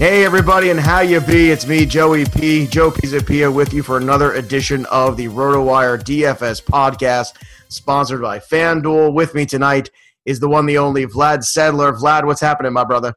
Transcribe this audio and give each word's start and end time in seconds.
Hey 0.00 0.24
everybody, 0.24 0.70
and 0.70 0.80
how 0.80 1.00
you 1.00 1.20
be? 1.20 1.50
It's 1.50 1.66
me, 1.66 1.84
Joey 1.84 2.24
P. 2.24 2.66
Joe 2.66 2.90
Pisapia, 2.90 3.52
with 3.52 3.74
you 3.74 3.82
for 3.82 3.98
another 3.98 4.32
edition 4.32 4.86
of 4.86 5.18
the 5.18 5.26
RotoWire 5.26 6.02
DFS 6.02 6.64
podcast, 6.64 7.34
sponsored 7.68 8.22
by 8.22 8.38
FanDuel. 8.38 9.12
With 9.12 9.34
me 9.34 9.44
tonight 9.44 9.90
is 10.24 10.40
the 10.40 10.48
one, 10.48 10.64
the 10.64 10.78
only 10.78 11.04
Vlad 11.04 11.40
Sedler. 11.40 11.94
Vlad, 11.94 12.24
what's 12.24 12.40
happening, 12.40 12.72
my 12.72 12.82
brother? 12.82 13.12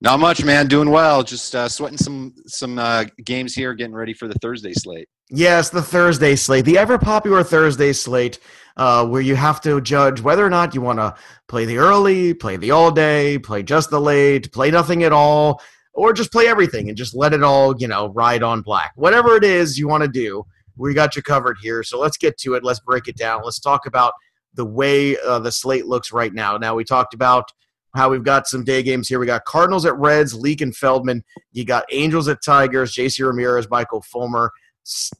Not 0.00 0.18
much, 0.18 0.42
man. 0.42 0.66
Doing 0.66 0.88
well. 0.88 1.22
Just 1.22 1.54
uh, 1.54 1.68
sweating 1.68 1.98
some 1.98 2.34
some 2.46 2.78
uh, 2.78 3.04
games 3.22 3.54
here, 3.54 3.74
getting 3.74 3.94
ready 3.94 4.14
for 4.14 4.28
the 4.28 4.38
Thursday 4.40 4.72
slate. 4.72 5.10
Yes, 5.28 5.68
the 5.68 5.82
Thursday 5.82 6.36
slate, 6.36 6.64
the 6.64 6.78
ever 6.78 6.96
popular 6.96 7.44
Thursday 7.44 7.92
slate, 7.92 8.38
uh, 8.78 9.06
where 9.06 9.20
you 9.20 9.36
have 9.36 9.60
to 9.60 9.78
judge 9.82 10.22
whether 10.22 10.46
or 10.46 10.48
not 10.48 10.74
you 10.74 10.80
want 10.80 11.00
to 11.00 11.14
play 11.48 11.66
the 11.66 11.76
early, 11.76 12.32
play 12.32 12.56
the 12.56 12.70
all 12.70 12.90
day, 12.90 13.38
play 13.38 13.62
just 13.62 13.90
the 13.90 14.00
late, 14.00 14.50
play 14.52 14.70
nothing 14.70 15.04
at 15.04 15.12
all 15.12 15.60
or 15.98 16.12
just 16.12 16.30
play 16.30 16.46
everything 16.46 16.88
and 16.88 16.96
just 16.96 17.12
let 17.12 17.34
it 17.34 17.42
all, 17.42 17.76
you 17.76 17.88
know, 17.88 18.06
ride 18.10 18.44
on 18.44 18.62
black. 18.62 18.92
Whatever 18.94 19.34
it 19.34 19.42
is 19.42 19.76
you 19.76 19.88
want 19.88 20.04
to 20.04 20.08
do, 20.08 20.46
we 20.76 20.94
got 20.94 21.16
you 21.16 21.22
covered 21.22 21.56
here. 21.60 21.82
So 21.82 21.98
let's 21.98 22.16
get 22.16 22.38
to 22.38 22.54
it. 22.54 22.62
Let's 22.62 22.78
break 22.78 23.08
it 23.08 23.16
down. 23.16 23.42
Let's 23.44 23.58
talk 23.58 23.84
about 23.84 24.12
the 24.54 24.64
way 24.64 25.18
uh, 25.18 25.40
the 25.40 25.50
slate 25.50 25.86
looks 25.86 26.12
right 26.12 26.32
now. 26.32 26.56
Now, 26.56 26.76
we 26.76 26.84
talked 26.84 27.14
about 27.14 27.50
how 27.96 28.10
we've 28.10 28.22
got 28.22 28.46
some 28.46 28.62
day 28.62 28.84
games 28.84 29.08
here. 29.08 29.18
We 29.18 29.26
got 29.26 29.44
Cardinals 29.44 29.84
at 29.86 29.98
Reds, 29.98 30.34
Leake 30.34 30.60
and 30.60 30.76
Feldman. 30.76 31.24
You 31.50 31.64
got 31.64 31.84
Angels 31.90 32.28
at 32.28 32.44
Tigers, 32.44 32.94
JC 32.94 33.26
Ramirez, 33.26 33.68
Michael 33.68 34.00
Fulmer. 34.02 34.52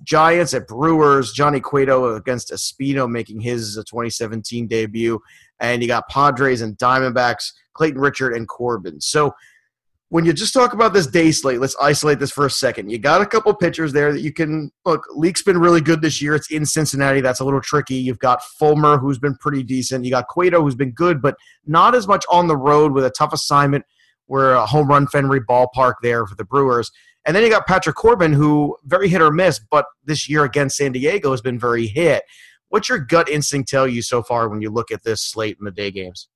Giants 0.04 0.54
at 0.54 0.66
Brewers, 0.66 1.32
Johnny 1.32 1.60
Cueto 1.60 2.14
against 2.14 2.52
Espino 2.52 3.10
making 3.10 3.40
his 3.40 3.74
2017 3.74 4.66
debut. 4.68 5.20
And 5.60 5.82
you 5.82 5.88
got 5.88 6.08
Padres 6.08 6.62
and 6.62 6.78
Diamondbacks, 6.78 7.52
Clayton 7.74 8.00
Richard 8.00 8.32
and 8.34 8.48
Corbin. 8.48 9.00
So 9.00 9.34
when 10.10 10.24
you 10.24 10.32
just 10.32 10.54
talk 10.54 10.72
about 10.72 10.94
this 10.94 11.06
day 11.06 11.30
slate, 11.30 11.60
let's 11.60 11.76
isolate 11.80 12.19
this 12.19 12.30
for 12.30 12.46
a 12.46 12.50
second. 12.50 12.91
You 12.91 12.98
got 12.98 13.20
a 13.20 13.26
couple 13.26 13.52
pitchers 13.54 13.92
there 13.92 14.10
that 14.12 14.20
you 14.20 14.32
can 14.32 14.70
look. 14.86 15.04
Leake's 15.14 15.42
been 15.42 15.58
really 15.58 15.82
good 15.82 16.00
this 16.00 16.22
year. 16.22 16.34
It's 16.34 16.50
in 16.50 16.64
Cincinnati. 16.64 17.20
That's 17.20 17.41
a 17.41 17.44
little 17.44 17.60
tricky. 17.60 17.96
You've 17.96 18.19
got 18.19 18.42
Fulmer, 18.58 18.96
who's 18.96 19.19
been 19.19 19.36
pretty 19.36 19.62
decent. 19.62 20.06
You 20.06 20.10
got 20.10 20.28
Cueto, 20.28 20.62
who's 20.62 20.74
been 20.74 20.92
good, 20.92 21.20
but 21.20 21.36
not 21.66 21.94
as 21.94 22.08
much 22.08 22.24
on 22.30 22.46
the 22.46 22.56
road 22.56 22.92
with 22.92 23.04
a 23.04 23.10
tough 23.10 23.34
assignment. 23.34 23.84
We're 24.28 24.54
a 24.54 24.64
home 24.64 24.88
run 24.88 25.06
Fenway 25.08 25.41
ballpark 25.41 25.94
there 26.02 26.26
for 26.26 26.34
the 26.34 26.44
Brewers. 26.44 26.90
And 27.26 27.36
then 27.36 27.42
you 27.42 27.50
got 27.50 27.66
Patrick 27.66 27.96
Corbin, 27.96 28.32
who 28.32 28.76
very 28.84 29.08
hit 29.08 29.20
or 29.20 29.30
miss, 29.30 29.60
but 29.70 29.84
this 30.04 30.26
year 30.28 30.44
against 30.44 30.78
San 30.78 30.92
Diego 30.92 31.30
has 31.32 31.42
been 31.42 31.58
very 31.58 31.86
hit. 31.86 32.22
What's 32.70 32.88
your 32.88 32.98
gut 32.98 33.28
instinct 33.28 33.69
tell 33.69 33.86
you 33.86 34.00
so 34.00 34.22
far 34.22 34.48
when 34.48 34.62
you 34.62 34.70
look 34.70 34.90
at 34.90 35.02
this 35.02 35.22
slate 35.22 35.58
in 35.58 35.66
the 35.66 35.70
day 35.70 35.90
games? 35.90 36.28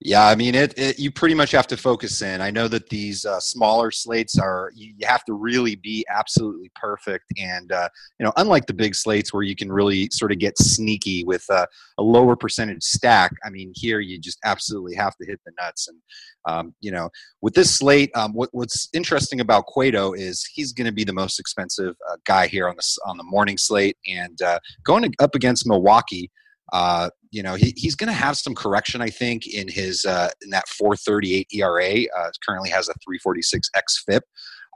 Yeah, 0.00 0.26
I 0.26 0.34
mean, 0.34 0.54
it, 0.54 0.74
it, 0.76 0.98
You 0.98 1.10
pretty 1.10 1.34
much 1.34 1.52
have 1.52 1.66
to 1.68 1.76
focus 1.76 2.22
in. 2.22 2.40
I 2.40 2.50
know 2.50 2.68
that 2.68 2.88
these 2.88 3.24
uh, 3.24 3.40
smaller 3.40 3.90
slates 3.90 4.38
are. 4.38 4.72
You, 4.74 4.92
have 5.02 5.24
to 5.24 5.34
really 5.34 5.74
be 5.74 6.04
absolutely 6.08 6.70
perfect, 6.74 7.24
and 7.36 7.72
uh, 7.72 7.88
you 8.18 8.24
know, 8.24 8.32
unlike 8.36 8.66
the 8.66 8.74
big 8.74 8.94
slates 8.94 9.32
where 9.32 9.42
you 9.42 9.56
can 9.56 9.70
really 9.70 10.08
sort 10.10 10.32
of 10.32 10.38
get 10.38 10.56
sneaky 10.58 11.24
with 11.24 11.44
uh, 11.50 11.66
a 11.98 12.02
lower 12.02 12.36
percentage 12.36 12.82
stack. 12.82 13.32
I 13.44 13.50
mean, 13.50 13.72
here 13.74 14.00
you 14.00 14.18
just 14.18 14.38
absolutely 14.44 14.94
have 14.94 15.16
to 15.16 15.26
hit 15.26 15.40
the 15.44 15.52
nuts. 15.60 15.88
And 15.88 15.98
um, 16.46 16.74
you 16.80 16.90
know, 16.92 17.10
with 17.40 17.54
this 17.54 17.76
slate, 17.76 18.10
um, 18.14 18.32
what, 18.32 18.48
what's 18.52 18.88
interesting 18.92 19.40
about 19.40 19.66
Cueto 19.66 20.12
is 20.12 20.44
he's 20.52 20.72
going 20.72 20.86
to 20.86 20.92
be 20.92 21.04
the 21.04 21.12
most 21.12 21.38
expensive 21.38 21.94
uh, 22.10 22.16
guy 22.24 22.46
here 22.46 22.68
on 22.68 22.76
the 22.76 22.98
on 23.06 23.16
the 23.16 23.24
morning 23.24 23.58
slate, 23.58 23.96
and 24.06 24.40
uh, 24.42 24.58
going 24.84 25.12
up 25.20 25.34
against 25.34 25.66
Milwaukee. 25.66 26.30
Uh, 26.72 27.10
you 27.30 27.42
know, 27.42 27.54
he, 27.54 27.74
he's 27.76 27.94
going 27.94 28.08
to 28.08 28.14
have 28.14 28.36
some 28.36 28.54
correction, 28.54 29.00
I 29.00 29.08
think, 29.08 29.46
in 29.46 29.68
his 29.68 30.04
uh, 30.04 30.30
in 30.42 30.50
that 30.50 30.64
4.38 30.68 31.46
ERA. 31.52 32.04
Uh, 32.16 32.30
currently 32.46 32.70
has 32.70 32.88
a 32.88 32.94
3.46 32.94 33.60
xFIP. 33.76 34.20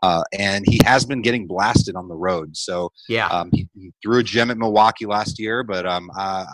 Uh, 0.02 0.22
and 0.38 0.64
he 0.68 0.78
has 0.84 1.06
been 1.06 1.22
getting 1.22 1.46
blasted 1.46 1.96
on 1.96 2.06
the 2.06 2.14
road. 2.14 2.54
So 2.54 2.92
yeah, 3.08 3.28
um, 3.28 3.50
he, 3.52 3.66
he, 3.74 3.92
threw 4.02 4.18
a 4.18 4.22
gem 4.22 4.50
at 4.50 4.58
Milwaukee 4.58 5.06
last 5.06 5.38
year, 5.38 5.62
but 5.62 5.86
um, 5.86 6.10
I, 6.14 6.44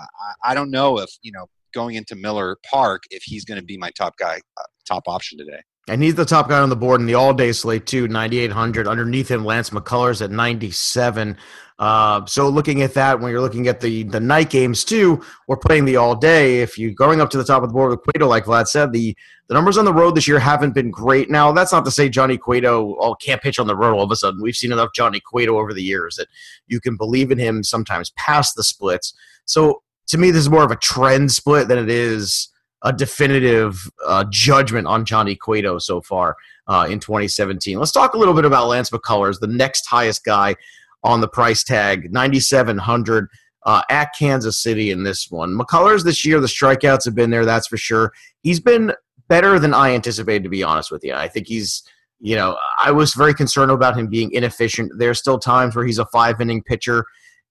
I 0.44 0.54
don't 0.54 0.70
know 0.70 1.00
if 1.00 1.10
you 1.22 1.32
know 1.32 1.46
going 1.74 1.96
into 1.96 2.14
Miller 2.14 2.56
Park 2.70 3.02
if 3.10 3.22
he's 3.24 3.44
going 3.44 3.58
to 3.58 3.64
be 3.64 3.76
my 3.76 3.90
top 3.90 4.16
guy, 4.16 4.40
uh, 4.58 4.62
top 4.86 5.04
option 5.08 5.38
today. 5.38 5.60
And 5.88 6.02
he's 6.02 6.14
the 6.14 6.24
top 6.24 6.48
guy 6.48 6.60
on 6.60 6.68
the 6.68 6.76
board 6.76 7.00
in 7.00 7.06
the 7.06 7.14
all 7.14 7.34
day 7.34 7.50
slate 7.50 7.86
too, 7.86 8.06
9,800. 8.06 8.86
Underneath 8.86 9.28
him, 9.28 9.44
Lance 9.44 9.70
McCullers 9.70 10.22
at 10.22 10.30
97. 10.30 11.36
Uh, 11.78 12.24
so 12.26 12.48
looking 12.48 12.82
at 12.82 12.94
that, 12.94 13.18
when 13.20 13.30
you're 13.30 13.40
looking 13.40 13.66
at 13.66 13.80
the 13.80 14.04
the 14.04 14.20
night 14.20 14.50
games 14.50 14.84
too, 14.84 15.20
we're 15.48 15.56
playing 15.56 15.84
the 15.84 15.96
all 15.96 16.14
day. 16.14 16.60
If 16.60 16.78
you're 16.78 16.92
going 16.92 17.20
up 17.20 17.30
to 17.30 17.38
the 17.38 17.44
top 17.44 17.62
of 17.62 17.68
the 17.68 17.72
board 17.72 17.90
with 17.90 18.02
Cueto, 18.02 18.28
like 18.28 18.44
Vlad 18.44 18.68
said, 18.68 18.92
the 18.92 19.16
the 19.48 19.54
numbers 19.54 19.78
on 19.78 19.84
the 19.84 19.92
road 19.92 20.14
this 20.14 20.28
year 20.28 20.38
haven't 20.38 20.74
been 20.74 20.90
great. 20.90 21.30
Now 21.30 21.52
that's 21.52 21.72
not 21.72 21.84
to 21.84 21.90
say 21.90 22.08
Johnny 22.08 22.38
Cueto 22.38 22.96
oh, 23.00 23.14
can't 23.16 23.42
pitch 23.42 23.58
on 23.58 23.66
the 23.66 23.76
road 23.76 23.94
all 23.94 24.04
of 24.04 24.10
a 24.10 24.16
sudden. 24.16 24.42
We've 24.42 24.56
seen 24.56 24.72
enough 24.72 24.90
Johnny 24.94 25.20
Cueto 25.20 25.58
over 25.58 25.72
the 25.72 25.82
years 25.82 26.16
that 26.16 26.28
you 26.66 26.80
can 26.80 26.96
believe 26.96 27.30
in 27.30 27.38
him 27.38 27.62
sometimes 27.62 28.10
past 28.10 28.54
the 28.54 28.62
splits. 28.62 29.14
So 29.44 29.82
to 30.08 30.18
me, 30.18 30.30
this 30.30 30.42
is 30.42 30.50
more 30.50 30.64
of 30.64 30.70
a 30.70 30.76
trend 30.76 31.32
split 31.32 31.68
than 31.68 31.78
it 31.78 31.90
is 31.90 32.48
a 32.82 32.92
definitive 32.92 33.88
uh, 34.06 34.24
judgment 34.30 34.86
on 34.86 35.04
Johnny 35.04 35.36
Cueto 35.36 35.78
so 35.78 36.00
far 36.00 36.36
uh, 36.66 36.86
in 36.88 37.00
2017. 37.00 37.78
Let's 37.78 37.92
talk 37.92 38.14
a 38.14 38.18
little 38.18 38.34
bit 38.34 38.44
about 38.44 38.68
Lance 38.68 38.90
McCullers, 38.90 39.38
the 39.38 39.46
next 39.46 39.86
highest 39.86 40.24
guy 40.24 40.56
on 41.04 41.20
the 41.20 41.28
price 41.28 41.64
tag, 41.64 42.12
9,700 42.12 43.28
uh, 43.64 43.82
at 43.90 44.10
Kansas 44.18 44.60
City 44.60 44.90
in 44.90 45.02
this 45.04 45.30
one. 45.30 45.56
McCullers 45.56 46.04
this 46.04 46.24
year, 46.24 46.40
the 46.40 46.46
strikeouts 46.46 47.04
have 47.04 47.14
been 47.14 47.30
there, 47.30 47.44
that's 47.44 47.66
for 47.68 47.76
sure. 47.76 48.12
He's 48.42 48.60
been 48.60 48.92
better 49.28 49.58
than 49.58 49.74
I 49.74 49.94
anticipated, 49.94 50.42
to 50.44 50.48
be 50.48 50.62
honest 50.62 50.90
with 50.90 51.04
you. 51.04 51.14
I 51.14 51.28
think 51.28 51.46
he's, 51.46 51.82
you 52.20 52.36
know, 52.36 52.56
I 52.78 52.90
was 52.90 53.14
very 53.14 53.34
concerned 53.34 53.70
about 53.70 53.96
him 53.96 54.08
being 54.08 54.32
inefficient. 54.32 54.92
There's 54.98 55.18
still 55.18 55.38
times 55.38 55.74
where 55.74 55.84
he's 55.84 55.98
a 55.98 56.06
five 56.06 56.40
inning 56.40 56.62
pitcher. 56.62 57.04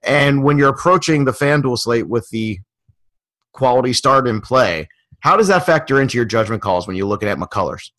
And 0.04 0.44
when 0.44 0.58
you're 0.58 0.70
approaching 0.70 1.26
the 1.26 1.32
FanDuel 1.32 1.78
slate 1.80 2.10
with 2.10 2.28
the 2.30 2.60
quality 3.54 3.94
start 3.94 4.28
in 4.28 4.42
play, 4.42 4.88
How 5.22 5.38
does 5.38 5.48
that 5.48 5.66
factor 5.66 6.02
into 6.02 6.18
your 6.18 6.26
judgment 6.26 6.62
calls 6.62 6.88
when 6.88 6.96
you're 6.96 7.08
looking 7.08 7.30
at 7.30 7.38
McCullers? 7.38 7.92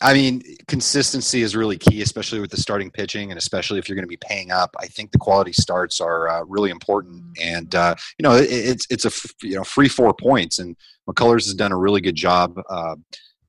I 0.00 0.14
mean, 0.14 0.42
consistency 0.68 1.42
is 1.42 1.56
really 1.56 1.76
key, 1.76 2.02
especially 2.02 2.38
with 2.38 2.50
the 2.50 2.56
starting 2.56 2.90
pitching, 2.90 3.32
and 3.32 3.38
especially 3.38 3.80
if 3.80 3.88
you're 3.88 3.96
going 3.96 4.04
to 4.04 4.08
be 4.08 4.18
paying 4.18 4.52
up. 4.52 4.74
I 4.78 4.86
think 4.86 5.10
the 5.10 5.18
quality 5.18 5.52
starts 5.52 6.00
are 6.00 6.28
uh, 6.28 6.44
really 6.44 6.70
important, 6.70 7.24
and 7.40 7.74
uh, 7.74 7.96
you 8.18 8.22
know, 8.22 8.36
it, 8.36 8.48
it's 8.48 8.86
it's 8.90 9.04
a 9.04 9.10
you 9.42 9.56
know 9.56 9.64
free 9.64 9.88
four 9.88 10.14
points, 10.14 10.60
and 10.60 10.76
McCullers 11.08 11.46
has 11.46 11.54
done 11.54 11.72
a 11.72 11.76
really 11.76 12.00
good 12.00 12.14
job. 12.14 12.60
Uh, 12.70 12.94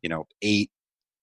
you 0.01 0.09
know, 0.09 0.25
eight, 0.41 0.71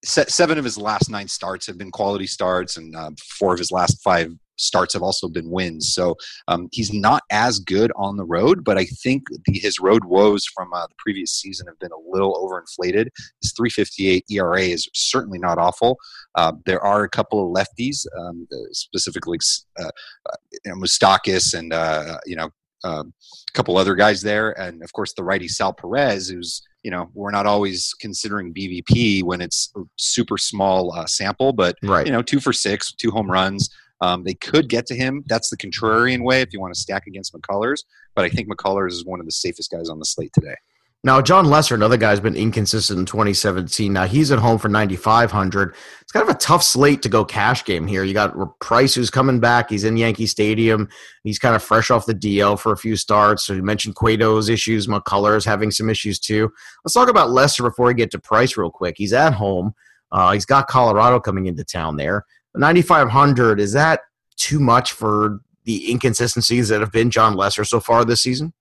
seven 0.04 0.58
of 0.58 0.64
his 0.64 0.78
last 0.78 1.10
nine 1.10 1.26
starts 1.26 1.66
have 1.66 1.76
been 1.76 1.90
quality 1.90 2.28
starts, 2.28 2.76
and 2.76 2.94
uh, 2.94 3.10
four 3.20 3.52
of 3.52 3.58
his 3.58 3.72
last 3.72 4.00
five 4.02 4.32
starts 4.60 4.94
have 4.94 5.02
also 5.02 5.28
been 5.28 5.50
wins. 5.50 5.92
So 5.94 6.16
um, 6.48 6.68
he's 6.72 6.92
not 6.92 7.22
as 7.30 7.58
good 7.58 7.92
on 7.96 8.16
the 8.16 8.24
road, 8.24 8.64
but 8.64 8.78
I 8.78 8.84
think 8.84 9.24
the, 9.46 9.58
his 9.58 9.80
road 9.80 10.04
woes 10.04 10.44
from 10.46 10.72
uh, 10.72 10.86
the 10.86 10.94
previous 10.98 11.32
season 11.32 11.66
have 11.66 11.78
been 11.78 11.92
a 11.92 12.10
little 12.10 12.34
overinflated. 12.34 13.08
His 13.42 13.52
358 13.52 14.24
ERA 14.30 14.62
is 14.62 14.88
certainly 14.94 15.38
not 15.38 15.58
awful. 15.58 15.98
Uh, 16.34 16.52
there 16.66 16.80
are 16.80 17.04
a 17.04 17.08
couple 17.08 17.44
of 17.44 17.54
lefties, 17.54 18.06
um, 18.18 18.46
specifically 18.72 19.38
uh, 19.78 19.84
uh 19.84 20.36
you 20.64 20.70
know, 20.70 20.76
Moustakas 20.76 21.54
and 21.54 21.72
uh, 21.72 22.18
you 22.26 22.36
know 22.36 22.50
um, 22.84 23.12
a 23.48 23.52
couple 23.52 23.76
other 23.76 23.94
guys 23.94 24.22
there, 24.22 24.58
and 24.58 24.82
of 24.82 24.92
course 24.92 25.12
the 25.14 25.24
righty 25.24 25.48
Sal 25.48 25.72
Perez, 25.72 26.28
who's 26.28 26.62
you 26.82 26.90
know 26.90 27.10
we're 27.14 27.30
not 27.30 27.46
always 27.46 27.94
considering 28.00 28.54
BVP 28.54 29.22
when 29.22 29.40
it's 29.40 29.72
a 29.76 29.82
super 29.96 30.38
small 30.38 30.92
uh, 30.94 31.06
sample, 31.06 31.52
but 31.52 31.76
right. 31.82 32.06
you 32.06 32.12
know 32.12 32.22
two 32.22 32.40
for 32.40 32.52
six, 32.52 32.92
two 32.92 33.10
home 33.10 33.30
runs. 33.30 33.70
Um, 34.00 34.24
they 34.24 34.34
could 34.34 34.68
get 34.68 34.86
to 34.86 34.94
him. 34.94 35.24
That's 35.26 35.50
the 35.50 35.56
contrarian 35.56 36.24
way 36.24 36.40
if 36.40 36.52
you 36.52 36.60
want 36.60 36.74
to 36.74 36.80
stack 36.80 37.06
against 37.06 37.34
McCullers. 37.34 37.84
But 38.14 38.24
I 38.24 38.28
think 38.28 38.48
McCullers 38.48 38.92
is 38.92 39.04
one 39.04 39.20
of 39.20 39.26
the 39.26 39.32
safest 39.32 39.70
guys 39.70 39.88
on 39.88 39.98
the 39.98 40.04
slate 40.04 40.32
today. 40.32 40.56
Now, 41.02 41.22
Jon 41.22 41.46
Lester, 41.46 41.74
another 41.74 41.96
guy, 41.96 42.10
has 42.10 42.20
been 42.20 42.36
inconsistent 42.36 42.98
in 42.98 43.06
2017. 43.06 43.90
Now 43.90 44.06
he's 44.06 44.30
at 44.30 44.38
home 44.38 44.58
for 44.58 44.68
9,500. 44.68 45.74
It's 46.02 46.12
kind 46.12 46.28
of 46.28 46.34
a 46.34 46.38
tough 46.38 46.62
slate 46.62 47.00
to 47.02 47.08
go 47.08 47.24
cash 47.24 47.64
game 47.64 47.86
here. 47.86 48.04
You 48.04 48.12
got 48.12 48.60
Price 48.60 48.94
who's 48.94 49.08
coming 49.08 49.40
back. 49.40 49.70
He's 49.70 49.84
in 49.84 49.96
Yankee 49.96 50.26
Stadium. 50.26 50.90
He's 51.24 51.38
kind 51.38 51.56
of 51.56 51.62
fresh 51.62 51.90
off 51.90 52.04
the 52.04 52.14
DL 52.14 52.58
for 52.58 52.72
a 52.72 52.76
few 52.76 52.96
starts. 52.96 53.46
So 53.46 53.54
you 53.54 53.62
mentioned 53.62 53.96
Cueto's 53.96 54.50
issues. 54.50 54.88
McCullers 54.88 55.46
having 55.46 55.70
some 55.70 55.88
issues 55.88 56.18
too. 56.18 56.52
Let's 56.84 56.92
talk 56.92 57.08
about 57.08 57.30
Lester 57.30 57.62
before 57.62 57.86
we 57.86 57.94
get 57.94 58.10
to 58.10 58.18
Price 58.18 58.58
real 58.58 58.70
quick. 58.70 58.96
He's 58.98 59.14
at 59.14 59.32
home. 59.32 59.72
Uh, 60.12 60.32
he's 60.32 60.44
got 60.44 60.68
Colorado 60.68 61.18
coming 61.18 61.46
into 61.46 61.64
town 61.64 61.96
there. 61.96 62.26
9,500, 62.54 63.60
is 63.60 63.72
that 63.72 64.00
too 64.36 64.60
much 64.60 64.92
for 64.92 65.40
the 65.64 65.90
inconsistencies 65.90 66.68
that 66.68 66.80
have 66.80 66.92
been 66.92 67.10
Jon 67.10 67.34
Lester 67.34 67.64
so 67.64 67.80
far 67.80 68.04
this 68.04 68.22
season? 68.22 68.52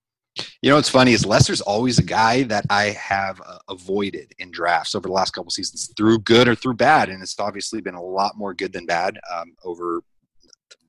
You 0.62 0.70
know 0.70 0.76
what's 0.76 0.88
funny 0.88 1.12
is 1.12 1.26
Lester's 1.26 1.60
always 1.60 1.98
a 1.98 2.04
guy 2.04 2.44
that 2.44 2.64
I 2.70 2.90
have 2.90 3.40
uh, 3.44 3.58
avoided 3.68 4.32
in 4.38 4.52
drafts 4.52 4.94
over 4.94 5.08
the 5.08 5.12
last 5.12 5.32
couple 5.32 5.50
seasons 5.50 5.92
through 5.96 6.20
good 6.20 6.46
or 6.46 6.54
through 6.54 6.74
bad, 6.74 7.08
and 7.08 7.20
it's 7.20 7.38
obviously 7.38 7.80
been 7.80 7.96
a 7.96 8.02
lot 8.02 8.36
more 8.36 8.54
good 8.54 8.72
than 8.72 8.86
bad 8.86 9.18
um, 9.34 9.54
over 9.64 10.02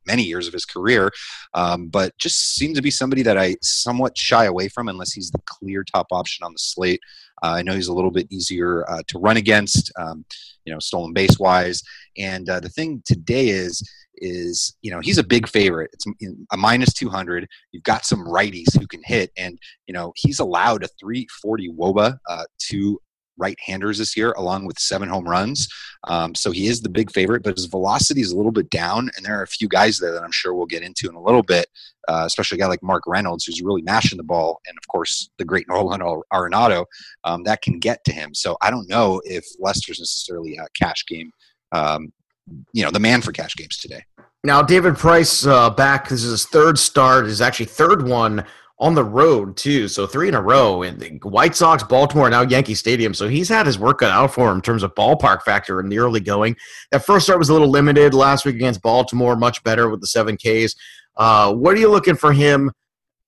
many 0.06 0.24
years 0.24 0.48
of 0.48 0.54
his 0.54 0.66
career. 0.66 1.12
Um, 1.54 1.88
but 1.88 2.18
just 2.18 2.56
seems 2.56 2.76
to 2.78 2.82
be 2.82 2.92
somebody 2.92 3.24
that 3.24 3.38
I 3.38 3.56
somewhat 3.62 4.18
shy 4.18 4.46
away 4.46 4.68
from 4.68 4.88
unless 4.88 5.14
he's 5.14 5.32
the 5.32 5.42
clear 5.46 5.84
top 5.84 6.08
option 6.12 6.44
on 6.46 6.54
the 6.54 6.60
slate. 6.60 7.02
Uh, 7.44 7.54
I 7.58 7.62
know 7.62 7.74
he's 7.74 7.88
a 7.88 7.94
little 7.94 8.12
bit 8.12 8.28
easier 8.32 8.90
uh, 8.90 9.02
to 9.08 9.20
run 9.20 9.38
against, 9.38 9.92
um, 9.98 10.26
you 10.66 10.74
know, 10.74 10.80
stolen 10.80 11.14
base 11.14 11.40
wise. 11.40 11.82
And 12.18 12.50
uh, 12.50 12.60
the 12.60 12.70
thing 12.70 13.02
today 13.06 13.50
is, 13.50 13.82
is 14.22 14.78
you 14.82 14.92
know 14.92 15.00
he's 15.00 15.18
a 15.18 15.24
big 15.24 15.48
favorite. 15.48 15.90
It's 15.94 16.06
a 16.52 16.58
minus 16.58 16.94
two 16.94 17.10
hundred. 17.10 17.48
You've 17.72 17.84
got 17.84 18.06
some 18.06 18.26
righties 18.26 18.78
who 18.80 18.86
can 18.88 19.02
hit, 19.04 19.32
and 19.36 19.58
you 19.88 19.94
know 19.94 20.14
he's 20.16 20.40
allowed 20.40 20.84
a 20.84 20.90
three 21.00 21.28
forty 21.42 21.70
woba 21.70 22.18
uh, 22.30 22.44
to 22.70 23.02
right-handers 23.38 23.98
this 23.98 24.16
year, 24.16 24.32
along 24.34 24.66
with 24.66 24.80
seven 24.80 25.10
home 25.10 25.28
runs. 25.28 25.68
Um, 26.06 26.36
so 26.36 26.52
he 26.52 26.68
is 26.68 26.82
the 26.82 26.90
big 26.90 27.12
favorite, 27.12 27.44
but 27.44 27.58
his 27.58 27.66
velocity 27.66 28.22
is 28.22 28.32
a 28.32 28.38
little 28.38 28.52
bit 28.52 28.70
down, 28.70 29.10
and 29.16 29.26
there 29.26 29.40
are 29.40 29.44
a 29.44 29.48
few 29.48 29.68
guys 29.68 29.98
there 29.98 30.12
that 30.14 30.24
I'm 30.24 30.32
sure 30.32 30.54
we'll 30.54 30.66
get 30.66 30.84
into 30.84 31.10
in 31.10 31.16
a 31.16 31.22
little 31.22 31.44
bit, 31.44 31.68
uh, 32.08 32.24
especially 32.26 32.58
a 32.58 32.60
guy 32.60 32.68
like 32.68 32.84
Mark 32.84 33.04
Reynolds, 33.08 33.46
who's 33.46 33.62
really 33.62 33.82
mashing 33.82 34.18
the 34.18 34.24
ball, 34.24 34.60
and 34.68 34.78
of 34.78 34.88
course 34.88 35.30
the 35.38 35.46
great 35.46 35.68
Nolan 35.68 36.02
Arenado, 36.34 36.86
um, 37.24 37.44
that 37.44 37.62
can 37.62 37.80
get 37.80 38.04
to 38.06 38.12
him. 38.12 38.34
So 38.34 38.58
I 38.62 38.72
don't 38.72 38.90
know 38.90 39.22
if 39.26 39.46
Lester's 39.60 40.00
necessarily 40.00 40.58
a 40.58 40.68
cash 40.80 41.06
game. 41.08 41.32
Um, 41.72 42.12
you 42.74 42.84
know, 42.84 42.92
the 42.92 43.00
man 43.00 43.22
for 43.22 43.32
cash 43.32 43.56
games 43.56 43.78
today. 43.78 44.04
Now, 44.44 44.64
David 44.64 44.98
Price 44.98 45.46
uh, 45.46 45.70
back. 45.70 46.10
This 46.10 46.24
is 46.24 46.32
his 46.32 46.46
third 46.48 46.80
start. 46.80 47.26
His 47.26 47.42
actually 47.42 47.68
third 47.68 48.08
one 48.08 48.44
on 48.82 48.96
the 48.96 49.04
road 49.04 49.56
too. 49.56 49.88
So 49.88 50.08
three 50.08 50.28
in 50.28 50.34
a 50.34 50.42
row 50.42 50.82
in 50.82 50.98
the 50.98 51.10
White 51.22 51.56
Sox, 51.56 51.84
Baltimore, 51.84 52.32
now 52.32 52.42
Yankee 52.42 52.74
Stadium. 52.74 53.14
So 53.14 53.28
he's 53.28 53.48
had 53.48 53.68
his 53.68 53.78
work 53.78 54.00
cut 54.00 54.10
out 54.10 54.34
for 54.34 54.50
him 54.50 54.56
in 54.56 54.62
terms 54.64 54.82
of 54.82 54.96
ballpark 54.96 55.44
factor 55.44 55.80
in 55.80 55.88
the 55.88 56.00
early 56.00 56.20
going. 56.20 56.58
That 56.90 57.06
first 57.06 57.26
start 57.26 57.38
was 57.38 57.50
a 57.50 57.54
little 57.54 57.70
limited 57.70 58.16
last 58.16 58.44
week 58.44 58.56
against 58.56 58.82
Baltimore, 58.82 59.36
much 59.36 59.64
better 59.64 59.88
with 59.88 60.02
the 60.02 60.08
seven 60.08 60.36
Ks. 60.36 60.74
Uh, 61.16 61.54
what 61.54 61.76
are 61.76 61.80
you 61.80 61.90
looking 61.90 62.16
for 62.16 62.34
him 62.34 62.72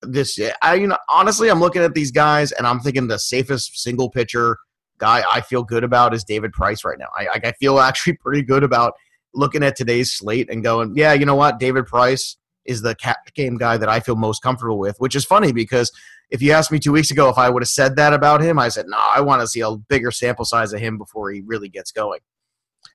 this? 0.01 0.39
I 0.63 0.73
you 0.73 0.87
know 0.87 0.97
honestly, 1.07 1.49
I'm 1.49 1.59
looking 1.59 1.83
at 1.83 1.93
these 1.93 2.11
guys 2.11 2.51
and 2.51 2.65
I'm 2.65 2.79
thinking 2.79 3.07
the 3.07 3.19
safest 3.19 3.79
single 3.79 4.09
pitcher 4.09 4.57
guy 4.97 5.23
I 5.31 5.41
feel 5.41 5.63
good 5.63 5.83
about 5.83 6.15
is 6.15 6.23
David 6.23 6.51
Price 6.51 6.83
right 6.83 6.97
now. 6.97 7.09
I, 7.15 7.27
I 7.43 7.51
feel 7.53 7.79
actually 7.79 8.13
pretty 8.13 8.41
good 8.41 8.63
about 8.63 8.93
looking 9.35 9.61
at 9.63 9.75
today's 9.75 10.13
slate 10.13 10.49
and 10.49 10.63
going, 10.63 10.95
yeah, 10.95 11.13
you 11.13 11.27
know 11.27 11.35
what, 11.35 11.59
David 11.59 11.85
Price 11.85 12.37
is 12.65 12.81
the 12.81 12.95
cash 12.95 13.15
game 13.35 13.57
guy 13.57 13.77
that 13.77 13.89
I 13.89 13.99
feel 13.99 14.15
most 14.15 14.41
comfortable 14.41 14.79
with, 14.79 14.97
which 14.99 15.15
is 15.15 15.25
funny 15.25 15.51
because 15.51 15.91
if 16.29 16.41
you 16.41 16.51
asked 16.51 16.71
me 16.71 16.79
two 16.79 16.91
weeks 16.91 17.11
ago 17.11 17.29
if 17.29 17.37
I 17.37 17.49
would 17.49 17.61
have 17.61 17.69
said 17.69 17.95
that 17.97 18.13
about 18.13 18.41
him, 18.41 18.57
I 18.57 18.69
said, 18.69 18.85
no, 18.87 18.97
I 18.97 19.21
want 19.21 19.41
to 19.41 19.47
see 19.47 19.61
a 19.61 19.75
bigger 19.75 20.11
sample 20.11 20.45
size 20.45 20.73
of 20.73 20.79
him 20.79 20.97
before 20.97 21.31
he 21.31 21.41
really 21.41 21.69
gets 21.69 21.91
going. 21.91 22.19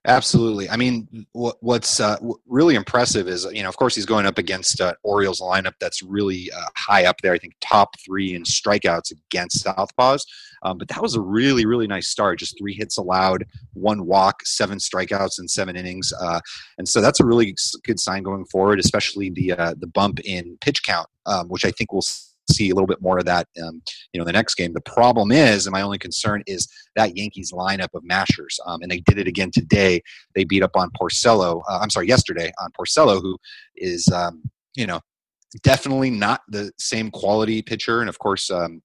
Absolutely. 0.07 0.71
I 0.71 0.77
mean, 0.77 1.27
what, 1.33 1.57
what's 1.61 2.01
uh, 2.01 2.17
really 2.47 2.77
impressive 2.77 3.29
is, 3.29 3.47
you 3.53 3.63
know, 3.63 3.69
of 3.69 3.77
course, 3.77 3.95
he's 3.95 4.07
going 4.07 4.27
up 4.27 4.39
against 4.39 4.81
uh, 4.81 4.95
Orioles 5.03 5.41
lineup 5.41 5.75
that's 5.81 6.03
really 6.03 6.51
uh, 6.57 6.69
high 6.77 7.05
up 7.05 7.17
there. 7.21 7.33
I 7.33 7.39
think 7.39 7.55
top 7.61 7.91
three 8.05 8.35
in 8.35 8.45
strikeouts 8.45 9.13
against 9.13 9.65
Southpaws. 9.65 10.21
Um, 10.63 10.79
but 10.79 10.89
that 10.89 11.03
was 11.03 11.15
a 11.15 11.21
really, 11.21 11.67
really 11.67 11.87
nice 11.87 12.09
start. 12.09 12.39
Just 12.39 12.59
three 12.59 12.75
hits 12.75 12.97
allowed, 12.97 13.45
one 13.75 14.07
walk, 14.07 14.45
seven 14.45 14.79
strikeouts 14.79 15.39
in 15.39 15.49
seven 15.49 15.77
innings, 15.77 16.13
uh, 16.21 16.41
and 16.79 16.89
so 16.89 17.01
that's 17.01 17.21
a 17.21 17.25
really 17.25 17.55
good 17.85 18.01
sign 18.01 18.23
going 18.23 18.45
forward. 18.47 18.81
Especially 18.81 19.31
the 19.31 19.53
uh, 19.53 19.75
the 19.79 19.87
bump 19.87 20.19
in 20.25 20.59
pitch 20.61 20.83
count, 20.83 21.09
um, 21.27 21.49
which 21.49 21.65
I 21.65 21.71
think 21.71 21.93
we'll 21.93 22.03
see 22.51 22.71
a 22.71 22.75
little 22.75 22.87
bit 22.87 23.03
more 23.03 23.19
of 23.19 23.25
that, 23.27 23.47
um, 23.63 23.83
you 24.13 24.19
know, 24.19 24.25
the 24.25 24.33
next 24.33 24.55
game. 24.55 24.73
The 24.73 24.81
problem 24.81 25.33
is, 25.33 25.67
and 25.67 25.73
my 25.73 25.83
only 25.83 25.99
concern 25.99 26.43
is 26.47 26.69
that 26.97 27.17
Yankees 27.17 27.53
lineup 27.53 27.89
of 27.95 28.03
mashers, 28.05 28.59
um, 28.67 28.83
and 28.83 28.91
they 28.91 29.01
did 29.01 29.19
it 29.19 29.27
again 29.27 29.51
today. 29.51 30.03
They 30.35 30.45
beat 30.45 30.63
up 30.63 30.77
on 30.77 30.91
Porcello. 31.01 31.63
Uh, 31.69 31.79
I'm 31.81 31.91
sorry, 31.91 32.09
yesterday 32.09 32.53
on 32.63 32.71
Porcello, 32.79 33.21
who 33.21 33.39
is, 33.77 34.09
um, 34.09 34.43
you 34.75 34.87
know, 34.87 35.01
definitely 35.63 36.11
not 36.11 36.43
the 36.49 36.71
same 36.79 37.11
quality 37.11 37.63
pitcher, 37.63 38.01
and 38.01 38.09
of 38.09 38.19
course, 38.19 38.51
um, 38.51 38.83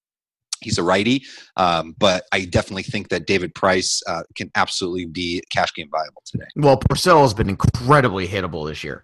he's 0.61 0.77
a 0.77 0.83
righty. 0.83 1.23
Um, 1.57 1.95
but 1.97 2.23
I 2.31 2.45
definitely 2.45 2.83
think 2.83 3.09
that 3.09 3.27
David 3.27 3.53
Price 3.53 4.01
uh, 4.07 4.23
can 4.35 4.49
absolutely 4.55 5.05
be 5.05 5.43
cash 5.51 5.73
game 5.73 5.89
viable 5.91 6.23
today. 6.25 6.45
Well, 6.55 6.77
Porcello 6.77 7.21
has 7.21 7.33
been 7.33 7.49
incredibly 7.49 8.27
hittable 8.27 8.67
this 8.67 8.83
year. 8.83 9.03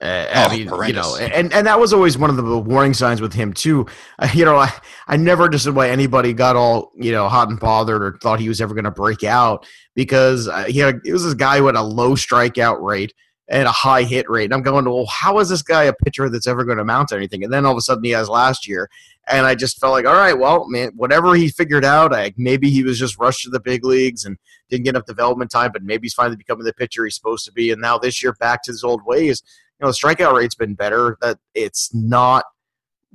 Uh, 0.00 0.26
oh, 0.32 0.42
I 0.44 0.56
mean, 0.56 0.68
horrendous. 0.68 1.20
you 1.20 1.28
know, 1.28 1.34
and, 1.34 1.52
and 1.52 1.66
that 1.66 1.80
was 1.80 1.92
always 1.92 2.16
one 2.16 2.30
of 2.30 2.36
the 2.36 2.58
warning 2.58 2.94
signs 2.94 3.20
with 3.20 3.32
him 3.32 3.52
too. 3.52 3.86
Uh, 4.18 4.28
you 4.34 4.44
know, 4.44 4.56
I, 4.56 4.72
I 5.08 5.16
never 5.16 5.44
understood 5.44 5.74
why 5.74 5.88
anybody 5.90 6.32
got 6.32 6.54
all 6.54 6.92
you 6.94 7.10
know 7.10 7.28
hot 7.28 7.48
and 7.48 7.58
bothered 7.58 8.02
or 8.02 8.18
thought 8.22 8.38
he 8.38 8.48
was 8.48 8.60
ever 8.60 8.74
going 8.74 8.84
to 8.84 8.90
break 8.92 9.24
out 9.24 9.66
because 9.94 10.46
uh, 10.46 10.64
he 10.64 10.78
had 10.78 11.00
it 11.04 11.12
was 11.12 11.24
this 11.24 11.34
guy 11.34 11.60
with 11.60 11.74
a 11.74 11.82
low 11.82 12.12
strikeout 12.12 12.80
rate 12.80 13.12
and 13.48 13.66
a 13.66 13.72
high 13.72 14.02
hit 14.02 14.28
rate. 14.28 14.44
And 14.44 14.54
I'm 14.54 14.62
going, 14.62 14.84
well, 14.84 15.06
how 15.06 15.38
is 15.38 15.48
this 15.48 15.62
guy 15.62 15.84
a 15.84 15.92
pitcher 15.92 16.28
that's 16.28 16.46
ever 16.46 16.64
going 16.64 16.78
to 16.78 16.84
mount 16.84 17.12
anything? 17.12 17.42
And 17.42 17.52
then 17.52 17.64
all 17.64 17.72
of 17.72 17.78
a 17.78 17.80
sudden 17.80 18.04
he 18.04 18.10
has 18.10 18.28
last 18.28 18.68
year, 18.68 18.90
and 19.26 19.46
I 19.46 19.54
just 19.54 19.80
felt 19.80 19.92
like, 19.92 20.06
all 20.06 20.14
right, 20.14 20.38
well, 20.38 20.68
man, 20.68 20.92
whatever 20.96 21.34
he 21.34 21.48
figured 21.48 21.84
out, 21.84 22.14
I, 22.14 22.34
maybe 22.36 22.70
he 22.70 22.82
was 22.82 22.98
just 22.98 23.18
rushed 23.18 23.42
to 23.44 23.50
the 23.50 23.60
big 23.60 23.84
leagues 23.84 24.24
and 24.24 24.36
didn't 24.70 24.84
get 24.84 24.90
enough 24.90 25.06
development 25.06 25.50
time, 25.50 25.70
but 25.72 25.82
maybe 25.82 26.04
he's 26.04 26.14
finally 26.14 26.36
becoming 26.36 26.64
the 26.64 26.72
pitcher 26.74 27.04
he's 27.04 27.16
supposed 27.16 27.44
to 27.46 27.52
be. 27.52 27.70
And 27.70 27.80
now 27.80 27.98
this 27.98 28.22
year, 28.22 28.34
back 28.34 28.62
to 28.64 28.70
his 28.70 28.84
old 28.84 29.00
ways. 29.04 29.42
You 29.80 29.86
know, 29.86 29.88
the 29.88 29.96
strikeout 29.96 30.34
rate's 30.34 30.54
been 30.54 30.74
better. 30.74 31.16
That 31.20 31.38
it's 31.54 31.94
not 31.94 32.44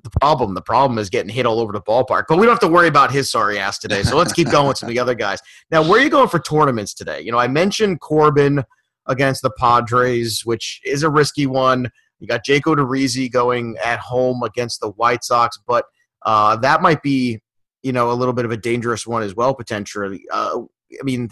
the 0.04 0.10
problem. 0.10 0.54
The 0.54 0.62
problem 0.62 0.98
is 0.98 1.10
getting 1.10 1.30
hit 1.30 1.46
all 1.46 1.60
over 1.60 1.72
the 1.72 1.82
ballpark. 1.82 2.26
But 2.28 2.38
we 2.38 2.46
don't 2.46 2.54
have 2.54 2.60
to 2.60 2.68
worry 2.68 2.88
about 2.88 3.12
his 3.12 3.32
sorry 3.32 3.60
ass 3.60 3.80
today. 3.80 4.04
So 4.04 4.18
let's 4.18 4.34
keep 4.34 4.50
going 4.50 4.68
with 4.68 4.78
some 4.78 4.90
of 4.90 4.94
the 4.94 5.00
other 5.00 5.16
guys. 5.16 5.40
Now, 5.72 5.82
where 5.82 6.00
are 6.00 6.04
you 6.04 6.10
going 6.10 6.30
for 6.30 6.40
tournaments 6.40 6.94
today? 6.94 7.22
You 7.22 7.32
know, 7.32 7.38
I 7.38 7.48
mentioned 7.48 8.02
Corbin 8.02 8.64
against 9.08 9.42
the 9.42 9.52
Padres, 9.58 10.46
which 10.46 10.82
is 10.86 11.04
a 11.04 11.10
risky 11.10 11.46
one. 11.46 11.90
You 12.20 12.28
got 12.28 12.46
Jake 12.46 12.64
Odorizzi 12.64 13.32
going 13.32 13.78
at 13.84 14.00
home 14.00 14.44
against 14.44 14.80
the 14.80 14.90
White 14.92 15.24
Sox, 15.24 15.60
but 15.68 15.86
uh, 16.26 16.56
that 16.58 16.82
might 16.82 17.02
be, 17.02 17.42
you 17.82 17.92
know, 17.92 18.12
a 18.12 18.14
little 18.14 18.34
bit 18.34 18.46
of 18.46 18.52
a 18.52 18.58
dangerous 18.58 19.06
one 19.06 19.24
as 19.24 19.36
well, 19.36 19.54
potentially. 19.54 20.24
Uh, 20.32 20.62
I 21.00 21.04
mean, 21.04 21.30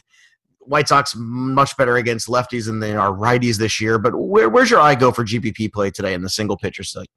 White 0.61 0.87
Sox 0.87 1.15
much 1.15 1.75
better 1.77 1.97
against 1.97 2.27
lefties 2.27 2.65
than 2.65 2.79
they 2.79 2.95
are 2.95 3.11
righties 3.11 3.57
this 3.57 3.81
year. 3.81 3.97
But 3.97 4.15
where, 4.15 4.49
where's 4.49 4.69
your 4.69 4.79
eye 4.79 4.95
go 4.95 5.11
for 5.11 5.23
GPP 5.23 5.71
play 5.73 5.91
today 5.91 6.13
in 6.13 6.21
the 6.21 6.29
single 6.29 6.57
pitcher 6.57 6.83
slate? 6.83 7.09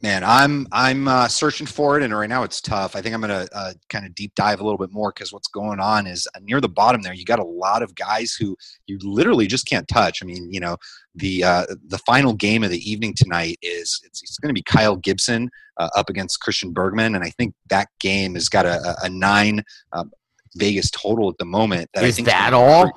Man, 0.00 0.22
I'm 0.22 0.68
I'm 0.70 1.08
uh, 1.08 1.26
searching 1.26 1.66
for 1.66 1.96
it, 1.96 2.04
and 2.04 2.16
right 2.16 2.28
now 2.28 2.44
it's 2.44 2.60
tough. 2.60 2.94
I 2.94 3.00
think 3.02 3.16
I'm 3.16 3.20
going 3.20 3.46
to 3.46 3.48
uh, 3.52 3.72
kind 3.88 4.06
of 4.06 4.14
deep 4.14 4.32
dive 4.36 4.60
a 4.60 4.62
little 4.62 4.78
bit 4.78 4.92
more 4.92 5.10
because 5.12 5.32
what's 5.32 5.48
going 5.48 5.80
on 5.80 6.06
is 6.06 6.28
uh, 6.36 6.40
near 6.40 6.60
the 6.60 6.68
bottom 6.68 7.02
there. 7.02 7.12
You 7.12 7.24
got 7.24 7.40
a 7.40 7.44
lot 7.44 7.82
of 7.82 7.96
guys 7.96 8.32
who 8.38 8.56
you 8.86 8.96
literally 9.02 9.48
just 9.48 9.66
can't 9.66 9.88
touch. 9.88 10.22
I 10.22 10.26
mean, 10.26 10.52
you 10.52 10.60
know, 10.60 10.76
the 11.16 11.42
uh, 11.42 11.66
the 11.88 11.98
final 11.98 12.32
game 12.32 12.62
of 12.62 12.70
the 12.70 12.78
evening 12.88 13.12
tonight 13.16 13.58
is 13.60 14.00
it's, 14.04 14.22
it's 14.22 14.38
going 14.38 14.50
to 14.50 14.54
be 14.54 14.62
Kyle 14.62 14.94
Gibson 14.94 15.50
uh, 15.78 15.88
up 15.96 16.08
against 16.08 16.40
Christian 16.42 16.72
Bergman, 16.72 17.16
and 17.16 17.24
I 17.24 17.30
think 17.30 17.54
that 17.68 17.88
game 17.98 18.34
has 18.34 18.48
got 18.48 18.66
a, 18.66 18.94
a 19.02 19.08
nine 19.08 19.64
um, 19.92 20.12
Vegas 20.56 20.90
total 20.90 21.28
at 21.28 21.38
the 21.38 21.44
moment. 21.44 21.90
That 21.94 22.04
is 22.04 22.14
I 22.14 22.16
think 22.16 22.28
that 22.28 22.52
all? 22.54 22.90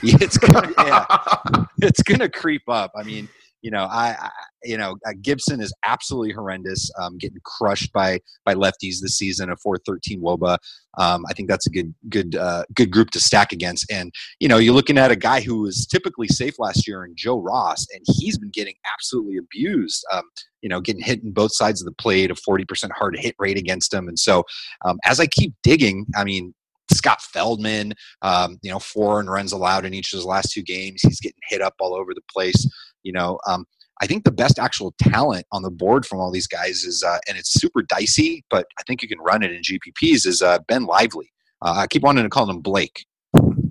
Creep, 0.00 0.20
it's 0.22 0.38
gonna, 0.38 0.72
yeah, 0.78 1.64
it's 1.78 2.02
gonna 2.02 2.28
creep 2.28 2.62
up. 2.68 2.92
I 2.96 3.02
mean 3.02 3.28
you 3.64 3.70
know, 3.70 3.84
I, 3.84 4.14
I 4.20 4.30
you 4.62 4.76
know, 4.76 4.96
uh, 5.06 5.12
Gibson 5.22 5.60
is 5.60 5.72
absolutely 5.84 6.32
horrendous, 6.32 6.90
um, 7.00 7.16
getting 7.16 7.38
crushed 7.44 7.92
by 7.94 8.20
by 8.44 8.54
lefties 8.54 9.00
this 9.00 9.16
season. 9.16 9.50
A 9.50 9.56
413 9.56 10.20
WOBA. 10.20 10.58
Um, 10.98 11.24
I 11.28 11.32
think 11.32 11.48
that's 11.48 11.66
a 11.66 11.70
good 11.70 11.94
good 12.10 12.36
uh, 12.36 12.64
good 12.74 12.90
group 12.90 13.10
to 13.12 13.20
stack 13.20 13.52
against. 13.52 13.90
And 13.90 14.12
you 14.38 14.48
know, 14.48 14.58
you're 14.58 14.74
looking 14.74 14.98
at 14.98 15.10
a 15.10 15.16
guy 15.16 15.40
who 15.40 15.62
was 15.62 15.86
typically 15.86 16.28
safe 16.28 16.58
last 16.58 16.86
year 16.86 17.06
in 17.06 17.14
Joe 17.16 17.40
Ross, 17.40 17.86
and 17.94 18.04
he's 18.06 18.36
been 18.36 18.50
getting 18.50 18.74
absolutely 18.92 19.38
abused. 19.38 20.04
Um, 20.12 20.24
you 20.60 20.68
know, 20.68 20.82
getting 20.82 21.02
hit 21.02 21.22
in 21.22 21.32
both 21.32 21.54
sides 21.54 21.80
of 21.80 21.86
the 21.86 21.92
plate, 21.92 22.30
a 22.30 22.34
40% 22.34 22.90
hard 22.92 23.18
hit 23.18 23.34
rate 23.38 23.58
against 23.58 23.92
him. 23.92 24.08
And 24.08 24.18
so, 24.18 24.44
um, 24.84 24.98
as 25.04 25.20
I 25.20 25.26
keep 25.26 25.52
digging, 25.62 26.06
I 26.16 26.24
mean, 26.24 26.54
Scott 26.94 27.20
Feldman, 27.20 27.94
um, 28.22 28.58
you 28.62 28.70
know, 28.70 28.78
four 28.78 29.20
and 29.20 29.30
runs 29.30 29.52
allowed 29.52 29.84
in 29.84 29.94
each 29.94 30.12
of 30.12 30.18
his 30.18 30.26
last 30.26 30.52
two 30.52 30.62
games. 30.62 31.02
He's 31.02 31.20
getting 31.20 31.40
hit 31.48 31.60
up 31.60 31.74
all 31.80 31.94
over 31.94 32.14
the 32.14 32.22
place. 32.32 32.66
You 33.02 33.12
know, 33.12 33.38
um, 33.46 33.66
I 34.00 34.06
think 34.06 34.24
the 34.24 34.32
best 34.32 34.58
actual 34.58 34.94
talent 34.98 35.46
on 35.52 35.62
the 35.62 35.70
board 35.70 36.06
from 36.06 36.20
all 36.20 36.30
these 36.30 36.46
guys 36.46 36.84
is, 36.84 37.02
uh, 37.02 37.18
and 37.28 37.38
it's 37.38 37.52
super 37.52 37.82
dicey, 37.82 38.44
but 38.50 38.66
I 38.78 38.82
think 38.86 39.02
you 39.02 39.08
can 39.08 39.20
run 39.20 39.42
it 39.42 39.52
in 39.52 39.62
GPPs, 39.62 40.26
is 40.26 40.42
uh, 40.42 40.58
Ben 40.66 40.84
Lively. 40.86 41.32
Uh, 41.62 41.74
I 41.78 41.86
keep 41.86 42.02
wanting 42.02 42.24
to 42.24 42.30
call 42.30 42.48
him 42.48 42.60
Blake. 42.60 43.06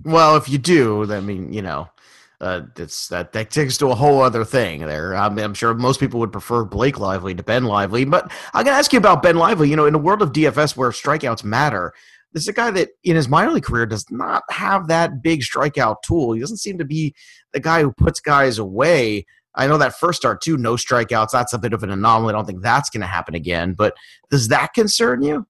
Well, 0.04 0.36
if 0.36 0.48
you 0.48 0.58
do, 0.58 1.10
I 1.12 1.20
mean, 1.20 1.52
you 1.52 1.62
know, 1.62 1.88
uh, 2.40 2.62
it's 2.76 3.08
that 3.08 3.32
that 3.32 3.50
takes 3.50 3.78
to 3.78 3.90
a 3.90 3.94
whole 3.94 4.20
other 4.20 4.44
thing 4.44 4.80
there. 4.80 5.14
I 5.14 5.28
mean, 5.28 5.44
I'm 5.44 5.54
sure 5.54 5.72
most 5.72 6.00
people 6.00 6.20
would 6.20 6.32
prefer 6.32 6.64
Blake 6.64 6.98
Lively 6.98 7.34
to 7.34 7.42
Ben 7.42 7.64
Lively, 7.64 8.04
but 8.04 8.30
I'm 8.52 8.64
gonna 8.64 8.76
ask 8.76 8.92
you 8.92 8.98
about 8.98 9.22
Ben 9.22 9.36
Lively. 9.36 9.70
You 9.70 9.76
know, 9.76 9.86
in 9.86 9.94
a 9.94 9.98
world 9.98 10.20
of 10.20 10.32
DFS 10.32 10.76
where 10.76 10.90
strikeouts 10.90 11.44
matter, 11.44 11.94
this 12.34 12.42
is 12.42 12.48
a 12.48 12.52
guy 12.52 12.70
that 12.72 12.90
in 13.04 13.14
his 13.14 13.28
minor 13.28 13.52
league 13.52 13.64
career 13.64 13.86
does 13.86 14.04
not 14.10 14.42
have 14.50 14.88
that 14.88 15.22
big 15.22 15.40
strikeout 15.40 16.02
tool. 16.02 16.32
He 16.32 16.40
doesn't 16.40 16.58
seem 16.58 16.76
to 16.78 16.84
be 16.84 17.14
the 17.52 17.60
guy 17.60 17.80
who 17.80 17.92
puts 17.92 18.20
guys 18.20 18.58
away. 18.58 19.24
I 19.54 19.68
know 19.68 19.78
that 19.78 19.96
first 19.96 20.20
start 20.20 20.42
too, 20.42 20.56
no 20.56 20.74
strikeouts. 20.74 21.30
That's 21.30 21.52
a 21.52 21.58
bit 21.58 21.72
of 21.72 21.84
an 21.84 21.90
anomaly. 21.90 22.34
I 22.34 22.36
don't 22.36 22.44
think 22.44 22.62
that's 22.62 22.90
going 22.90 23.02
to 23.02 23.06
happen 23.06 23.36
again. 23.36 23.74
But 23.74 23.94
does 24.30 24.48
that 24.48 24.74
concern 24.74 25.22
you? 25.22 25.46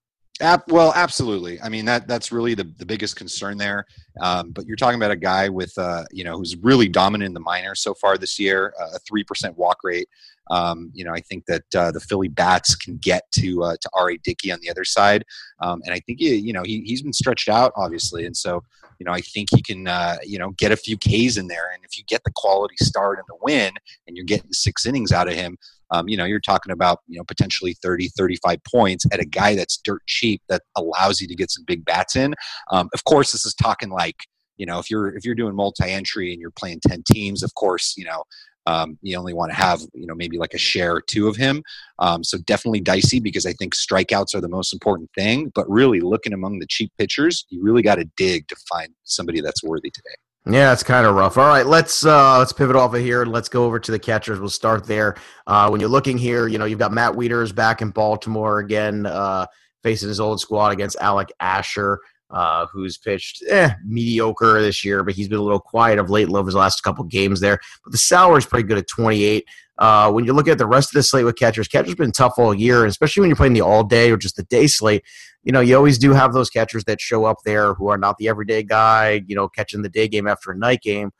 well, 0.68 0.92
absolutely. 0.96 1.60
I 1.62 1.68
mean 1.68 1.84
that 1.84 2.08
that's 2.08 2.32
really 2.32 2.54
the, 2.54 2.64
the 2.78 2.84
biggest 2.84 3.16
concern 3.16 3.56
there. 3.56 3.86
Um, 4.20 4.50
but 4.50 4.66
you're 4.66 4.76
talking 4.76 4.98
about 4.98 5.12
a 5.12 5.16
guy 5.16 5.48
with 5.48 5.72
uh, 5.78 6.04
you 6.10 6.24
know 6.24 6.36
who's 6.36 6.56
really 6.56 6.88
dominant 6.88 7.28
in 7.28 7.34
the 7.34 7.40
minors 7.40 7.80
so 7.80 7.94
far 7.94 8.18
this 8.18 8.38
year, 8.38 8.74
uh, 8.80 8.96
a 8.96 8.98
three 8.98 9.24
percent 9.24 9.56
walk 9.56 9.78
rate. 9.84 10.08
Um, 10.50 10.90
you 10.94 11.04
know, 11.04 11.12
I 11.12 11.20
think 11.20 11.46
that 11.46 11.64
uh, 11.76 11.90
the 11.90 12.00
Philly 12.00 12.28
bats 12.28 12.74
can 12.74 12.98
get 12.98 13.24
to 13.32 13.62
uh, 13.62 13.76
to 13.80 13.90
R.A. 13.94 14.18
Dickey 14.18 14.52
on 14.52 14.58
the 14.60 14.70
other 14.70 14.84
side, 14.84 15.24
um, 15.60 15.80
and 15.84 15.94
I 15.94 16.00
think 16.00 16.20
he, 16.20 16.34
you 16.34 16.52
know 16.52 16.62
he 16.62 16.82
he's 16.82 17.02
been 17.02 17.12
stretched 17.12 17.48
out 17.48 17.72
obviously, 17.76 18.26
and 18.26 18.36
so 18.36 18.62
you 18.98 19.04
know 19.04 19.12
I 19.12 19.20
think 19.20 19.48
he 19.54 19.62
can 19.62 19.88
uh, 19.88 20.16
you 20.22 20.38
know 20.38 20.50
get 20.52 20.72
a 20.72 20.76
few 20.76 20.96
Ks 20.98 21.36
in 21.36 21.46
there, 21.46 21.70
and 21.72 21.82
if 21.84 21.96
you 21.96 22.04
get 22.08 22.22
the 22.24 22.32
quality 22.34 22.76
start 22.76 23.18
and 23.18 23.26
the 23.28 23.38
win, 23.42 23.72
and 24.06 24.16
you're 24.16 24.26
getting 24.26 24.52
six 24.52 24.86
innings 24.86 25.12
out 25.12 25.28
of 25.28 25.34
him, 25.34 25.56
um, 25.90 26.08
you 26.08 26.16
know 26.16 26.24
you're 26.24 26.40
talking 26.40 26.72
about 26.72 26.98
you 27.08 27.18
know 27.18 27.24
potentially 27.24 27.74
30 27.82 28.08
35 28.16 28.58
points 28.64 29.06
at 29.12 29.20
a 29.20 29.24
guy 29.24 29.54
that's 29.54 29.78
dirt 29.78 30.02
cheap 30.06 30.42
that 30.48 30.62
allows 30.76 31.20
you 31.20 31.28
to 31.28 31.34
get 31.34 31.50
some 31.50 31.64
big 31.66 31.84
bats 31.84 32.16
in. 32.16 32.34
Um, 32.70 32.88
of 32.92 33.04
course, 33.04 33.32
this 33.32 33.46
is 33.46 33.54
talking 33.54 33.90
like 33.90 34.16
you 34.56 34.66
know 34.66 34.78
if 34.78 34.90
you're 34.90 35.16
if 35.16 35.24
you're 35.24 35.34
doing 35.34 35.54
multi-entry 35.54 36.32
and 36.32 36.40
you're 36.40 36.52
playing 36.52 36.80
10 36.86 37.02
teams 37.10 37.42
of 37.42 37.52
course 37.54 37.94
you 37.96 38.04
know 38.04 38.22
um, 38.66 38.98
you 39.02 39.16
only 39.16 39.34
want 39.34 39.50
to 39.50 39.56
have 39.56 39.80
you 39.94 40.06
know 40.06 40.14
maybe 40.14 40.38
like 40.38 40.54
a 40.54 40.58
share 40.58 40.96
or 40.96 41.00
two 41.00 41.28
of 41.28 41.36
him 41.36 41.62
um, 41.98 42.24
so 42.24 42.38
definitely 42.38 42.80
dicey 42.80 43.20
because 43.20 43.46
i 43.46 43.52
think 43.52 43.74
strikeouts 43.74 44.34
are 44.34 44.40
the 44.40 44.48
most 44.48 44.72
important 44.72 45.10
thing 45.14 45.50
but 45.54 45.68
really 45.68 46.00
looking 46.00 46.32
among 46.32 46.58
the 46.58 46.66
cheap 46.66 46.92
pitchers 46.98 47.46
you 47.50 47.62
really 47.62 47.82
got 47.82 47.96
to 47.96 48.04
dig 48.16 48.46
to 48.48 48.56
find 48.68 48.88
somebody 49.04 49.40
that's 49.40 49.62
worthy 49.62 49.90
today 49.90 50.14
yeah, 50.46 50.74
it's 50.74 50.82
kind 50.82 51.06
of 51.06 51.14
rough. 51.14 51.38
All 51.38 51.48
right, 51.48 51.64
let's 51.64 52.04
uh, 52.04 52.38
let's 52.38 52.52
pivot 52.52 52.76
off 52.76 52.92
of 52.92 53.00
here 53.00 53.22
and 53.22 53.32
let's 53.32 53.48
go 53.48 53.64
over 53.64 53.78
to 53.78 53.90
the 53.90 53.98
catchers. 53.98 54.38
We'll 54.38 54.50
start 54.50 54.86
there. 54.86 55.16
Uh, 55.46 55.68
when 55.70 55.80
you're 55.80 55.88
looking 55.88 56.18
here, 56.18 56.48
you 56.48 56.58
know 56.58 56.66
you've 56.66 56.78
got 56.78 56.92
Matt 56.92 57.14
Wieters 57.14 57.54
back 57.54 57.80
in 57.80 57.88
Baltimore 57.88 58.58
again, 58.58 59.06
uh, 59.06 59.46
facing 59.82 60.10
his 60.10 60.20
old 60.20 60.40
squad 60.40 60.72
against 60.72 60.98
Alec 61.00 61.32
Asher 61.40 61.98
uh, 62.30 62.66
who's 62.66 62.98
pitched 62.98 63.42
eh, 63.48 63.70
mediocre 63.84 64.60
this 64.60 64.84
year, 64.84 65.02
but 65.04 65.14
he's 65.14 65.28
been 65.28 65.38
a 65.38 65.42
little 65.42 65.60
quiet 65.60 65.98
of 65.98 66.10
late. 66.10 66.28
Love 66.28 66.46
his 66.46 66.54
last 66.54 66.82
couple 66.82 67.04
games 67.04 67.40
there, 67.40 67.58
but 67.84 67.92
the 67.92 67.98
salary 67.98 68.38
is 68.38 68.46
pretty 68.46 68.66
good 68.66 68.78
at 68.78 68.88
28. 68.88 69.44
Uh, 69.76 70.10
when 70.10 70.24
you 70.24 70.32
look 70.32 70.46
at 70.46 70.58
the 70.58 70.66
rest 70.66 70.90
of 70.90 70.94
the 70.94 71.02
slate 71.02 71.24
with 71.24 71.36
catchers, 71.36 71.66
catchers 71.66 71.94
been 71.96 72.12
tough 72.12 72.34
all 72.38 72.54
year, 72.54 72.86
especially 72.86 73.20
when 73.20 73.28
you're 73.28 73.36
playing 73.36 73.54
the 73.54 73.60
all 73.60 73.82
day 73.82 74.10
or 74.10 74.16
just 74.16 74.36
the 74.36 74.44
day 74.44 74.66
slate. 74.66 75.02
You 75.42 75.52
know, 75.52 75.60
you 75.60 75.76
always 75.76 75.98
do 75.98 76.12
have 76.12 76.32
those 76.32 76.48
catchers 76.48 76.84
that 76.84 77.00
show 77.00 77.24
up 77.24 77.38
there 77.44 77.74
who 77.74 77.88
are 77.88 77.98
not 77.98 78.16
the 78.18 78.28
everyday 78.28 78.62
guy. 78.62 79.22
You 79.26 79.34
know, 79.34 79.48
catching 79.48 79.82
the 79.82 79.88
day 79.88 80.06
game 80.08 80.28
after 80.28 80.52
a 80.52 80.56
night 80.56 80.80
game 80.80 81.10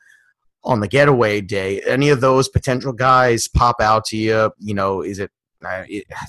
on 0.63 0.79
the 0.79 0.87
getaway 0.87 1.41
day. 1.41 1.81
Any 1.81 2.09
of 2.09 2.21
those 2.21 2.49
potential 2.49 2.93
guys 2.93 3.47
pop 3.47 3.81
out 3.81 4.05
to 4.05 4.17
you? 4.17 4.51
You 4.59 4.73
know, 4.73 5.01
is 5.01 5.19
it 5.19 5.31
uh, 5.63 5.83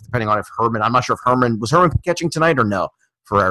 depending 0.05 0.29
on 0.29 0.39
if 0.39 0.49
Herrmann? 0.59 0.83
I'm 0.83 0.93
not 0.93 1.05
sure 1.05 1.15
if 1.15 1.21
Herrmann 1.25 1.61
was 1.61 1.71
Herrmann 1.71 1.93
catching 2.05 2.29
tonight 2.29 2.59
or 2.59 2.65
no 2.65 2.89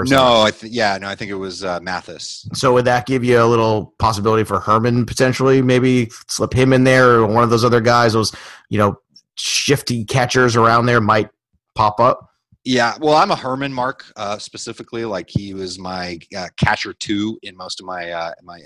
No, 0.10 0.42
I 0.42 0.52
th- 0.52 0.72
yeah, 0.72 0.98
no, 0.98 1.08
I 1.08 1.16
think 1.16 1.32
it 1.32 1.36
was 1.36 1.64
uh, 1.64 1.80
Mathis. 1.82 2.48
So 2.54 2.74
would 2.74 2.86
that 2.86 3.06
give 3.06 3.24
you 3.24 3.42
a 3.42 3.46
little 3.46 3.94
possibility 4.00 4.44
for 4.44 4.60
Herrmann 4.60 5.06
potentially 5.06 5.62
maybe 5.62 6.10
slip 6.28 6.54
him 6.54 6.74
in 6.74 6.86
there 6.86 7.16
or 7.16 7.26
one 7.26 7.44
of 7.44 7.50
those 7.50 7.66
other 7.66 7.82
guys, 7.82 8.14
those 8.14 8.34
you 8.70 8.78
know 8.78 8.98
shifty 9.36 10.06
catchers 10.06 10.56
around 10.56 10.86
there 10.86 11.02
might 11.02 11.30
pop 11.76 12.00
up? 12.00 12.30
Yeah, 12.66 12.96
well, 13.00 13.14
I'm 13.14 13.30
a 13.30 13.36
Herrmann 13.36 13.72
Mark 13.72 14.12
uh, 14.16 14.40
specifically. 14.40 15.06
Like 15.06 15.30
he 15.30 15.54
was 15.54 15.78
my 15.78 16.20
uh, 16.36 16.48
catcher 16.58 16.94
two 16.94 17.38
in 17.44 17.56
most 17.56 17.80
of 17.80 17.86
my 17.86 18.10
uh, 18.10 18.32
my 18.44 18.60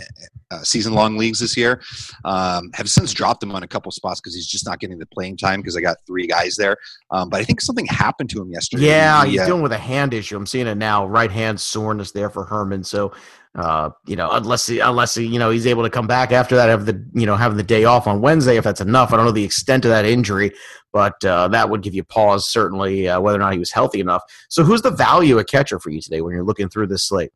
uh, 0.52 0.62
season 0.64 0.94
long 0.94 1.18
leagues 1.18 1.40
this 1.40 1.58
year. 1.58 1.82
Um, 2.24 2.72
have 2.76 2.90
since 2.90 3.12
dropped 3.12 3.44
him 3.44 3.52
on 3.52 3.64
a 3.64 3.68
couple 3.68 3.92
spots 3.92 4.22
because 4.22 4.34
he's 4.34 4.48
just 4.48 4.66
not 4.66 4.80
getting 4.80 5.00
the 5.00 5.06
playing 5.06 5.36
time 5.36 5.60
because 5.60 5.76
I 5.76 5.82
got 5.82 5.98
three 6.08 6.28
guys 6.28 6.56
there. 6.56 6.78
Um, 7.12 7.30
but 7.30 7.42
I 7.42 7.44
think 7.44 7.60
something 7.60 7.86
happened 7.88 8.30
to 8.30 8.42
him 8.42 8.50
yesterday. 8.50 8.86
Yeah, 8.86 9.26
he, 9.26 9.32
he's 9.32 9.42
uh, 9.42 9.48
dealing 9.48 9.64
with 9.64 9.74
a 9.74 9.78
hand 9.78 10.14
issue. 10.14 10.38
I'm 10.38 10.46
seeing 10.46 10.68
it 10.68 10.76
now. 10.76 11.06
Right 11.06 11.32
hand 11.32 11.60
soreness 11.60 12.12
there 12.12 12.30
for 12.30 12.46
Herrmann. 12.46 12.86
So 12.86 13.12
uh, 13.56 13.90
you 14.06 14.16
know, 14.16 14.30
unless 14.32 14.68
he, 14.68 14.80
unless 14.80 15.16
he, 15.16 15.26
you 15.26 15.40
know 15.40 15.50
he's 15.50 15.66
able 15.66 15.84
to 15.84 15.90
come 15.90 16.08
back 16.08 16.32
after 16.32 16.56
that, 16.56 16.70
have 16.70 16.86
the 16.86 17.04
you 17.14 17.26
know 17.26 17.36
having 17.36 17.58
the 17.58 17.64
day 17.64 17.84
off 17.84 18.08
on 18.08 18.22
Wednesday, 18.22 18.58
if 18.58 18.64
that's 18.64 18.82
enough. 18.82 19.12
I 19.12 19.18
don't 19.18 19.26
know 19.26 19.32
the 19.32 19.44
extent 19.44 19.86
of 19.86 19.90
that 19.90 20.06
injury, 20.06 20.52
but 20.94 21.24
uh, 21.26 21.48
that 21.50 21.70
would 21.70 21.82
give 21.82 21.96
you 21.96 22.04
pause 22.04 22.48
certainly 22.48 23.08
uh, 23.08 23.20
whether 23.20 23.38
or 23.38 23.42
not 23.42 23.54
he 23.54 23.60
was 23.60 23.72
healthy 23.72 24.00
enough. 24.00 24.22
So, 24.50 24.64
who's 24.64 24.84
the 24.84 24.92
value 24.92 25.40
at 25.40 25.48
catcher 25.48 25.80
for 25.80 25.90
you 25.90 26.00
today 26.00 26.22
when 26.22 26.34
you're 26.34 26.44
looking 26.44 26.70
through 26.70 26.88
this 26.88 27.04
slate? 27.04 27.32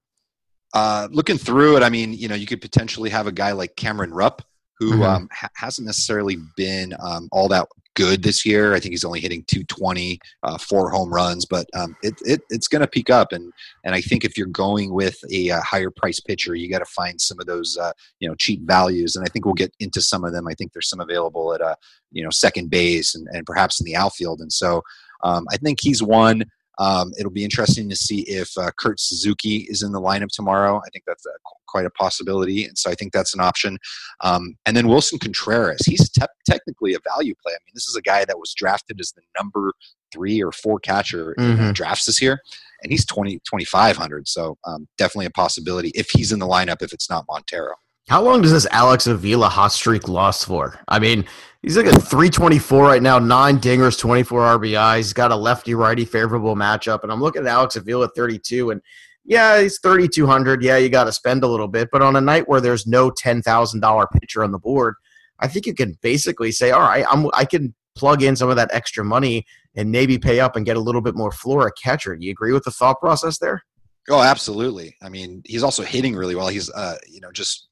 Uh, 0.73 1.07
looking 1.11 1.37
through 1.37 1.77
it, 1.77 1.83
I 1.83 1.89
mean, 1.89 2.13
you 2.13 2.27
know, 2.27 2.35
you 2.35 2.47
could 2.47 2.61
potentially 2.61 3.09
have 3.09 3.27
a 3.27 3.31
guy 3.31 3.51
like 3.51 3.75
Cameron 3.75 4.11
Rupp, 4.11 4.43
who 4.79 4.93
mm-hmm. 4.93 5.03
um, 5.03 5.29
ha- 5.31 5.49
hasn't 5.55 5.85
necessarily 5.85 6.37
been 6.55 6.93
um, 6.99 7.29
all 7.31 7.47
that 7.49 7.67
good 7.95 8.23
this 8.23 8.45
year. 8.45 8.73
I 8.73 8.79
think 8.79 8.91
he's 8.93 9.03
only 9.03 9.19
hitting 9.19 9.43
220, 9.47 10.19
uh, 10.43 10.57
four 10.57 10.89
home 10.89 11.13
runs, 11.13 11.45
but 11.45 11.67
um, 11.75 11.95
it, 12.01 12.15
it, 12.25 12.41
it's 12.49 12.67
going 12.67 12.81
to 12.81 12.87
peak 12.87 13.09
up. 13.09 13.31
And 13.31 13.51
and 13.83 13.93
I 13.93 14.01
think 14.01 14.25
if 14.25 14.37
you're 14.37 14.47
going 14.47 14.93
with 14.93 15.17
a, 15.31 15.51
uh, 15.51 15.61
higher 15.61 15.91
price 15.91 16.19
pitcher, 16.19 16.55
you 16.55 16.69
got 16.69 16.79
to 16.79 16.85
find 16.85 17.19
some 17.19 17.39
of 17.39 17.45
those 17.45 17.77
uh, 17.77 17.91
you 18.19 18.27
know 18.27 18.35
cheap 18.35 18.61
values. 18.63 19.15
And 19.15 19.25
I 19.25 19.29
think 19.29 19.45
we'll 19.45 19.53
get 19.53 19.73
into 19.79 20.01
some 20.01 20.23
of 20.23 20.33
them. 20.33 20.47
I 20.47 20.53
think 20.53 20.73
there's 20.73 20.89
some 20.89 20.99
available 20.99 21.53
at 21.53 21.61
uh, 21.61 21.75
you 22.11 22.23
know 22.23 22.29
second 22.31 22.69
base 22.69 23.15
and, 23.15 23.27
and 23.31 23.45
perhaps 23.45 23.79
in 23.79 23.85
the 23.85 23.95
outfield. 23.95 24.41
And 24.41 24.51
so 24.51 24.81
um, 25.23 25.45
I 25.51 25.57
think 25.57 25.79
he's 25.81 26.03
one. 26.03 26.43
Um, 26.79 27.11
it'll 27.19 27.31
be 27.31 27.43
interesting 27.43 27.89
to 27.89 27.95
see 27.95 28.21
if 28.21 28.57
uh, 28.57 28.71
Kurt 28.77 28.99
Suzuki 28.99 29.67
is 29.69 29.83
in 29.83 29.91
the 29.91 30.01
lineup 30.01 30.29
tomorrow. 30.29 30.77
I 30.77 30.89
think 30.89 31.03
that's 31.05 31.25
a, 31.25 31.31
quite 31.67 31.85
a 31.85 31.89
possibility, 31.91 32.65
and 32.65 32.77
so 32.77 32.89
I 32.89 32.95
think 32.95 33.13
that's 33.13 33.33
an 33.33 33.41
option. 33.41 33.77
Um, 34.21 34.55
and 34.65 34.75
then 34.75 34.87
Willson 34.87 35.19
Contreras, 35.19 35.85
he's 35.85 36.09
te- 36.09 36.25
technically 36.49 36.93
a 36.93 36.99
value 37.15 37.35
play. 37.43 37.53
I 37.53 37.61
mean, 37.65 37.73
this 37.73 37.87
is 37.87 37.95
a 37.95 38.01
guy 38.01 38.25
that 38.25 38.39
was 38.39 38.53
drafted 38.53 38.99
as 38.99 39.11
the 39.11 39.21
number 39.37 39.73
three 40.11 40.41
or 40.41 40.51
four 40.51 40.79
catcher 40.79 41.35
mm-hmm. 41.37 41.61
in 41.61 41.73
drafts 41.73 42.05
this 42.05 42.21
year, 42.21 42.39
and 42.81 42.91
he's 42.91 43.05
20, 43.05 43.35
2,500. 43.39 44.27
So 44.27 44.57
um, 44.65 44.87
definitely 44.97 45.25
a 45.27 45.31
possibility 45.31 45.91
if 45.95 46.09
he's 46.09 46.31
in 46.31 46.39
the 46.39 46.47
lineup, 46.47 46.81
if 46.81 46.93
it's 46.93 47.09
not 47.09 47.25
Montero. 47.29 47.75
How 48.09 48.21
long 48.21 48.41
does 48.41 48.51
this 48.51 48.67
Alex 48.71 49.07
Avila 49.07 49.47
hot 49.47 49.71
streak 49.71 50.09
last 50.09 50.45
for? 50.45 50.77
I 50.89 50.99
mean, 50.99 51.25
he's 51.61 51.77
like 51.77 51.85
a 51.85 51.91
324 51.91 52.83
right 52.83 53.01
now, 53.01 53.17
nine 53.17 53.59
dingers, 53.59 53.97
24 53.97 54.59
RBI. 54.59 54.97
He's 54.97 55.13
got 55.13 55.31
a 55.31 55.35
lefty 55.35 55.73
righty 55.73 56.03
favorable 56.03 56.55
matchup. 56.55 57.03
And 57.03 57.11
I'm 57.11 57.21
looking 57.21 57.43
at 57.43 57.47
Alex 57.47 57.77
Avila 57.77 58.09
32, 58.09 58.71
and 58.71 58.81
yeah, 59.23 59.61
he's 59.61 59.79
3,200. 59.79 60.61
Yeah, 60.61 60.77
you 60.77 60.89
got 60.89 61.05
to 61.05 61.13
spend 61.13 61.43
a 61.43 61.47
little 61.47 61.69
bit. 61.69 61.87
But 61.91 62.01
on 62.01 62.17
a 62.17 62.21
night 62.21 62.47
where 62.49 62.59
there's 62.59 62.85
no 62.85 63.09
$10,000 63.09 64.07
pitcher 64.19 64.43
on 64.43 64.51
the 64.51 64.59
board, 64.59 64.95
I 65.39 65.47
think 65.47 65.65
you 65.65 65.73
can 65.73 65.97
basically 66.01 66.51
say, 66.51 66.71
all 66.71 66.81
right, 66.81 67.05
I'm, 67.09 67.27
I 67.33 67.45
can 67.45 67.73
plug 67.95 68.21
in 68.21 68.35
some 68.35 68.49
of 68.49 68.57
that 68.57 68.73
extra 68.73 69.05
money 69.05 69.45
and 69.75 69.91
maybe 69.91 70.17
pay 70.17 70.41
up 70.41 70.57
and 70.57 70.65
get 70.65 70.77
a 70.77 70.79
little 70.79 71.01
bit 71.01 71.15
more 71.15 71.31
floor 71.31 71.67
at 71.67 71.73
catcher. 71.81 72.15
Do 72.17 72.25
you 72.25 72.31
agree 72.31 72.51
with 72.51 72.63
the 72.65 72.71
thought 72.71 72.99
process 72.99 73.39
there? 73.39 73.63
Oh, 74.09 74.21
absolutely. 74.21 74.97
I 75.01 75.07
mean, 75.07 75.41
he's 75.45 75.63
also 75.63 75.83
hitting 75.83 76.15
really 76.15 76.35
well. 76.35 76.49
He's, 76.49 76.69
uh, 76.71 76.97
you 77.07 77.21
know, 77.21 77.31
just 77.31 77.69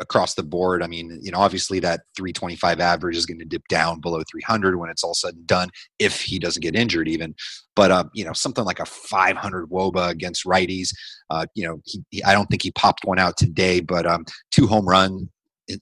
across 0.00 0.34
the 0.34 0.42
board. 0.42 0.82
I 0.82 0.86
mean, 0.86 1.20
you 1.22 1.30
know, 1.30 1.38
obviously 1.38 1.78
that 1.80 2.00
325 2.16 2.80
average 2.80 3.16
is 3.16 3.26
going 3.26 3.38
to 3.38 3.44
dip 3.44 3.66
down 3.68 4.00
below 4.00 4.22
300 4.30 4.76
when 4.78 4.90
it's 4.90 5.04
all 5.04 5.14
said 5.14 5.34
and 5.34 5.46
done, 5.46 5.70
if 5.98 6.22
he 6.22 6.38
doesn't 6.38 6.62
get 6.62 6.74
injured, 6.74 7.08
even. 7.08 7.34
But 7.76 7.90
uh, 7.90 8.04
you 8.14 8.24
know, 8.24 8.32
something 8.32 8.64
like 8.64 8.80
a 8.80 8.86
500 8.86 9.70
WOBA 9.70 10.10
against 10.10 10.44
righties. 10.44 10.88
Uh, 11.28 11.46
you 11.54 11.66
know, 11.66 11.80
he, 11.84 12.02
he, 12.10 12.24
I 12.24 12.32
don't 12.32 12.46
think 12.46 12.62
he 12.62 12.72
popped 12.72 13.04
one 13.04 13.18
out 13.18 13.36
today, 13.36 13.80
but 13.80 14.06
um, 14.06 14.24
two 14.50 14.66
home 14.66 14.88
run 14.88 15.28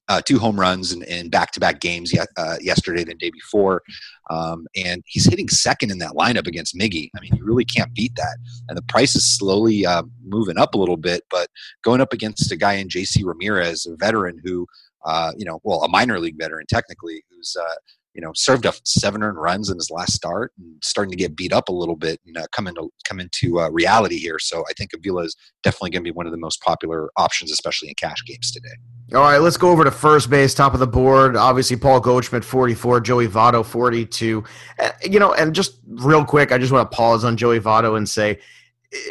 uh, 0.08 0.20
two 0.24 0.38
home 0.38 0.58
runs 0.58 0.92
in, 0.92 1.02
in 1.04 1.28
back-to-back 1.30 1.80
games 1.80 2.12
yet, 2.12 2.28
uh, 2.36 2.56
yesterday 2.60 3.04
the 3.04 3.14
day 3.14 3.30
before, 3.30 3.82
um, 4.30 4.66
and 4.76 5.02
he's 5.06 5.26
hitting 5.26 5.48
second 5.48 5.90
in 5.90 5.98
that 5.98 6.12
lineup 6.12 6.46
against 6.46 6.76
Miggy. 6.76 7.08
I 7.16 7.20
mean, 7.20 7.34
you 7.34 7.44
really 7.44 7.64
can't 7.64 7.92
beat 7.94 8.14
that. 8.16 8.38
And 8.68 8.76
the 8.76 8.82
price 8.82 9.14
is 9.14 9.24
slowly 9.24 9.86
uh, 9.86 10.02
moving 10.24 10.58
up 10.58 10.74
a 10.74 10.78
little 10.78 10.96
bit, 10.96 11.22
but 11.30 11.48
going 11.82 12.00
up 12.00 12.12
against 12.12 12.52
a 12.52 12.56
guy 12.56 12.74
in 12.74 12.88
J.C. 12.88 13.22
Ramirez, 13.24 13.86
a 13.86 13.96
veteran 13.96 14.40
who, 14.44 14.66
uh, 15.04 15.32
you 15.36 15.44
know, 15.44 15.60
well, 15.62 15.82
a 15.82 15.88
minor 15.88 16.18
league 16.18 16.38
veteran 16.38 16.66
technically, 16.68 17.22
who's 17.30 17.56
uh, 17.58 17.74
you 18.18 18.24
know, 18.24 18.32
served 18.34 18.66
up 18.66 18.74
seven 18.82 19.22
earned 19.22 19.40
runs 19.40 19.70
in 19.70 19.76
his 19.76 19.92
last 19.92 20.12
start 20.12 20.52
and 20.58 20.74
starting 20.82 21.12
to 21.12 21.16
get 21.16 21.36
beat 21.36 21.52
up 21.52 21.68
a 21.68 21.72
little 21.72 21.94
bit 21.94 22.20
and 22.26 22.36
uh, 22.36 22.48
come 22.50 22.66
into 22.66 22.90
come 23.04 23.20
into 23.20 23.60
uh, 23.60 23.70
reality 23.70 24.18
here. 24.18 24.40
So 24.40 24.64
I 24.68 24.72
think 24.76 24.90
Avila 24.92 25.22
is 25.22 25.36
definitely 25.62 25.90
going 25.90 26.02
to 26.02 26.04
be 26.04 26.10
one 26.10 26.26
of 26.26 26.32
the 26.32 26.38
most 26.38 26.60
popular 26.60 27.10
options, 27.16 27.52
especially 27.52 27.90
in 27.90 27.94
cash 27.94 28.24
games 28.26 28.50
today. 28.50 28.74
All 29.14 29.20
right, 29.20 29.38
let's 29.38 29.56
go 29.56 29.70
over 29.70 29.84
to 29.84 29.92
first 29.92 30.30
base, 30.30 30.52
top 30.52 30.74
of 30.74 30.80
the 30.80 30.86
board. 30.88 31.36
Obviously, 31.36 31.76
Paul 31.76 32.00
Goldschmidt, 32.00 32.44
44, 32.44 33.00
Joey 33.02 33.28
Votto, 33.28 33.64
42. 33.64 34.42
Uh, 34.80 34.90
you 35.04 35.20
know, 35.20 35.32
and 35.34 35.54
just 35.54 35.78
real 35.86 36.24
quick, 36.24 36.50
I 36.50 36.58
just 36.58 36.72
want 36.72 36.90
to 36.90 36.96
pause 36.96 37.24
on 37.24 37.36
Joey 37.36 37.60
Votto 37.60 37.96
and 37.96 38.08
say, 38.08 38.40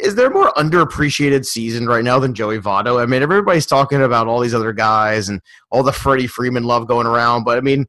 is 0.02 0.16
there 0.16 0.26
a 0.26 0.30
more 0.30 0.52
underappreciated 0.52 1.46
season 1.46 1.86
right 1.86 2.04
now 2.04 2.18
than 2.18 2.34
Joey 2.34 2.58
Votto? 2.58 3.02
I 3.02 3.06
mean, 3.06 3.22
everybody's 3.22 3.64
talking 3.64 4.02
about 4.02 4.26
all 4.26 4.40
these 4.40 4.54
other 4.54 4.74
guys 4.74 5.30
and 5.30 5.40
all 5.70 5.82
the 5.82 5.92
Freddie 5.92 6.26
Freeman 6.26 6.64
love 6.64 6.86
going 6.86 7.06
around, 7.06 7.44
but 7.44 7.56
I 7.56 7.62
mean, 7.62 7.86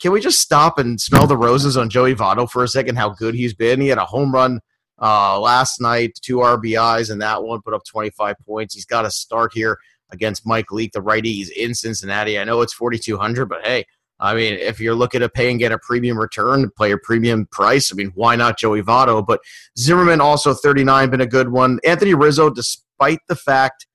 can 0.00 0.12
we 0.12 0.20
just 0.20 0.40
stop 0.40 0.78
and 0.78 1.00
smell 1.00 1.26
the 1.26 1.36
roses 1.36 1.76
on 1.76 1.88
Joey 1.88 2.14
Votto 2.14 2.50
for 2.50 2.64
a 2.64 2.68
second? 2.68 2.96
How 2.96 3.10
good 3.10 3.34
he's 3.34 3.54
been. 3.54 3.80
He 3.80 3.88
had 3.88 3.98
a 3.98 4.04
home 4.04 4.32
run 4.32 4.60
uh, 5.00 5.38
last 5.38 5.80
night, 5.80 6.18
two 6.22 6.38
RBIs, 6.38 7.10
and 7.10 7.20
that 7.22 7.42
one 7.42 7.60
put 7.62 7.74
up 7.74 7.82
25 7.84 8.36
points. 8.46 8.74
He's 8.74 8.86
got 8.86 9.04
a 9.04 9.10
start 9.10 9.52
here 9.54 9.78
against 10.10 10.46
Mike 10.46 10.72
Leake, 10.72 10.92
the 10.92 11.02
righty. 11.02 11.32
He's 11.32 11.50
in 11.50 11.74
Cincinnati. 11.74 12.38
I 12.38 12.44
know 12.44 12.60
it's 12.60 12.74
4,200, 12.74 13.46
but 13.46 13.64
hey, 13.64 13.84
I 14.20 14.34
mean, 14.34 14.54
if 14.54 14.80
you're 14.80 14.94
looking 14.94 15.20
to 15.20 15.28
pay 15.28 15.50
and 15.50 15.58
get 15.58 15.72
a 15.72 15.78
premium 15.78 16.18
return, 16.18 16.70
play 16.76 16.92
a 16.92 16.98
premium 16.98 17.46
price, 17.46 17.92
I 17.92 17.96
mean, 17.96 18.12
why 18.14 18.36
not 18.36 18.58
Joey 18.58 18.82
Votto? 18.82 19.24
But 19.24 19.40
Zimmerman 19.78 20.20
also 20.20 20.54
39, 20.54 21.10
been 21.10 21.20
a 21.20 21.26
good 21.26 21.50
one. 21.50 21.78
Anthony 21.84 22.14
Rizzo, 22.14 22.50
despite 22.50 23.20
the 23.28 23.36
fact 23.36 23.86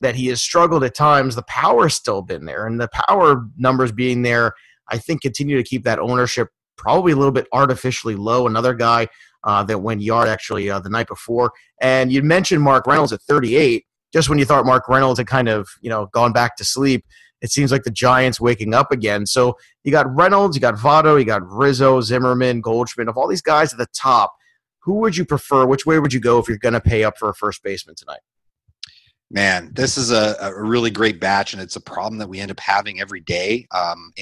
that 0.00 0.16
he 0.16 0.26
has 0.28 0.40
struggled 0.40 0.82
at 0.82 0.94
times, 0.94 1.36
the 1.36 1.44
power's 1.44 1.94
still 1.94 2.22
been 2.22 2.44
there, 2.44 2.66
and 2.66 2.80
the 2.80 2.88
power 2.88 3.46
numbers 3.56 3.92
being 3.92 4.22
there– 4.22 4.54
I 4.92 4.98
think 4.98 5.22
continue 5.22 5.56
to 5.56 5.62
keep 5.62 5.84
that 5.84 5.98
ownership 5.98 6.48
probably 6.76 7.12
a 7.12 7.16
little 7.16 7.32
bit 7.32 7.46
artificially 7.52 8.14
low. 8.14 8.46
Another 8.46 8.74
guy 8.74 9.08
uh, 9.44 9.62
that 9.64 9.78
went 9.78 10.02
yard 10.02 10.28
actually 10.28 10.70
uh, 10.70 10.78
the 10.80 10.90
night 10.90 11.08
before. 11.08 11.52
And 11.80 12.12
you 12.12 12.22
mentioned 12.22 12.62
Mark 12.62 12.86
Reynolds 12.86 13.12
at 13.12 13.22
38. 13.22 13.84
Just 14.12 14.28
when 14.28 14.38
you 14.38 14.44
thought 14.44 14.66
Mark 14.66 14.88
Reynolds 14.88 15.18
had 15.18 15.26
kind 15.26 15.48
of 15.48 15.68
you 15.80 15.88
know 15.88 16.06
gone 16.12 16.32
back 16.32 16.56
to 16.56 16.64
sleep, 16.64 17.04
it 17.40 17.50
seems 17.50 17.72
like 17.72 17.82
the 17.82 17.90
Giants 17.90 18.40
waking 18.40 18.74
up 18.74 18.92
again. 18.92 19.26
So 19.26 19.56
you 19.84 19.90
got 19.90 20.14
Reynolds, 20.14 20.54
you 20.54 20.60
got 20.60 20.74
Votto, 20.74 21.18
you 21.18 21.24
got 21.24 21.42
Rizzo, 21.48 22.00
Zimmerman, 22.00 22.60
Goldschmidt. 22.60 23.08
Of 23.08 23.16
all 23.16 23.26
these 23.26 23.42
guys 23.42 23.72
at 23.72 23.78
the 23.78 23.88
top, 23.94 24.32
who 24.80 24.94
would 25.00 25.16
you 25.16 25.24
prefer? 25.24 25.66
Which 25.66 25.86
way 25.86 25.98
would 25.98 26.12
you 26.12 26.20
go 26.20 26.38
if 26.38 26.48
you're 26.48 26.58
going 26.58 26.74
to 26.74 26.80
pay 26.80 27.04
up 27.04 27.18
for 27.18 27.28
a 27.28 27.34
first 27.34 27.62
baseman 27.62 27.96
tonight? 27.96 28.20
Man, 29.30 29.70
this 29.72 29.96
is 29.96 30.10
a, 30.10 30.36
a, 30.42 30.62
really 30.62 30.90
great 30.90 31.18
batch, 31.18 31.54
and 31.54 31.62
it's 31.62 31.76
a 31.76 31.80
problem 31.80 32.18
that 32.18 32.28
we 32.28 32.38
end 32.38 32.50
up 32.50 32.60
having 32.60 33.00
every 33.00 33.20
day. 33.20 33.66
Um, 33.70 34.12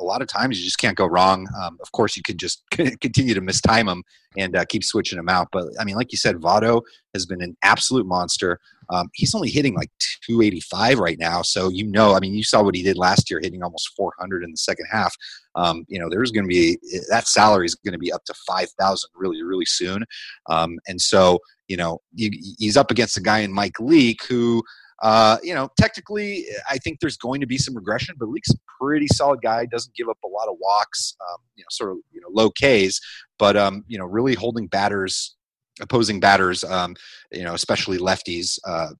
a 0.00 0.04
lot 0.04 0.22
of 0.22 0.28
times 0.28 0.58
you 0.58 0.64
just 0.64 0.78
can't 0.78 0.96
go 0.96 1.06
wrong. 1.06 1.46
Um, 1.62 1.78
of 1.82 1.92
course, 1.92 2.16
you 2.16 2.22
can 2.22 2.38
just 2.38 2.62
continue 2.70 3.34
to 3.34 3.40
mistime 3.40 3.86
them 3.86 4.02
and 4.36 4.56
uh, 4.56 4.64
keep 4.64 4.84
switching 4.84 5.16
them 5.16 5.28
out. 5.28 5.48
But 5.52 5.66
I 5.78 5.84
mean, 5.84 5.96
like 5.96 6.12
you 6.12 6.18
said, 6.18 6.36
Votto 6.36 6.82
has 7.14 7.26
been 7.26 7.42
an 7.42 7.56
absolute 7.62 8.06
monster. 8.06 8.58
Um, 8.88 9.08
he's 9.14 9.34
only 9.34 9.50
hitting 9.50 9.74
like 9.74 9.90
285 10.26 10.98
right 10.98 11.18
now. 11.18 11.42
So, 11.42 11.68
you 11.68 11.86
know, 11.86 12.14
I 12.14 12.20
mean, 12.20 12.34
you 12.34 12.42
saw 12.42 12.62
what 12.62 12.74
he 12.74 12.82
did 12.82 12.96
last 12.96 13.30
year, 13.30 13.40
hitting 13.42 13.62
almost 13.62 13.90
400 13.96 14.42
in 14.42 14.50
the 14.50 14.56
second 14.56 14.86
half. 14.90 15.14
Um, 15.54 15.84
you 15.88 15.98
know, 15.98 16.08
there's 16.08 16.32
going 16.32 16.44
to 16.44 16.48
be 16.48 16.78
that 17.10 17.28
salary 17.28 17.66
is 17.66 17.74
going 17.74 17.92
to 17.92 17.98
be 17.98 18.12
up 18.12 18.24
to 18.24 18.34
5,000 18.46 19.10
really, 19.14 19.42
really 19.42 19.66
soon. 19.66 20.04
Um, 20.48 20.78
and 20.88 21.00
so, 21.00 21.38
you 21.68 21.76
know, 21.76 22.00
he's 22.16 22.76
up 22.76 22.90
against 22.90 23.16
a 23.16 23.20
guy 23.20 23.40
in 23.40 23.52
Mike 23.52 23.78
Leake 23.78 24.24
who, 24.28 24.62
uh, 25.00 25.38
you 25.42 25.54
know, 25.54 25.68
technically, 25.78 26.46
I 26.68 26.78
think 26.78 27.00
there's 27.00 27.16
going 27.16 27.40
to 27.40 27.46
be 27.46 27.56
some 27.56 27.74
regression, 27.74 28.14
but 28.18 28.28
Leake's 28.28 28.50
a 28.50 28.58
pretty 28.80 29.06
solid 29.08 29.40
guy. 29.42 29.66
Doesn't 29.66 29.94
give 29.94 30.08
up 30.08 30.18
a 30.24 30.28
lot 30.28 30.48
of 30.48 30.56
walks, 30.60 31.16
um, 31.30 31.38
you 31.56 31.62
know, 31.62 31.68
sort 31.70 31.92
of 31.92 31.98
you 32.12 32.20
know 32.20 32.28
low 32.30 32.50
Ks, 32.50 33.00
but 33.38 33.56
um, 33.56 33.84
you 33.88 33.98
know, 33.98 34.04
really 34.04 34.34
holding 34.34 34.66
batters, 34.66 35.36
opposing 35.80 36.20
batters, 36.20 36.64
um, 36.64 36.94
you 37.32 37.44
know, 37.44 37.54
especially 37.54 37.98
lefties. 37.98 38.58
Uh, 38.66 38.90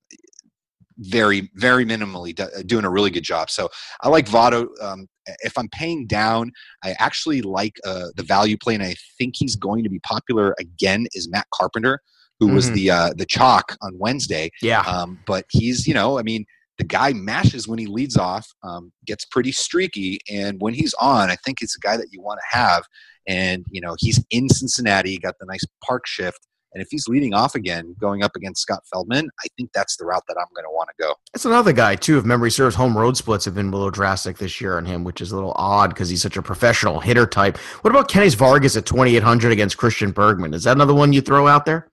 very, 1.02 1.50
very 1.54 1.86
minimally 1.86 2.38
doing 2.66 2.84
a 2.84 2.90
really 2.90 3.10
good 3.10 3.24
job. 3.24 3.48
So 3.48 3.70
I 4.02 4.10
like 4.10 4.26
Votto. 4.26 4.68
Um, 4.82 5.06
if 5.38 5.56
I'm 5.56 5.68
paying 5.70 6.06
down, 6.06 6.52
I 6.84 6.94
actually 6.98 7.40
like 7.40 7.76
uh, 7.86 8.08
the 8.16 8.22
value 8.22 8.58
play, 8.58 8.74
and 8.74 8.82
I 8.82 8.94
think 9.16 9.34
he's 9.36 9.56
going 9.56 9.82
to 9.84 9.88
be 9.88 9.98
popular 10.00 10.54
again. 10.58 11.06
Is 11.14 11.26
Matt 11.30 11.46
Carpenter? 11.54 12.00
Who 12.40 12.46
mm-hmm. 12.46 12.56
was 12.56 12.72
the 12.72 12.90
uh, 12.90 13.10
the 13.16 13.26
chalk 13.26 13.76
on 13.82 13.96
Wednesday. 13.98 14.50
Yeah. 14.62 14.80
Um, 14.80 15.20
but 15.26 15.44
he's 15.50 15.86
you 15.86 15.94
know 15.94 16.18
I 16.18 16.22
mean 16.22 16.44
the 16.78 16.84
guy 16.84 17.12
mashes 17.12 17.68
when 17.68 17.78
he 17.78 17.86
leads 17.86 18.16
off, 18.16 18.48
um, 18.62 18.90
gets 19.06 19.26
pretty 19.26 19.52
streaky, 19.52 20.18
and 20.30 20.58
when 20.60 20.72
he's 20.72 20.94
on, 20.94 21.30
I 21.30 21.36
think 21.44 21.58
it's 21.60 21.76
a 21.76 21.80
guy 21.80 21.98
that 21.98 22.08
you 22.10 22.22
want 22.22 22.40
to 22.40 22.58
have. 22.58 22.82
And 23.28 23.64
you 23.70 23.80
know 23.80 23.94
he's 23.98 24.24
in 24.30 24.48
Cincinnati, 24.48 25.18
got 25.18 25.34
the 25.38 25.46
nice 25.46 25.64
park 25.86 26.06
shift. 26.06 26.46
And 26.72 26.80
if 26.80 26.88
he's 26.90 27.08
leading 27.08 27.34
off 27.34 27.54
again, 27.56 27.96
going 28.00 28.22
up 28.22 28.36
against 28.36 28.62
Scott 28.62 28.82
Feldman, 28.92 29.28
I 29.44 29.48
think 29.56 29.70
that's 29.74 29.96
the 29.96 30.04
route 30.04 30.22
that 30.28 30.36
I'm 30.38 30.46
going 30.54 30.64
to 30.64 30.70
want 30.70 30.88
to 30.88 31.02
go. 31.02 31.14
That's 31.32 31.44
another 31.44 31.72
guy 31.72 31.96
too. 31.96 32.16
If 32.16 32.24
memory 32.24 32.50
serves, 32.50 32.76
home 32.76 32.96
road 32.96 33.16
splits 33.16 33.44
have 33.44 33.54
been 33.54 33.68
a 33.68 33.72
little 33.72 33.90
drastic 33.90 34.38
this 34.38 34.60
year 34.60 34.76
on 34.76 34.86
him, 34.86 35.02
which 35.02 35.20
is 35.20 35.32
a 35.32 35.34
little 35.34 35.52
odd 35.56 35.90
because 35.90 36.08
he's 36.08 36.22
such 36.22 36.36
a 36.36 36.42
professional 36.42 37.00
hitter 37.00 37.26
type. 37.26 37.58
What 37.82 37.90
about 37.90 38.08
Kennys 38.08 38.36
Vargas 38.36 38.76
at 38.76 38.86
2,800 38.86 39.50
against 39.50 39.78
Christian 39.78 40.12
Bergman? 40.12 40.54
Is 40.54 40.64
that 40.64 40.76
another 40.76 40.94
one 40.94 41.12
you 41.12 41.20
throw 41.20 41.48
out 41.48 41.66
there? 41.66 41.89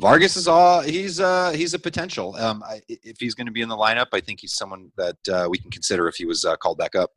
Vargas 0.00 0.36
is 0.36 0.48
all 0.48 0.80
he's 0.80 1.20
uh 1.20 1.50
he's 1.50 1.74
a 1.74 1.78
potential. 1.78 2.34
Um, 2.36 2.62
I, 2.66 2.80
if 2.88 3.18
he's 3.20 3.34
going 3.34 3.46
to 3.46 3.52
be 3.52 3.60
in 3.60 3.68
the 3.68 3.76
lineup, 3.76 4.06
I 4.12 4.20
think 4.20 4.40
he's 4.40 4.54
someone 4.54 4.90
that 4.96 5.16
uh, 5.30 5.48
we 5.50 5.58
can 5.58 5.70
consider 5.70 6.08
if 6.08 6.16
he 6.16 6.24
was 6.24 6.44
uh, 6.44 6.56
called 6.56 6.78
back 6.78 6.94
up. 6.94 7.10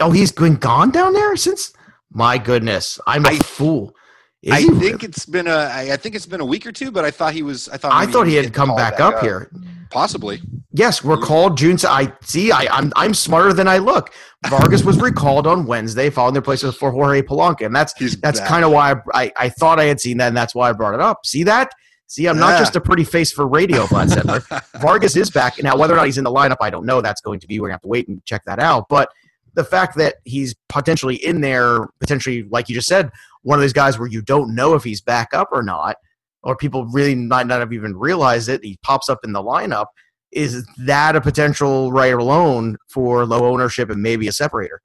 Oh, 0.00 0.10
he's 0.10 0.32
been 0.32 0.56
gone 0.56 0.90
down 0.90 1.12
there 1.12 1.36
since. 1.36 1.72
My 2.10 2.38
goodness, 2.38 3.00
I'm 3.06 3.24
a 3.26 3.30
I, 3.30 3.38
fool. 3.38 3.94
Is 4.42 4.52
I 4.52 4.62
think 4.62 4.80
really? 4.80 5.04
it's 5.04 5.26
been 5.26 5.46
a. 5.46 5.70
I 5.72 5.96
think 5.96 6.14
it's 6.14 6.26
been 6.26 6.40
a 6.40 6.44
week 6.44 6.66
or 6.66 6.72
two, 6.72 6.90
but 6.90 7.04
I 7.04 7.10
thought 7.10 7.32
he 7.32 7.42
was. 7.42 7.68
I 7.68 7.76
thought. 7.76 7.92
I 7.92 8.06
thought 8.06 8.26
he 8.26 8.34
had 8.34 8.52
come 8.52 8.74
back, 8.74 8.98
back 8.98 9.00
up, 9.00 9.14
up, 9.16 9.22
here. 9.22 9.50
Possibly. 9.90 10.40
Yes, 10.72 11.04
recalled 11.04 11.58
June. 11.58 11.76
I 11.86 12.12
see. 12.22 12.50
I, 12.50 12.66
I'm 12.70 12.92
I'm 12.96 13.14
smarter 13.14 13.52
than 13.52 13.68
I 13.68 13.78
look. 13.78 14.12
Vargas 14.48 14.84
was 14.84 14.98
recalled 15.00 15.46
on 15.46 15.66
Wednesday, 15.66 16.10
following 16.10 16.34
their 16.34 16.42
places 16.42 16.74
for 16.74 16.90
Jorge 16.90 17.22
Polanco, 17.22 17.66
and 17.66 17.76
that's 17.76 17.92
He's 17.94 18.20
that's 18.20 18.40
kind 18.40 18.64
of 18.64 18.72
why 18.72 18.92
I, 18.92 18.96
I, 19.14 19.32
I 19.36 19.48
thought 19.48 19.78
I 19.78 19.84
had 19.84 20.00
seen 20.00 20.16
that, 20.16 20.28
and 20.28 20.36
that's 20.36 20.54
why 20.54 20.70
I 20.70 20.72
brought 20.72 20.94
it 20.94 21.00
up. 21.00 21.24
See 21.24 21.44
that? 21.44 21.72
See, 22.12 22.26
I'm 22.26 22.38
not 22.38 22.58
just 22.58 22.76
a 22.76 22.80
pretty 22.82 23.04
face 23.04 23.32
for 23.32 23.48
radio, 23.48 23.86
Vlad 23.86 24.08
Sedler. 24.08 24.62
Vargas 24.82 25.16
is 25.16 25.30
back. 25.30 25.62
Now, 25.62 25.78
whether 25.78 25.94
or 25.94 25.96
not 25.96 26.04
he's 26.04 26.18
in 26.18 26.24
the 26.24 26.30
lineup, 26.30 26.58
I 26.60 26.68
don't 26.68 26.84
know. 26.84 27.00
That's 27.00 27.22
going 27.22 27.40
to 27.40 27.46
be, 27.46 27.58
we're 27.58 27.68
going 27.68 27.70
to 27.70 27.76
have 27.76 27.80
to 27.80 27.88
wait 27.88 28.06
and 28.06 28.22
check 28.26 28.44
that 28.44 28.58
out. 28.58 28.84
But 28.90 29.08
the 29.54 29.64
fact 29.64 29.96
that 29.96 30.16
he's 30.26 30.54
potentially 30.68 31.16
in 31.16 31.40
there, 31.40 31.88
potentially, 32.00 32.42
like 32.50 32.68
you 32.68 32.74
just 32.74 32.86
said, 32.86 33.10
one 33.44 33.58
of 33.58 33.62
those 33.62 33.72
guys 33.72 33.98
where 33.98 34.08
you 34.08 34.20
don't 34.20 34.54
know 34.54 34.74
if 34.74 34.84
he's 34.84 35.00
back 35.00 35.32
up 35.32 35.48
or 35.52 35.62
not, 35.62 35.96
or 36.42 36.54
people 36.54 36.84
really 36.88 37.14
might 37.14 37.46
not 37.46 37.60
have 37.60 37.72
even 37.72 37.96
realized 37.96 38.50
it, 38.50 38.62
he 38.62 38.76
pops 38.82 39.08
up 39.08 39.20
in 39.24 39.32
the 39.32 39.42
lineup. 39.42 39.86
Is 40.32 40.66
that 40.84 41.16
a 41.16 41.20
potential 41.22 41.92
right 41.92 42.12
alone 42.12 42.76
for 42.90 43.24
low 43.24 43.50
ownership 43.50 43.88
and 43.88 44.02
maybe 44.02 44.28
a 44.28 44.32
separator? 44.32 44.82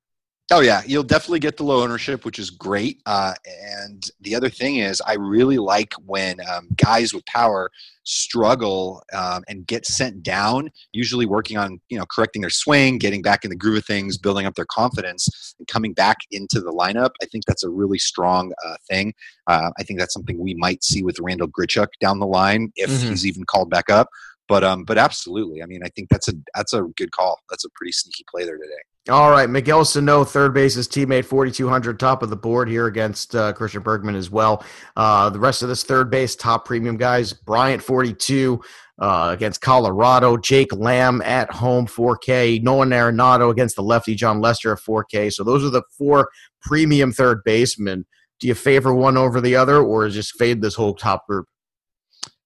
Oh 0.49 0.61
yeah, 0.61 0.81
you'll 0.85 1.03
definitely 1.03 1.39
get 1.39 1.57
the 1.57 1.63
low 1.63 1.83
ownership, 1.83 2.23
which 2.23 2.39
is 2.39 2.49
great. 2.49 3.01
Uh, 3.05 3.33
and 3.45 4.09
the 4.21 4.33
other 4.33 4.49
thing 4.49 4.77
is, 4.77 5.01
I 5.01 5.15
really 5.15 5.57
like 5.57 5.93
when 6.05 6.39
um, 6.49 6.69
guys 6.77 7.13
with 7.13 7.25
power 7.25 7.69
struggle 8.03 9.03
um, 9.13 9.43
and 9.49 9.67
get 9.67 9.85
sent 9.85 10.23
down. 10.23 10.71
Usually 10.93 11.25
working 11.25 11.57
on 11.57 11.81
you 11.89 11.97
know 11.97 12.05
correcting 12.09 12.41
their 12.41 12.49
swing, 12.49 12.97
getting 12.97 13.21
back 13.21 13.43
in 13.43 13.49
the 13.49 13.57
groove 13.57 13.79
of 13.79 13.85
things, 13.85 14.17
building 14.17 14.45
up 14.45 14.55
their 14.55 14.65
confidence, 14.71 15.53
and 15.59 15.67
coming 15.67 15.91
back 15.91 16.17
into 16.31 16.61
the 16.61 16.71
lineup. 16.71 17.11
I 17.21 17.25
think 17.25 17.43
that's 17.45 17.65
a 17.65 17.69
really 17.69 17.99
strong 17.99 18.53
uh, 18.65 18.75
thing. 18.89 19.13
Uh, 19.47 19.71
I 19.77 19.83
think 19.83 19.99
that's 19.99 20.13
something 20.13 20.39
we 20.39 20.53
might 20.53 20.81
see 20.81 21.03
with 21.03 21.19
Randall 21.19 21.49
Grichuk 21.49 21.89
down 21.99 22.19
the 22.19 22.27
line 22.27 22.71
if 22.77 22.89
mm-hmm. 22.89 23.09
he's 23.09 23.25
even 23.25 23.43
called 23.43 23.69
back 23.69 23.89
up. 23.89 24.07
But 24.47 24.63
um, 24.63 24.85
but 24.85 24.97
absolutely. 24.97 25.61
I 25.61 25.65
mean, 25.65 25.81
I 25.83 25.89
think 25.89 26.07
that's 26.07 26.29
a 26.29 26.33
that's 26.55 26.71
a 26.71 26.83
good 26.95 27.11
call. 27.11 27.41
That's 27.49 27.65
a 27.65 27.69
pretty 27.75 27.91
sneaky 27.91 28.23
play 28.31 28.45
there 28.45 28.57
today. 28.57 28.81
All 29.09 29.31
right, 29.31 29.49
Miguel 29.49 29.85
Sano, 29.85 30.25
third 30.25 30.53
base's 30.53 30.85
teammate, 30.85 31.23
4,200, 31.23 31.97
top 31.97 32.23
of 32.23 32.29
the 32.29 32.35
board 32.35 32.67
here 32.67 32.87
against 32.87 33.35
uh, 33.35 33.53
Christian 33.53 33.81
Bergman 33.81 34.15
as 34.15 34.29
well. 34.29 34.65
Uh, 34.97 35.29
the 35.29 35.39
rest 35.39 35.61
of 35.61 35.69
this 35.69 35.83
third 35.85 36.09
base, 36.09 36.35
top 36.35 36.65
premium 36.65 36.97
guys, 36.97 37.31
Bryant, 37.31 37.81
42 37.81 38.61
uh, 38.99 39.29
against 39.33 39.61
Colorado, 39.61 40.35
Jake 40.35 40.73
Lamb 40.73 41.21
at 41.21 41.49
home, 41.49 41.87
4K, 41.87 42.61
Nolan 42.61 42.89
Arenado 42.89 43.49
against 43.49 43.77
the 43.77 43.83
lefty, 43.83 44.13
Jon 44.13 44.41
Lester 44.41 44.73
at 44.73 44.79
4K. 44.79 45.31
So 45.31 45.45
those 45.45 45.63
are 45.63 45.69
the 45.69 45.83
four 45.97 46.29
premium 46.61 47.13
third 47.13 47.45
basemen. 47.45 48.05
Do 48.41 48.47
you 48.47 48.55
favor 48.55 48.93
one 48.93 49.15
over 49.15 49.39
the 49.39 49.55
other, 49.55 49.77
or 49.77 50.09
just 50.09 50.37
fade 50.37 50.61
this 50.61 50.75
whole 50.75 50.93
top 50.93 51.25
group? 51.27 51.47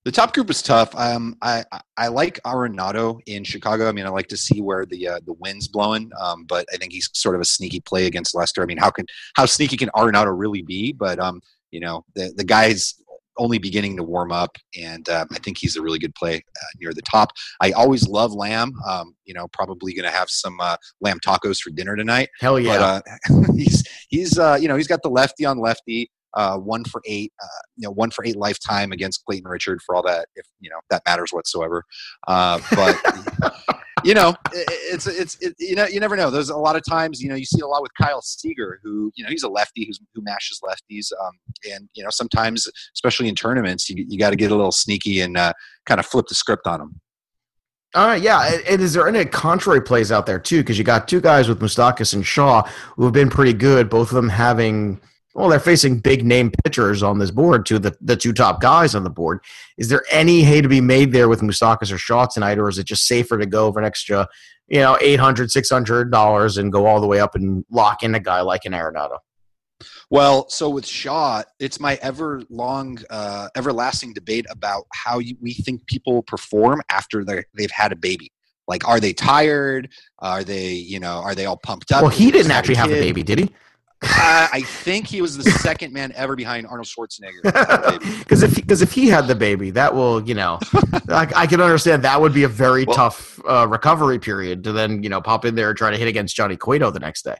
The 0.03 0.11
top 0.11 0.33
group 0.33 0.49
is 0.49 0.63
tough. 0.63 0.95
Um, 0.95 1.37
I 1.43 1.63
I 1.95 2.07
like 2.07 2.39
Arenado 2.43 3.19
in 3.27 3.43
Chicago. 3.43 3.87
I 3.87 3.91
mean, 3.91 4.07
I 4.07 4.09
like 4.09 4.27
to 4.29 4.37
see 4.37 4.59
where 4.59 4.85
the 4.85 5.07
uh, 5.07 5.19
the 5.25 5.33
wind's 5.33 5.67
blowing. 5.67 6.09
Um, 6.19 6.45
but 6.45 6.65
I 6.73 6.77
think 6.77 6.91
he's 6.91 7.09
sort 7.13 7.35
of 7.35 7.41
a 7.41 7.45
sneaky 7.45 7.81
play 7.81 8.07
against 8.07 8.33
Lester. 8.33 8.63
I 8.63 8.65
mean, 8.65 8.79
how 8.79 8.89
can 8.89 9.05
how 9.35 9.45
sneaky 9.45 9.77
can 9.77 9.89
Arenado 9.89 10.33
really 10.35 10.63
be? 10.63 10.91
But 10.91 11.19
um, 11.19 11.39
you 11.69 11.79
know, 11.81 12.03
the 12.15 12.33
the 12.35 12.43
guy's 12.43 12.95
only 13.37 13.59
beginning 13.59 13.95
to 13.97 14.03
warm 14.03 14.31
up, 14.31 14.57
and 14.79 15.07
uh, 15.07 15.25
I 15.31 15.37
think 15.39 15.59
he's 15.59 15.75
a 15.75 15.81
really 15.81 15.99
good 15.99 16.15
play 16.15 16.37
uh, 16.37 16.65
near 16.79 16.93
the 16.93 17.03
top. 17.03 17.31
I 17.61 17.71
always 17.71 18.07
love 18.07 18.33
Lamb. 18.33 18.73
Um, 18.87 19.15
you 19.25 19.35
know, 19.35 19.47
probably 19.53 19.93
going 19.93 20.09
to 20.09 20.15
have 20.15 20.29
some 20.29 20.59
uh, 20.59 20.77
lamb 21.01 21.19
tacos 21.25 21.59
for 21.59 21.69
dinner 21.69 21.95
tonight. 21.95 22.29
Hell 22.39 22.59
yeah! 22.59 23.01
But, 23.05 23.31
uh, 23.35 23.53
he's 23.55 23.83
he's 24.09 24.39
uh, 24.39 24.57
you 24.59 24.67
know 24.67 24.77
he's 24.77 24.87
got 24.87 25.03
the 25.03 25.09
lefty 25.09 25.45
on 25.45 25.59
lefty 25.59 26.09
uh, 26.33 26.57
one 26.57 26.83
for 26.83 27.01
eight, 27.05 27.33
uh, 27.41 27.61
you 27.77 27.87
know, 27.87 27.91
one 27.91 28.11
for 28.11 28.25
eight 28.25 28.35
lifetime 28.35 28.91
against 28.91 29.23
Clayton 29.25 29.49
Richard 29.49 29.81
for 29.81 29.95
all 29.95 30.03
that, 30.03 30.27
if 30.35 30.45
you 30.59 30.69
know 30.69 30.79
that 30.89 31.01
matters 31.05 31.31
whatsoever. 31.31 31.83
Uh, 32.27 32.59
but 32.75 32.97
you 34.03 34.13
know, 34.13 34.29
it, 34.53 34.65
it's 34.93 35.07
it's 35.07 35.37
it, 35.41 35.55
you 35.59 35.75
know 35.75 35.85
you 35.85 35.99
never 35.99 36.15
know. 36.15 36.29
There's 36.29 36.49
a 36.49 36.57
lot 36.57 36.75
of 36.75 36.83
times 36.87 37.21
you 37.21 37.29
know 37.29 37.35
you 37.35 37.45
see 37.45 37.61
a 37.61 37.67
lot 37.67 37.81
with 37.81 37.91
Kyle 37.99 38.21
Seager, 38.21 38.79
who 38.83 39.11
you 39.15 39.23
know 39.23 39.29
he's 39.29 39.43
a 39.43 39.49
lefty 39.49 39.85
who's, 39.85 39.99
who 40.13 40.21
mashes 40.21 40.59
lefties, 40.63 41.11
um, 41.23 41.31
and 41.71 41.89
you 41.93 42.03
know 42.03 42.09
sometimes, 42.09 42.67
especially 42.95 43.27
in 43.27 43.35
tournaments, 43.35 43.89
you 43.89 44.05
you 44.07 44.17
got 44.17 44.31
to 44.31 44.35
get 44.35 44.51
a 44.51 44.55
little 44.55 44.71
sneaky 44.71 45.21
and 45.21 45.37
uh, 45.37 45.53
kind 45.85 45.99
of 45.99 46.05
flip 46.05 46.27
the 46.27 46.35
script 46.35 46.67
on 46.67 46.79
them. 46.79 47.01
All 47.93 48.07
right, 48.07 48.21
yeah. 48.21 48.59
And 48.69 48.81
is 48.81 48.93
there 48.93 49.05
any 49.05 49.25
contrary 49.25 49.81
plays 49.81 50.13
out 50.13 50.25
there 50.25 50.39
too? 50.39 50.59
Because 50.61 50.77
you 50.77 50.85
got 50.85 51.09
two 51.09 51.19
guys 51.19 51.49
with 51.49 51.59
Moustakas 51.59 52.13
and 52.13 52.25
Shaw 52.25 52.63
who 52.95 53.03
have 53.03 53.11
been 53.11 53.29
pretty 53.29 53.51
good, 53.51 53.89
both 53.89 54.09
of 54.09 54.15
them 54.15 54.29
having 54.29 55.01
well, 55.33 55.49
they're 55.49 55.59
facing 55.59 55.99
big 55.99 56.25
name 56.25 56.51
pitchers 56.63 57.01
on 57.03 57.19
this 57.19 57.31
board, 57.31 57.65
too, 57.65 57.79
the, 57.79 57.95
the 58.01 58.15
two 58.15 58.33
top 58.33 58.61
guys 58.61 58.95
on 58.95 59.03
the 59.03 59.09
board. 59.09 59.39
Is 59.77 59.87
there 59.87 60.03
any 60.11 60.41
hay 60.41 60.61
to 60.61 60.67
be 60.67 60.81
made 60.81 61.13
there 61.13 61.29
with 61.29 61.41
Moustakas 61.41 61.91
or 61.91 61.97
Shaw 61.97 62.25
tonight, 62.25 62.59
or 62.59 62.67
is 62.67 62.77
it 62.77 62.85
just 62.85 63.05
safer 63.05 63.37
to 63.37 63.45
go 63.45 63.71
for 63.71 63.79
an 63.79 63.85
extra, 63.85 64.27
you 64.67 64.79
know, 64.79 64.97
$800, 65.01 65.47
$600 65.47 66.57
and 66.57 66.71
go 66.71 66.85
all 66.85 66.99
the 66.99 67.07
way 67.07 67.19
up 67.19 67.35
and 67.35 67.65
lock 67.69 68.03
in 68.03 68.15
a 68.15 68.19
guy 68.19 68.41
like 68.41 68.65
an 68.65 68.73
Arenado? 68.73 69.17
Well, 70.09 70.49
so 70.49 70.69
with 70.69 70.85
Shaw, 70.85 71.43
it's 71.59 71.79
my 71.79 71.97
ever 72.01 72.43
long, 72.49 72.99
uh, 73.09 73.47
everlasting 73.55 74.13
debate 74.13 74.45
about 74.49 74.85
how 74.93 75.19
you, 75.19 75.37
we 75.39 75.53
think 75.53 75.87
people 75.87 76.21
perform 76.23 76.81
after 76.89 77.23
they've 77.23 77.71
had 77.71 77.93
a 77.93 77.95
baby. 77.95 78.33
Like, 78.67 78.87
are 78.87 78.99
they 78.99 79.13
tired? 79.13 79.89
Are 80.19 80.43
they, 80.43 80.73
you 80.73 80.99
know, 80.99 81.21
are 81.23 81.33
they 81.33 81.45
all 81.45 81.57
pumped 81.57 81.91
up? 81.91 82.01
Well, 82.01 82.11
he 82.11 82.29
didn't 82.31 82.51
actually 82.51 82.75
have 82.75 82.91
a 82.91 82.99
baby, 82.99 83.23
did 83.23 83.39
he? 83.39 83.49
Uh, 84.03 84.47
I 84.51 84.61
think 84.61 85.07
he 85.07 85.21
was 85.21 85.37
the 85.37 85.43
second 85.43 85.93
man 85.93 86.11
ever 86.15 86.35
behind 86.35 86.65
Arnold 86.67 86.87
Schwarzenegger. 86.87 87.41
Because 88.19 88.43
if 88.43 88.55
because 88.55 88.81
if 88.81 88.91
he 88.93 89.07
had 89.07 89.27
the 89.27 89.35
baby, 89.35 89.71
that 89.71 89.93
will 89.93 90.21
you 90.27 90.33
know, 90.33 90.59
I, 91.09 91.31
I, 91.35 91.47
can 91.47 91.61
understand 91.61 92.03
that 92.03 92.19
would 92.19 92.33
be 92.33 92.43
a 92.43 92.47
very 92.47 92.85
well, 92.85 92.95
tough 92.95 93.39
uh, 93.47 93.67
recovery 93.67 94.19
period 94.19 94.63
to 94.63 94.71
then 94.71 95.03
you 95.03 95.09
know 95.09 95.21
pop 95.21 95.45
in 95.45 95.55
there 95.55 95.69
and 95.69 95.77
try 95.77 95.91
to 95.91 95.97
hit 95.97 96.07
against 96.07 96.35
Johnny 96.35 96.55
Cueto 96.55 96.89
the 96.89 96.99
next 96.99 97.23
day. 97.23 97.35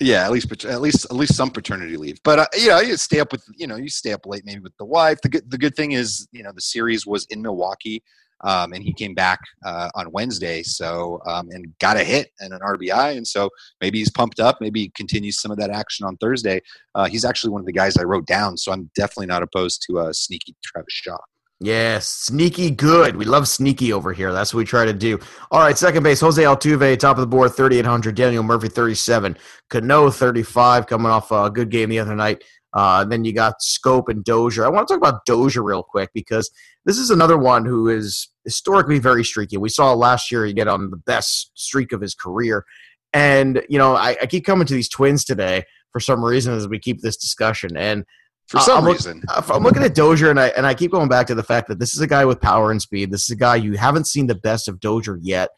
Yeah, 0.00 0.24
at 0.24 0.32
least 0.32 0.64
at 0.64 0.80
least 0.80 1.04
at 1.06 1.12
least 1.12 1.36
some 1.36 1.50
paternity 1.50 1.96
leave. 1.96 2.18
But 2.24 2.38
uh, 2.40 2.46
you 2.58 2.68
know, 2.68 2.80
you 2.80 2.96
stay 2.96 3.20
up 3.20 3.30
with 3.30 3.44
you 3.56 3.66
know 3.66 3.76
you 3.76 3.88
stay 3.88 4.12
up 4.12 4.26
late 4.26 4.42
maybe 4.44 4.60
with 4.60 4.76
the 4.76 4.84
wife. 4.84 5.20
The 5.22 5.28
good 5.28 5.50
the 5.50 5.58
good 5.58 5.76
thing 5.76 5.92
is 5.92 6.26
you 6.32 6.42
know 6.42 6.50
the 6.52 6.60
series 6.60 7.06
was 7.06 7.26
in 7.30 7.40
Milwaukee. 7.40 8.02
Um, 8.44 8.72
and 8.72 8.82
he 8.84 8.92
came 8.92 9.14
back 9.14 9.40
uh, 9.64 9.88
on 9.94 10.12
Wednesday, 10.12 10.62
so 10.62 11.20
um, 11.26 11.48
and 11.50 11.66
got 11.78 11.96
a 11.96 12.04
hit 12.04 12.30
and 12.40 12.52
an 12.52 12.60
RBI, 12.60 13.16
and 13.16 13.26
so 13.26 13.48
maybe 13.80 13.98
he's 13.98 14.10
pumped 14.10 14.38
up. 14.38 14.58
Maybe 14.60 14.80
he 14.80 14.92
continues 14.94 15.40
some 15.40 15.50
of 15.50 15.58
that 15.58 15.70
action 15.70 16.06
on 16.06 16.16
Thursday. 16.18 16.60
Uh, 16.94 17.06
he's 17.06 17.24
actually 17.24 17.50
one 17.50 17.60
of 17.60 17.66
the 17.66 17.72
guys 17.72 17.96
I 17.96 18.02
wrote 18.04 18.26
down, 18.26 18.56
so 18.56 18.72
I'm 18.72 18.90
definitely 18.94 19.26
not 19.26 19.42
opposed 19.42 19.84
to 19.88 19.98
a 19.98 20.14
sneaky 20.14 20.54
Travis 20.62 20.92
Shaw. 20.92 21.16
Yes, 21.60 22.08
sneaky 22.08 22.70
good. 22.70 23.16
We 23.16 23.24
love 23.24 23.48
sneaky 23.48 23.92
over 23.92 24.12
here. 24.12 24.32
That's 24.32 24.52
what 24.52 24.58
we 24.58 24.64
try 24.64 24.84
to 24.84 24.92
do. 24.92 25.18
All 25.50 25.60
right, 25.60 25.78
second 25.78 26.02
base, 26.02 26.20
Jose 26.20 26.42
Altuve, 26.42 26.98
top 26.98 27.16
of 27.16 27.20
the 27.22 27.26
board, 27.26 27.54
3,800. 27.54 28.14
Daniel 28.14 28.42
Murphy, 28.42 28.68
37. 28.68 29.36
Cano, 29.70 30.10
35, 30.10 30.86
coming 30.86 31.06
off 31.06 31.30
a 31.30 31.48
good 31.50 31.70
game 31.70 31.88
the 31.88 32.00
other 32.00 32.16
night. 32.16 32.44
Uh, 32.74 33.04
then 33.04 33.24
you 33.24 33.32
got 33.32 33.60
Schoop 33.60 34.08
and 34.08 34.24
Dozier. 34.24 34.66
I 34.66 34.68
want 34.68 34.88
to 34.88 34.94
talk 34.94 34.98
about 34.98 35.24
Dozier 35.24 35.62
real 35.62 35.82
quick 35.82 36.10
because 36.12 36.50
this 36.84 36.98
is 36.98 37.10
another 37.10 37.38
one 37.38 37.64
who 37.64 37.88
is 37.88 38.28
historically 38.44 38.98
very 38.98 39.24
streaky. 39.24 39.56
We 39.56 39.68
saw 39.68 39.94
last 39.94 40.30
year 40.30 40.44
he 40.44 40.52
get 40.52 40.68
on 40.68 40.90
the 40.90 40.96
best 40.96 41.52
streak 41.54 41.92
of 41.92 42.00
his 42.00 42.14
career. 42.14 42.64
And, 43.12 43.62
you 43.68 43.78
know, 43.78 43.94
I, 43.94 44.16
I 44.20 44.26
keep 44.26 44.44
coming 44.44 44.66
to 44.66 44.74
these 44.74 44.88
twins 44.88 45.24
today 45.24 45.64
for 45.92 46.00
some 46.00 46.24
reason 46.24 46.52
as 46.52 46.66
we 46.66 46.80
keep 46.80 47.00
this 47.00 47.16
discussion. 47.16 47.76
And 47.76 48.04
for 48.48 48.60
some 48.60 48.78
I'm 48.78 48.92
reason, 48.92 49.22
look, 49.26 49.50
I'm 49.50 49.62
looking 49.62 49.82
at 49.82 49.94
Dozier, 49.94 50.28
and 50.28 50.38
I 50.38 50.48
and 50.48 50.66
I 50.66 50.74
keep 50.74 50.90
going 50.90 51.08
back 51.08 51.26
to 51.28 51.34
the 51.34 51.42
fact 51.42 51.66
that 51.68 51.78
this 51.78 51.94
is 51.94 52.02
a 52.02 52.06
guy 52.06 52.26
with 52.26 52.42
power 52.42 52.70
and 52.70 52.82
speed. 52.82 53.10
This 53.10 53.22
is 53.22 53.30
a 53.30 53.36
guy 53.36 53.56
you 53.56 53.72
haven't 53.78 54.06
seen 54.06 54.26
the 54.26 54.34
best 54.34 54.68
of 54.68 54.80
Dozier 54.80 55.18
yet. 55.22 55.48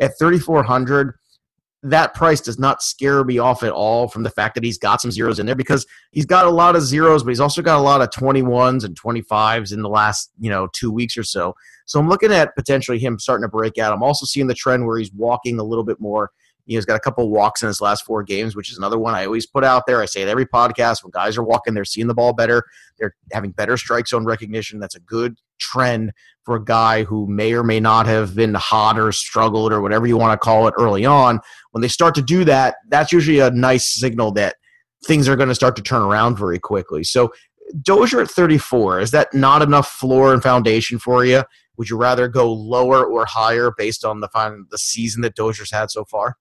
At 0.00 0.18
3,400, 0.18 1.14
that 1.84 2.14
price 2.14 2.40
does 2.40 2.58
not 2.58 2.82
scare 2.82 3.22
me 3.24 3.38
off 3.38 3.62
at 3.62 3.70
all 3.70 4.08
from 4.08 4.22
the 4.22 4.30
fact 4.30 4.54
that 4.54 4.64
he's 4.64 4.78
got 4.78 5.02
some 5.02 5.10
zeros 5.10 5.38
in 5.38 5.44
there 5.44 5.54
because 5.54 5.86
he's 6.12 6.24
got 6.24 6.46
a 6.46 6.50
lot 6.50 6.74
of 6.74 6.82
zeros, 6.82 7.22
but 7.22 7.28
he's 7.28 7.40
also 7.40 7.60
got 7.60 7.78
a 7.78 7.82
lot 7.82 8.00
of 8.00 8.08
21s 8.08 8.84
and 8.84 8.98
25s 8.98 9.70
in 9.70 9.82
the 9.82 9.88
last, 9.88 10.32
you 10.40 10.48
know, 10.48 10.66
two 10.72 10.90
weeks 10.90 11.18
or 11.18 11.22
so. 11.22 11.54
So 11.84 12.00
I'm 12.00 12.08
looking 12.08 12.32
at 12.32 12.56
potentially 12.56 12.98
him 12.98 13.18
starting 13.18 13.44
to 13.44 13.50
break 13.50 13.76
out. 13.76 13.92
I'm 13.92 14.02
also 14.02 14.24
seeing 14.24 14.46
the 14.46 14.54
trend 14.54 14.86
where 14.86 14.96
he's 14.98 15.12
walking 15.12 15.58
a 15.58 15.62
little 15.62 15.84
bit 15.84 16.00
more. 16.00 16.30
He's 16.66 16.86
got 16.86 16.96
a 16.96 17.00
couple 17.00 17.28
walks 17.28 17.62
in 17.62 17.66
his 17.66 17.82
last 17.82 18.06
four 18.06 18.22
games, 18.22 18.56
which 18.56 18.70
is 18.70 18.78
another 18.78 18.98
one 18.98 19.14
I 19.14 19.26
always 19.26 19.44
put 19.44 19.64
out 19.64 19.82
there. 19.86 20.00
I 20.00 20.06
say 20.06 20.22
it 20.22 20.28
every 20.28 20.46
podcast 20.46 21.04
when 21.04 21.10
guys 21.10 21.36
are 21.36 21.42
walking, 21.42 21.74
they're 21.74 21.84
seeing 21.84 22.06
the 22.06 22.14
ball 22.14 22.32
better, 22.32 22.64
they're 22.98 23.14
having 23.32 23.50
better 23.50 23.76
strike 23.76 24.08
zone 24.08 24.24
recognition. 24.24 24.80
That's 24.80 24.94
a 24.94 25.00
good 25.00 25.36
trend 25.58 26.12
for 26.44 26.56
a 26.56 26.64
guy 26.64 27.04
who 27.04 27.26
may 27.26 27.52
or 27.52 27.62
may 27.62 27.80
not 27.80 28.06
have 28.06 28.34
been 28.34 28.54
hot 28.54 28.98
or 28.98 29.12
struggled 29.12 29.72
or 29.72 29.80
whatever 29.80 30.06
you 30.06 30.16
want 30.16 30.32
to 30.32 30.42
call 30.42 30.68
it 30.68 30.74
early 30.78 31.04
on. 31.04 31.40
When 31.74 31.82
they 31.82 31.88
start 31.88 32.14
to 32.14 32.22
do 32.22 32.44
that, 32.44 32.76
that's 32.88 33.10
usually 33.10 33.40
a 33.40 33.50
nice 33.50 33.84
signal 33.84 34.30
that 34.34 34.54
things 35.04 35.28
are 35.28 35.34
going 35.34 35.48
to 35.48 35.56
start 35.56 35.74
to 35.74 35.82
turn 35.82 36.02
around 36.02 36.36
very 36.36 36.60
quickly. 36.60 37.02
So 37.02 37.32
Dozier 37.82 38.20
at 38.20 38.30
34, 38.30 39.00
is 39.00 39.10
that 39.10 39.34
not 39.34 39.60
enough 39.60 39.88
floor 39.88 40.32
and 40.32 40.40
foundation 40.40 41.00
for 41.00 41.24
you? 41.24 41.42
Would 41.76 41.90
you 41.90 41.96
rather 41.96 42.28
go 42.28 42.52
lower 42.52 43.04
or 43.04 43.26
higher 43.26 43.72
based 43.76 44.04
on 44.04 44.20
the 44.20 44.28
the 44.70 44.78
season 44.78 45.22
that 45.22 45.34
Dozier's 45.34 45.72
had 45.72 45.90
so 45.90 46.04
far? 46.04 46.36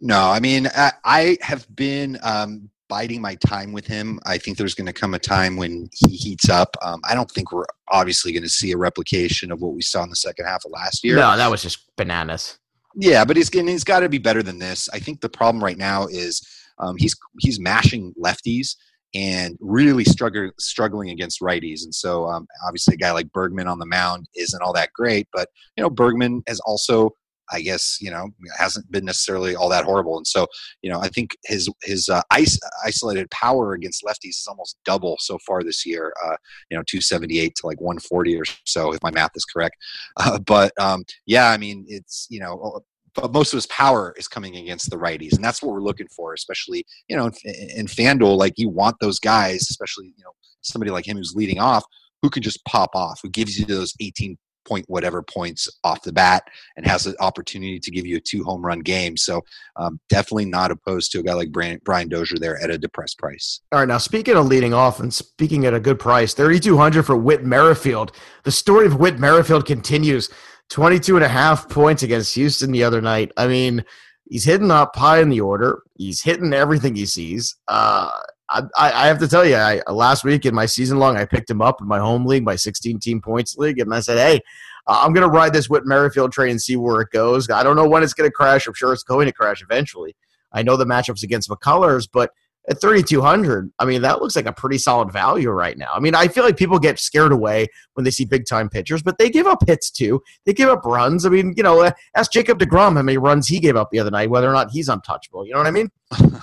No, 0.00 0.18
I 0.18 0.40
mean 0.40 0.66
I, 0.74 0.90
I 1.04 1.38
have 1.42 1.64
been 1.76 2.18
um, 2.24 2.68
biding 2.88 3.20
my 3.20 3.36
time 3.36 3.72
with 3.72 3.86
him. 3.86 4.18
I 4.26 4.36
think 4.36 4.58
there's 4.58 4.74
going 4.74 4.86
to 4.86 4.92
come 4.92 5.14
a 5.14 5.20
time 5.20 5.56
when 5.56 5.88
he 5.92 6.16
heats 6.16 6.48
up. 6.48 6.76
Um, 6.82 7.00
I 7.08 7.14
don't 7.14 7.30
think 7.30 7.52
we're 7.52 7.66
obviously 7.88 8.32
going 8.32 8.42
to 8.42 8.48
see 8.48 8.72
a 8.72 8.76
replication 8.76 9.52
of 9.52 9.60
what 9.60 9.74
we 9.74 9.82
saw 9.82 10.02
in 10.02 10.10
the 10.10 10.16
second 10.16 10.46
half 10.46 10.64
of 10.64 10.72
last 10.72 11.04
year. 11.04 11.14
No, 11.14 11.36
that 11.36 11.52
was 11.52 11.62
just 11.62 11.94
bananas. 11.96 12.58
Yeah, 12.96 13.24
but 13.24 13.36
he's 13.36 13.50
he's 13.50 13.84
got 13.84 14.00
to 14.00 14.08
be 14.08 14.18
better 14.18 14.42
than 14.42 14.58
this. 14.58 14.88
I 14.92 14.98
think 14.98 15.20
the 15.20 15.28
problem 15.28 15.62
right 15.62 15.76
now 15.76 16.06
is 16.06 16.46
um, 16.78 16.96
he's 16.96 17.14
he's 17.40 17.60
mashing 17.60 18.14
lefties 18.22 18.74
and 19.14 19.56
really 19.60 20.04
struggle, 20.04 20.50
struggling 20.58 21.10
against 21.10 21.40
righties. 21.40 21.84
And 21.84 21.94
so, 21.94 22.26
um, 22.26 22.46
obviously, 22.66 22.94
a 22.94 22.98
guy 22.98 23.12
like 23.12 23.30
Bergman 23.32 23.68
on 23.68 23.78
the 23.78 23.86
mound 23.86 24.28
isn't 24.34 24.62
all 24.62 24.72
that 24.72 24.92
great. 24.94 25.28
But 25.32 25.48
you 25.76 25.82
know, 25.82 25.90
Bergman 25.90 26.42
has 26.46 26.58
also 26.60 27.10
I 27.50 27.60
guess 27.60 27.98
you 28.00 28.10
know 28.10 28.28
hasn't 28.58 28.90
been 28.90 29.04
necessarily 29.04 29.54
all 29.54 29.68
that 29.70 29.84
horrible. 29.84 30.16
And 30.16 30.26
so 30.26 30.46
you 30.82 30.90
know 30.90 31.00
I 31.00 31.08
think 31.08 31.36
his 31.44 31.68
his 31.82 32.08
uh, 32.08 32.22
ice, 32.30 32.58
isolated 32.84 33.30
power 33.30 33.72
against 33.72 34.04
lefties 34.04 34.40
is 34.40 34.46
almost 34.48 34.78
double 34.84 35.16
so 35.20 35.38
far 35.46 35.62
this 35.62 35.84
year. 35.86 36.12
Uh, 36.24 36.36
you 36.70 36.76
know 36.76 36.82
278 36.86 37.54
to 37.56 37.66
like 37.66 37.80
140 37.80 38.38
or 38.38 38.44
so 38.64 38.92
if 38.92 39.02
my 39.02 39.10
math 39.10 39.32
is 39.34 39.44
correct. 39.44 39.76
Uh, 40.18 40.38
but 40.38 40.72
um, 40.80 41.04
yeah, 41.26 41.50
I 41.50 41.56
mean 41.56 41.84
it's 41.88 42.26
you 42.30 42.40
know 42.40 42.82
but 43.16 43.32
most 43.32 43.52
of 43.52 43.56
his 43.56 43.66
power 43.66 44.14
is 44.16 44.28
coming 44.28 44.56
against 44.56 44.90
the 44.90 44.96
righties, 44.96 45.34
and 45.34 45.44
that's 45.44 45.62
what 45.62 45.72
we're 45.72 45.80
looking 45.80 46.08
for, 46.08 46.34
especially 46.34 46.84
you 47.08 47.16
know 47.16 47.30
in, 47.44 47.70
in 47.76 47.86
FanDuel. 47.86 48.36
Like 48.36 48.54
you 48.56 48.68
want 48.68 48.96
those 49.00 49.18
guys, 49.18 49.62
especially 49.70 50.12
you 50.16 50.24
know 50.24 50.32
somebody 50.60 50.90
like 50.90 51.08
him 51.08 51.16
who's 51.16 51.34
leading 51.34 51.58
off, 51.58 51.84
who 52.22 52.30
can 52.30 52.42
just 52.42 52.64
pop 52.64 52.90
off, 52.94 53.20
who 53.22 53.30
gives 53.30 53.58
you 53.58 53.64
those 53.64 53.94
18 54.00 54.36
point 54.66 54.84
whatever 54.88 55.22
points 55.22 55.68
off 55.84 56.02
the 56.02 56.12
bat 56.12 56.44
and 56.76 56.86
has 56.86 57.06
an 57.06 57.14
opportunity 57.20 57.78
to 57.78 57.90
give 57.90 58.06
you 58.06 58.16
a 58.16 58.20
two 58.20 58.42
home 58.44 58.64
run 58.64 58.80
game. 58.80 59.16
So 59.16 59.42
um, 59.76 60.00
definitely 60.08 60.46
not 60.46 60.70
opposed 60.70 61.12
to 61.12 61.20
a 61.20 61.22
guy 61.22 61.34
like 61.34 61.52
Brian, 61.52 61.80
Brian 61.84 62.08
Dozier 62.08 62.38
there 62.38 62.62
at 62.62 62.70
a 62.70 62.78
depressed 62.78 63.18
price. 63.18 63.60
All 63.72 63.80
right, 63.80 63.88
now 63.88 63.98
speaking 63.98 64.36
of 64.36 64.46
leading 64.46 64.74
off 64.74 65.00
and 65.00 65.12
speaking 65.12 65.66
at 65.66 65.74
a 65.74 65.80
good 65.80 65.98
price, 65.98 66.34
3200 66.34 67.04
for 67.04 67.16
Whit 67.16 67.44
Merrifield. 67.44 68.12
The 68.44 68.52
story 68.52 68.86
of 68.86 68.98
Whit 68.98 69.18
Merrifield 69.18 69.66
continues. 69.66 70.30
22 70.68 71.14
and 71.14 71.24
a 71.24 71.28
half 71.28 71.68
points 71.68 72.02
against 72.02 72.34
Houston 72.34 72.72
the 72.72 72.82
other 72.82 73.00
night. 73.00 73.30
I 73.36 73.46
mean, 73.46 73.84
He's 74.28 74.44
hitting 74.44 74.70
up 74.70 74.96
high 74.96 75.20
in 75.20 75.28
the 75.28 75.40
order. 75.40 75.82
He's 75.94 76.22
hitting 76.22 76.52
everything 76.52 76.96
he 76.96 77.06
sees. 77.06 77.56
Uh, 77.68 78.10
I, 78.48 78.62
I, 78.76 79.06
have 79.08 79.18
to 79.18 79.28
tell 79.28 79.44
you, 79.44 79.56
I, 79.56 79.80
last 79.90 80.22
week 80.22 80.46
in 80.46 80.54
my 80.54 80.66
season 80.66 80.98
long, 80.98 81.16
I 81.16 81.24
picked 81.24 81.50
him 81.50 81.60
up 81.60 81.80
in 81.80 81.88
my 81.88 81.98
home 81.98 82.24
league, 82.26 82.44
my 82.44 82.56
16 82.56 83.00
team 83.00 83.20
points 83.20 83.56
league, 83.56 83.80
and 83.80 83.92
I 83.92 84.00
said, 84.00 84.18
hey, 84.18 84.40
I'm 84.86 85.12
going 85.12 85.28
to 85.28 85.32
ride 85.32 85.52
this 85.52 85.68
Whit 85.68 85.84
Merrifield 85.84 86.32
train 86.32 86.52
and 86.52 86.62
see 86.62 86.76
where 86.76 87.00
it 87.00 87.10
goes. 87.10 87.50
I 87.50 87.64
don't 87.64 87.74
know 87.74 87.88
when 87.88 88.04
it's 88.04 88.14
going 88.14 88.28
to 88.30 88.32
crash. 88.32 88.66
I'm 88.66 88.74
sure 88.74 88.92
it's 88.92 89.02
going 89.02 89.26
to 89.26 89.32
crash 89.32 89.62
eventually. 89.62 90.14
I 90.52 90.62
know 90.62 90.76
the 90.76 90.86
matchups 90.86 91.22
against 91.22 91.48
McCullers, 91.48 92.08
but– 92.12 92.30
at 92.68 92.80
3200 92.80 93.70
i 93.78 93.84
mean 93.84 94.02
that 94.02 94.20
looks 94.20 94.34
like 94.34 94.46
a 94.46 94.52
pretty 94.52 94.78
solid 94.78 95.12
value 95.12 95.50
right 95.50 95.78
now 95.78 95.90
i 95.94 96.00
mean 96.00 96.14
i 96.14 96.26
feel 96.26 96.44
like 96.44 96.56
people 96.56 96.78
get 96.78 96.98
scared 96.98 97.32
away 97.32 97.66
when 97.94 98.04
they 98.04 98.10
see 98.10 98.24
big 98.24 98.46
time 98.46 98.68
pitchers 98.68 99.02
but 99.02 99.18
they 99.18 99.30
give 99.30 99.46
up 99.46 99.62
hits 99.66 99.90
too 99.90 100.20
they 100.44 100.52
give 100.52 100.68
up 100.68 100.84
runs 100.84 101.24
i 101.24 101.28
mean 101.28 101.54
you 101.56 101.62
know 101.62 101.80
uh, 101.82 101.90
ask 102.16 102.32
jacob 102.32 102.58
degrom 102.58 102.94
how 102.94 103.02
many 103.02 103.18
runs 103.18 103.46
he 103.46 103.60
gave 103.60 103.76
up 103.76 103.90
the 103.90 103.98
other 103.98 104.10
night 104.10 104.30
whether 104.30 104.48
or 104.48 104.52
not 104.52 104.70
he's 104.70 104.88
untouchable 104.88 105.46
you 105.46 105.52
know 105.52 105.58
what 105.58 105.66
i 105.66 105.70
mean 105.70 105.90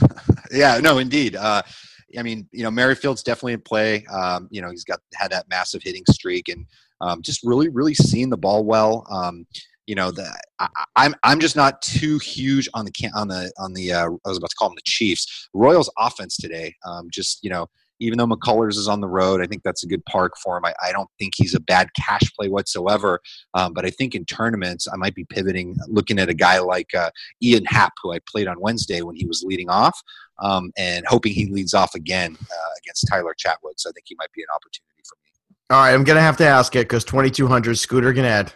yeah 0.51 0.79
no 0.79 0.97
indeed 0.97 1.35
uh, 1.35 1.61
I 2.17 2.23
mean, 2.23 2.47
you 2.51 2.63
know, 2.63 2.71
Merrifield's 2.71 3.23
definitely 3.23 3.53
in 3.53 3.61
play. 3.61 4.05
Um, 4.05 4.47
you 4.51 4.61
know, 4.61 4.69
he's 4.69 4.83
got 4.83 4.99
had 5.15 5.31
that 5.31 5.49
massive 5.49 5.83
hitting 5.83 6.03
streak 6.09 6.49
and 6.49 6.65
um, 7.01 7.21
just 7.21 7.41
really, 7.43 7.69
really 7.69 7.93
seeing 7.93 8.29
the 8.29 8.37
ball 8.37 8.63
well. 8.63 9.05
Um, 9.09 9.45
you 9.85 9.95
know 9.95 10.11
the 10.11 10.33
I, 10.59 10.63
am 10.65 10.69
I'm, 10.95 11.15
I'm 11.23 11.39
just 11.39 11.55
not 11.55 11.81
too 11.81 12.17
huge 12.19 12.69
on 12.73 12.85
the 12.85 13.11
on 13.13 13.27
the 13.27 13.51
on 13.57 13.73
the 13.73 13.91
uh, 13.91 14.05
I 14.25 14.29
was 14.29 14.37
about 14.37 14.49
to 14.49 14.55
call 14.55 14.69
them 14.69 14.75
the 14.75 14.81
Chiefs 14.83 15.49
Royals 15.53 15.91
offense 15.97 16.37
today. 16.37 16.73
Um, 16.85 17.09
just 17.11 17.43
you 17.43 17.49
know 17.49 17.67
even 17.99 18.17
though 18.17 18.27
McCullers 18.27 18.75
is 18.77 18.87
on 18.87 19.01
the 19.01 19.07
road, 19.07 19.41
I 19.41 19.47
think 19.47 19.63
that's 19.63 19.83
a 19.83 19.87
good 19.87 20.03
park 20.05 20.33
for 20.41 20.57
him. 20.57 20.65
I, 20.65 20.73
I 20.83 20.91
don't 20.91 21.09
think 21.19 21.33
he's 21.35 21.55
a 21.55 21.59
bad 21.59 21.89
cash 21.99 22.33
play 22.37 22.49
whatsoever. 22.49 23.19
Um, 23.53 23.73
but 23.73 23.85
I 23.85 23.89
think 23.89 24.15
in 24.15 24.25
tournaments, 24.25 24.87
I 24.91 24.97
might 24.97 25.15
be 25.15 25.25
pivoting, 25.25 25.75
looking 25.87 26.19
at 26.19 26.29
a 26.29 26.33
guy 26.33 26.59
like 26.59 26.93
uh, 26.95 27.11
Ian 27.41 27.65
Happ, 27.65 27.93
who 28.01 28.13
I 28.13 28.19
played 28.27 28.47
on 28.47 28.59
Wednesday 28.59 29.01
when 29.01 29.15
he 29.15 29.25
was 29.25 29.43
leading 29.45 29.69
off, 29.69 29.99
um, 30.39 30.71
and 30.77 31.05
hoping 31.07 31.33
he 31.33 31.47
leads 31.47 31.73
off 31.73 31.95
again 31.95 32.37
uh, 32.39 32.71
against 32.83 33.07
Tyler 33.09 33.33
Chatwood. 33.33 33.73
So 33.77 33.89
I 33.89 33.93
think 33.93 34.05
he 34.05 34.15
might 34.19 34.31
be 34.33 34.41
an 34.41 34.47
opportunity 34.53 35.01
for 35.07 35.15
me. 35.15 35.75
All 35.75 35.83
right, 35.83 35.93
I'm 35.93 36.03
gonna 36.03 36.21
have 36.21 36.37
to 36.37 36.47
ask 36.47 36.75
it 36.75 36.89
because 36.89 37.03
2200 37.05 37.77
Scooter 37.77 38.13
Gennett 38.13 38.55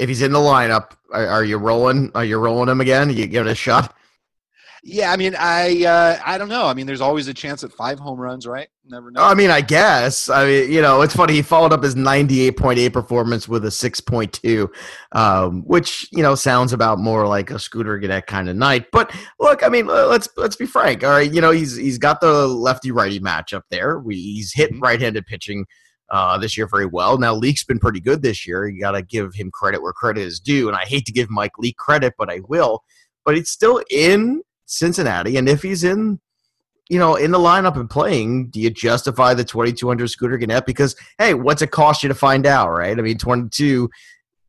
if 0.00 0.08
he's 0.08 0.22
in 0.22 0.32
the 0.32 0.38
lineup, 0.38 0.92
are, 1.12 1.26
are, 1.26 1.44
you 1.44 1.58
rolling? 1.58 2.10
Are 2.14 2.24
you 2.24 2.38
rolling 2.38 2.70
him 2.70 2.80
again? 2.80 3.10
You 3.10 3.26
give 3.26 3.46
it 3.46 3.50
a 3.50 3.54
shot. 3.54 3.94
Yeah, 4.82 5.12
I 5.12 5.16
mean, 5.16 5.34
I 5.38 5.84
uh, 5.84 6.20
I 6.24 6.38
don't 6.38 6.48
know. 6.48 6.66
I 6.66 6.74
mean, 6.74 6.86
there's 6.86 7.02
always 7.02 7.28
a 7.28 7.34
chance 7.34 7.62
at 7.64 7.72
five 7.72 7.98
home 7.98 8.18
runs, 8.18 8.46
right? 8.46 8.68
Never 8.86 9.10
know. 9.10 9.22
I 9.22 9.34
mean, 9.34 9.50
I 9.50 9.60
guess. 9.60 10.30
I 10.30 10.46
mean, 10.46 10.72
you 10.72 10.80
know, 10.80 11.02
it's 11.02 11.14
funny. 11.14 11.34
He 11.34 11.42
followed 11.42 11.72
up 11.72 11.82
his 11.82 11.94
98.8 11.94 12.92
performance 12.92 13.46
with 13.46 13.64
a 13.66 13.68
6.2, 13.68 14.68
um, 15.12 15.62
which 15.62 16.08
you 16.12 16.22
know 16.22 16.34
sounds 16.34 16.72
about 16.72 16.98
more 16.98 17.26
like 17.26 17.50
a 17.50 17.58
Scooter 17.58 17.98
Gennett 17.98 18.26
kind 18.26 18.48
of 18.48 18.56
night. 18.56 18.86
But 18.90 19.14
look, 19.38 19.62
I 19.62 19.68
mean, 19.68 19.86
let's 19.86 20.28
let's 20.36 20.56
be 20.56 20.66
frank. 20.66 21.04
All 21.04 21.10
right, 21.10 21.30
you 21.30 21.40
know, 21.40 21.50
he's 21.50 21.76
he's 21.76 21.98
got 21.98 22.20
the 22.20 22.46
lefty 22.46 22.90
righty 22.90 23.20
matchup 23.20 23.62
there. 23.70 23.98
We, 23.98 24.16
he's 24.16 24.54
hit 24.54 24.70
mm-hmm. 24.70 24.80
right-handed 24.80 25.26
pitching 25.26 25.66
uh, 26.10 26.38
this 26.38 26.56
year 26.56 26.66
very 26.66 26.86
well. 26.86 27.18
Now, 27.18 27.34
Leake's 27.34 27.64
been 27.64 27.78
pretty 27.78 28.00
good 28.00 28.22
this 28.22 28.46
year. 28.46 28.66
You 28.68 28.80
got 28.80 28.92
to 28.92 29.02
give 29.02 29.34
him 29.34 29.50
credit 29.50 29.82
where 29.82 29.92
credit 29.92 30.22
is 30.22 30.40
due. 30.40 30.68
And 30.68 30.76
I 30.76 30.84
hate 30.84 31.06
to 31.06 31.12
give 31.12 31.30
Mike 31.30 31.58
Leake 31.58 31.76
credit, 31.76 32.14
but 32.18 32.30
I 32.30 32.40
will. 32.48 32.82
But 33.24 33.36
he's 33.36 33.50
still 33.50 33.82
in 33.90 34.42
Cincinnati. 34.70 35.36
And 35.36 35.48
if 35.48 35.62
he's 35.62 35.84
in, 35.84 36.20
you 36.88 36.98
know, 36.98 37.16
in 37.16 37.30
the 37.30 37.38
lineup 37.38 37.76
and 37.76 37.90
playing, 37.90 38.50
do 38.50 38.60
you 38.60 38.70
justify 38.70 39.34
the 39.34 39.44
2,200 39.44 40.08
Scooter 40.08 40.38
Gennett? 40.38 40.66
Because, 40.66 40.96
hey, 41.18 41.34
what's 41.34 41.62
it 41.62 41.70
cost 41.70 42.02
you 42.02 42.08
to 42.08 42.14
find 42.14 42.46
out, 42.46 42.70
right? 42.70 42.98
I 42.98 43.02
mean, 43.02 43.18
22, 43.18 43.90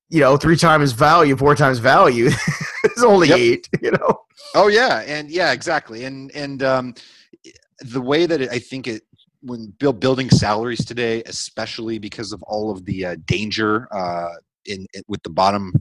you 0.10 0.20
know, 0.20 0.38
three 0.38 0.58
times 0.58 0.92
value, 0.92 1.36
four 1.36 1.56
times 1.56 1.80
value 1.80 2.28
is 2.96 3.04
only 3.04 3.30
yep. 3.30 3.40
eight, 3.40 3.70
you 3.82 3.92
know? 3.92 4.22
Oh, 4.54 4.68
yeah. 4.68 5.04
And 5.08 5.30
yeah, 5.30 5.52
exactly. 5.52 6.06
And, 6.06 6.32
and, 6.32 6.64
um, 6.64 6.96
the 7.80 8.02
way 8.02 8.28
that 8.28 8.42
it, 8.42 8.50
I 8.52 8.60
think 8.60 8.88
it 8.88 9.02
when 9.42 9.74
building 9.80 10.30
salaries 10.30 10.86
today, 10.86 11.24
especially 11.26 11.98
because 11.98 12.32
of 12.32 12.44
all 12.44 12.70
of 12.70 12.86
the 12.86 13.06
uh, 13.06 13.16
danger 13.26 13.88
uh, 13.92 14.36
in, 14.66 14.86
in, 14.94 15.02
with 15.08 15.24
the 15.24 15.32
bottom 15.32 15.74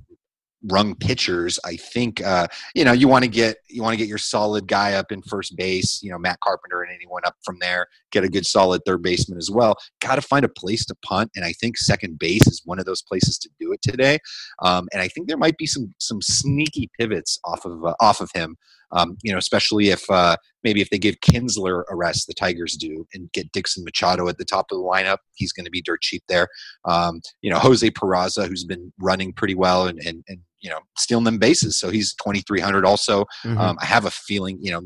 rung 0.69 0.95
pitchers, 0.95 1.59
I 1.65 1.77
think 1.77 2.23
uh, 2.23 2.47
you 2.75 2.85
know 2.85 2.93
you 2.93 3.09
want 3.09 3.25
to 3.25 3.31
get 3.31 3.57
you 3.69 3.83
want 3.83 3.95
to 3.95 3.97
get 3.97 4.09
your 4.09 4.19
solid 4.19 4.67
guy 4.67 4.95
up 4.95 5.13
in 5.13 5.23
first 5.23 5.57
base. 5.57 6.01
You 6.03 6.11
know 6.11 6.19
Matt 6.19 6.41
Carpenter 6.41 6.83
and 6.83 6.93
anyone 6.95 7.23
up 7.25 7.37
from 7.45 7.59
there. 7.61 7.87
Get 8.11 8.25
a 8.25 8.29
good 8.29 8.47
solid 8.47 8.83
third 8.87 9.03
baseman 9.03 9.39
as 9.39 9.51
well. 9.51 9.77
Got 10.01 10.17
to 10.17 10.23
find 10.23 10.45
a 10.45 10.49
place 10.49 10.85
to 10.87 10.95
punt, 11.05 11.31
and 11.35 11.45
I 11.45 11.53
think 11.53 11.79
second 11.79 12.19
base 12.19 12.47
is 12.47 12.63
one 12.65 12.79
of 12.79 12.85
those 12.85 13.03
places 13.03 13.39
to 13.39 13.49
do 13.59 13.73
it 13.73 13.83
today. 13.83 14.19
Um, 14.63 14.89
and 14.93 15.01
I 15.01 15.09
think 15.09 15.29
there 15.29 15.39
might 15.39 15.57
be 15.57 15.67
some 15.67 15.95
some 15.99 16.21
sneaky 16.21 16.91
pivots 16.99 17.39
off 17.45 17.65
of 17.65 17.85
uh, 17.85 17.95
off 18.01 18.21
of 18.21 18.31
him. 18.35 18.57
Um, 18.93 19.17
you 19.23 19.31
know, 19.31 19.39
especially 19.39 19.91
if 19.91 20.03
uh, 20.11 20.37
maybe 20.65 20.81
if 20.81 20.91
they 20.91 20.99
give 20.99 21.21
Kinsler 21.21 21.85
a 21.89 21.97
rest, 21.97 22.27
the 22.27 22.35
Tigers 22.35 22.77
do, 22.77 23.07
and 23.15 23.31
get 23.33 23.53
Dixon 23.53 23.85
Machado 23.85 24.29
at 24.29 24.39
the 24.39 24.45
top 24.45 24.67
of 24.71 24.79
the 24.79 24.85
lineup, 24.85 25.19
he's 25.35 25.53
going 25.53 25.65
to 25.65 25.71
be 25.71 25.81
dirt 25.81 26.03
cheap 26.03 26.25
there. 26.29 26.49
Um, 26.85 27.21
you 27.41 27.51
know, 27.51 27.59
Jose 27.59 27.89
Peraza, 27.91 28.49
who's 28.49 28.65
been 28.65 28.93
running 28.99 29.33
pretty 29.33 29.55
well 29.55 29.87
and, 29.87 30.01
and, 30.01 30.25
and 30.27 30.41
you 30.61 30.71
know 30.71 30.81
stealing 30.97 31.25
them 31.25 31.39
bases, 31.39 31.79
so 31.79 31.91
he's 31.91 32.15
twenty 32.15 32.41
three 32.41 32.61
hundred. 32.61 32.85
Also, 32.85 33.25
mm-hmm. 33.45 33.59
um, 33.59 33.79
I 33.81 33.87
have 33.87 34.05
a 34.05 34.11
feeling 34.11 34.59
you 34.61 34.73
know 34.73 34.83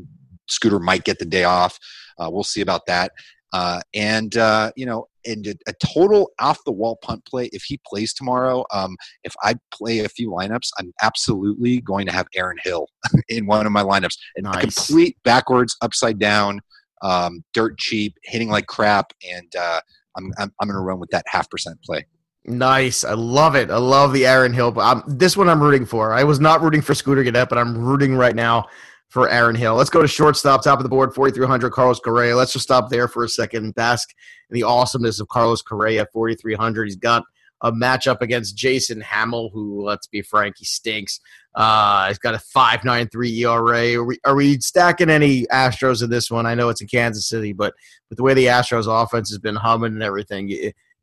Scooter 0.47 0.79
might 0.79 1.03
get 1.03 1.19
the 1.19 1.25
day 1.25 1.43
off. 1.43 1.77
Uh, 2.17 2.29
we'll 2.31 2.43
see 2.43 2.61
about 2.61 2.85
that. 2.87 3.11
Uh, 3.53 3.79
and 3.93 4.35
uh, 4.37 4.71
you 4.75 4.85
know, 4.85 5.07
and 5.25 5.47
a, 5.47 5.55
a, 5.67 5.73
total 5.81 6.31
off 6.39 6.59
the 6.65 6.71
wall 6.71 6.97
punt 7.01 7.23
play. 7.25 7.49
If 7.53 7.63
he 7.63 7.79
plays 7.87 8.13
tomorrow, 8.13 8.65
um, 8.73 8.97
if 9.23 9.33
I 9.43 9.55
play 9.73 9.99
a 9.99 10.09
few 10.09 10.29
lineups, 10.29 10.69
I'm 10.77 10.91
absolutely 11.01 11.79
going 11.79 12.05
to 12.07 12.11
have 12.11 12.27
Aaron 12.35 12.57
Hill 12.63 12.87
in 13.29 13.45
one 13.45 13.65
of 13.65 13.71
my 13.71 13.81
lineups. 13.81 14.17
And 14.35 14.43
nice. 14.43 14.61
complete 14.61 15.17
backwards, 15.23 15.77
upside 15.81 16.19
down, 16.19 16.59
um, 17.01 17.45
dirt 17.53 17.77
cheap, 17.77 18.17
hitting 18.23 18.49
like 18.49 18.67
crap, 18.67 19.13
and 19.25 19.55
uh, 19.55 19.79
I'm 20.17 20.33
I'm, 20.37 20.51
I'm 20.59 20.67
going 20.67 20.75
to 20.75 20.83
run 20.83 20.99
with 20.99 21.11
that 21.11 21.23
half 21.27 21.49
percent 21.49 21.81
play. 21.81 22.05
Nice. 22.47 23.03
I 23.03 23.13
love 23.13 23.55
it. 23.55 23.71
I 23.71 23.77
love 23.77 24.13
the 24.13 24.25
Aaron 24.27 24.53
Hill. 24.53 24.79
Um, 24.79 25.03
this 25.07 25.35
one 25.35 25.49
I'm 25.49 25.61
rooting 25.61 25.85
for. 25.85 26.13
I 26.13 26.23
was 26.23 26.39
not 26.39 26.61
rooting 26.61 26.81
for 26.81 26.93
Scooter 26.93 27.23
Gennett, 27.23 27.49
but 27.49 27.57
I'm 27.57 27.75
rooting 27.75 28.15
right 28.15 28.35
now 28.35 28.65
for 29.09 29.29
Aaron 29.29 29.55
Hill. 29.55 29.75
Let's 29.75 29.89
go 29.89 30.01
to 30.01 30.07
shortstop, 30.07 30.63
top 30.63 30.77
of 30.77 30.83
the 30.83 30.89
board, 30.89 31.13
4,300, 31.15 31.71
Carlos 31.71 31.99
Correa. 31.99 32.35
Let's 32.35 32.53
just 32.53 32.65
stop 32.65 32.89
there 32.89 33.07
for 33.07 33.23
a 33.23 33.29
second 33.29 33.63
and 33.63 33.73
bask 33.73 34.13
in 34.49 34.53
the 34.53 34.63
awesomeness 34.63 35.19
of 35.19 35.27
Carlos 35.27 35.63
Correa 35.63 36.05
4,300. 36.13 36.85
He's 36.85 36.95
got 36.95 37.23
a 37.61 37.71
matchup 37.71 38.21
against 38.21 38.55
Jason 38.55 39.01
Hammel, 39.01 39.49
who, 39.51 39.83
let's 39.83 40.05
be 40.05 40.21
frank, 40.21 40.57
he 40.59 40.65
stinks. 40.65 41.21
Uh, 41.55 42.09
he's 42.09 42.19
got 42.19 42.35
a 42.35 42.37
5.93 42.37 43.39
ERA. 43.39 43.99
Are 43.99 44.03
we, 44.03 44.19
are 44.23 44.35
we 44.35 44.59
stacking 44.59 45.09
any 45.09 45.47
Astros 45.47 46.03
in 46.03 46.11
this 46.11 46.29
one? 46.29 46.45
I 46.45 46.53
know 46.53 46.69
it's 46.69 46.81
in 46.81 46.87
Kansas 46.87 47.27
City, 47.27 47.53
but 47.53 47.73
with 48.09 48.17
the 48.17 48.23
way 48.23 48.35
the 48.35 48.47
Astros 48.47 48.85
offense 48.87 49.29
has 49.29 49.39
been 49.39 49.55
humming 49.55 49.93
and 49.93 50.03
everything, 50.03 50.49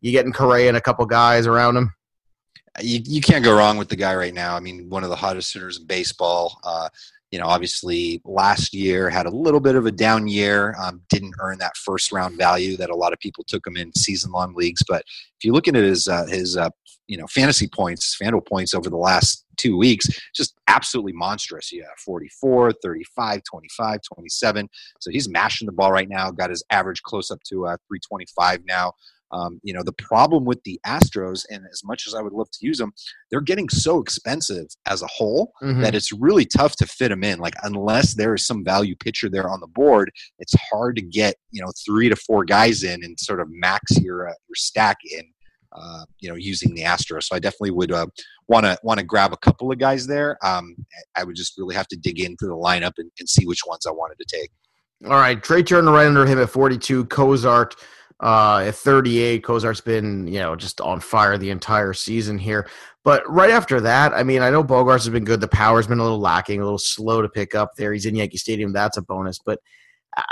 you, 0.03 0.13
getting 0.13 0.33
Correa 0.33 0.69
and 0.69 0.77
a 0.77 0.81
couple 0.81 1.07
guys 1.07 1.47
around 1.47 1.77
him? 1.77 1.95
You, 2.81 3.01
you 3.05 3.21
can't 3.21 3.45
go 3.45 3.57
wrong 3.57 3.79
with 3.79 3.89
the 3.89 3.97
guy 3.97 4.15
right 4.15 4.35
now. 4.35 4.57
I 4.57 4.61
mean, 4.61 4.91
one 4.91 5.05
of 5.05 5.11
the 5.11 5.17
hottest 5.17 5.53
hitters 5.55 5.79
in 5.79 5.87
baseball. 5.87 6.59
Uh, 6.65 6.89
you 7.33 7.39
know, 7.39 7.47
obviously 7.47 8.21
last 8.27 8.75
year 8.75 9.09
had 9.09 9.25
a 9.25 9.31
little 9.31 9.59
bit 9.59 9.75
of 9.75 9.87
a 9.87 9.91
down 9.91 10.29
year, 10.29 10.77
um, 10.79 11.01
didn't 11.09 11.35
earn 11.41 11.59
that 11.59 11.77
first 11.79 12.13
round 12.13 12.37
value 12.37 12.77
that 12.77 12.91
a 12.91 12.95
lot 12.95 13.15
of 13.15 13.19
people 13.21 13.43
took 13.49 13.67
him 13.67 13.77
in 13.77 13.91
season 13.97 14.31
long 14.33 14.55
leagues. 14.55 14.83
But 14.87 15.03
if 15.39 15.45
you 15.45 15.53
look 15.53 15.67
at 15.67 15.75
his, 15.75 16.07
uh, 16.07 16.27
his, 16.27 16.59
uh, 16.59 16.69
you 17.09 17.17
know, 17.17 17.27
fantasy 17.27 17.67
points, 17.67 18.17
FanDuel 18.23 18.47
points 18.47 18.75
over 18.75 18.91
the 18.91 18.99
last 18.99 19.47
two 19.57 19.79
weeks, 19.79 20.09
just 20.35 20.55
absolutely 20.69 21.13
monstrous. 21.15 21.73
Yeah, 21.73 21.85
44, 22.05 22.73
35, 22.83 23.41
25, 23.51 24.01
27. 24.15 24.69
So 25.01 25.11
he's 25.11 25.29
mashing 25.29 25.67
the 25.67 25.73
ball 25.73 25.91
right 25.91 26.09
now, 26.09 26.31
got 26.31 26.51
his 26.51 26.63
average 26.71 27.03
close 27.03 27.31
up 27.31 27.43
to 27.45 27.67
uh, 27.67 27.77
325 27.89 28.61
now. 28.67 28.93
Um, 29.33 29.61
you 29.63 29.73
know, 29.73 29.83
the 29.83 29.93
problem 29.93 30.45
with 30.45 30.63
the 30.65 30.79
Astros, 30.87 31.45
and 31.51 31.65
as 31.73 31.83
much 31.85 32.07
as 32.07 32.15
I 32.15 32.21
would 32.21 32.33
love 32.33 32.51
to 32.51 32.67
use 32.67 32.79
them, 32.79 32.93
they're 33.31 33.41
getting 33.41 33.69
so 33.69 34.01
expensive 34.01 34.67
as 34.87 35.03
a 35.03 35.07
whole 35.07 35.53
mm-hmm. 35.63 35.81
that 35.81 35.95
it's 35.95 36.13
really 36.13 36.45
tough 36.45 36.77
to 36.77 36.87
fit 36.87 37.09
them 37.09 37.25
in. 37.25 37.39
Like, 37.39 37.55
unless 37.63 38.15
there 38.15 38.35
is 38.35 38.47
some 38.47 38.65
value 38.65 38.95
pitcher 38.95 39.31
there 39.31 39.49
on 39.49 39.61
the 39.61 39.67
board, 39.67 40.11
it's 40.39 40.55
hard 40.71 40.97
to 40.97 41.03
get, 41.03 41.37
you 41.51 41.63
know, 41.63 41.73
three 41.85 42.09
to 42.09 42.17
four 42.17 42.45
guys 42.45 42.83
in 42.83 43.03
and 43.03 43.19
sort 43.19 43.41
of 43.41 43.49
max 43.51 43.99
your, 44.01 44.29
uh, 44.29 44.35
your 44.49 44.57
stack 44.57 44.99
in. 45.11 45.25
Uh, 45.75 46.05
you 46.21 46.29
know, 46.29 46.35
using 46.35 46.75
the 46.75 46.83
Astros, 46.83 47.23
so 47.23 47.35
I 47.35 47.39
definitely 47.39 47.71
would 47.71 47.91
want 48.47 48.67
to 48.67 48.77
want 48.83 49.01
to 49.01 49.07
grab 49.07 49.33
a 49.33 49.39
couple 49.39 49.73
of 49.73 49.79
guys 49.79 50.07
there. 50.07 50.37
Um, 50.45 50.77
I 51.17 51.25
would 51.25 51.35
just 51.35 51.57
really 51.57 51.75
have 51.75 51.89
to 51.89 51.97
dig 51.97 52.21
into 52.21 52.45
the 52.45 52.55
lineup 52.55 52.93
and, 52.99 53.11
and 53.19 53.27
see 53.27 53.47
which 53.47 53.63
ones 53.67 53.87
I 53.87 53.91
wanted 53.91 54.19
to 54.19 54.27
take. 54.37 54.51
All 55.05 55.13
right, 55.13 55.43
Trea 55.43 55.63
Turner 55.63 55.91
right 55.91 56.07
under 56.07 56.27
him 56.27 56.39
at 56.39 56.51
42. 56.51 57.07
Cozart 57.07 57.75
uh, 58.23 58.65
at 58.67 58.77
38, 58.77 59.43
Cozart's 59.43 59.81
been, 59.81 60.27
you 60.29 60.39
know, 60.39 60.55
just 60.55 60.81
on 60.81 61.01
fire 61.01 61.37
the 61.37 61.51
entire 61.51 61.93
season 61.93 62.39
here. 62.39 62.69
But 63.05 63.29
right 63.29 63.51
after 63.51 63.81
that, 63.81 64.13
I 64.13 64.23
mean, 64.23 64.43
I 64.43 64.51
know 64.51 64.63
Bogaerts 64.63 65.05
has 65.05 65.09
been 65.09 65.25
good. 65.25 65.41
The 65.41 65.49
power's 65.49 65.89
been 65.89 65.99
a 65.99 66.03
little 66.05 66.21
lacking, 66.21 66.61
a 66.61 66.65
little 66.65 66.79
slow 66.79 67.21
to 67.21 67.29
pick 67.29 67.55
up 67.57 67.73
there. 67.77 67.93
He's 67.93 68.07
in 68.07 68.15
Yankee 68.15 68.39
Stadium. 68.39 68.73
That's 68.73 68.97
a 68.97 69.03
bonus. 69.03 69.41
But 69.45 69.59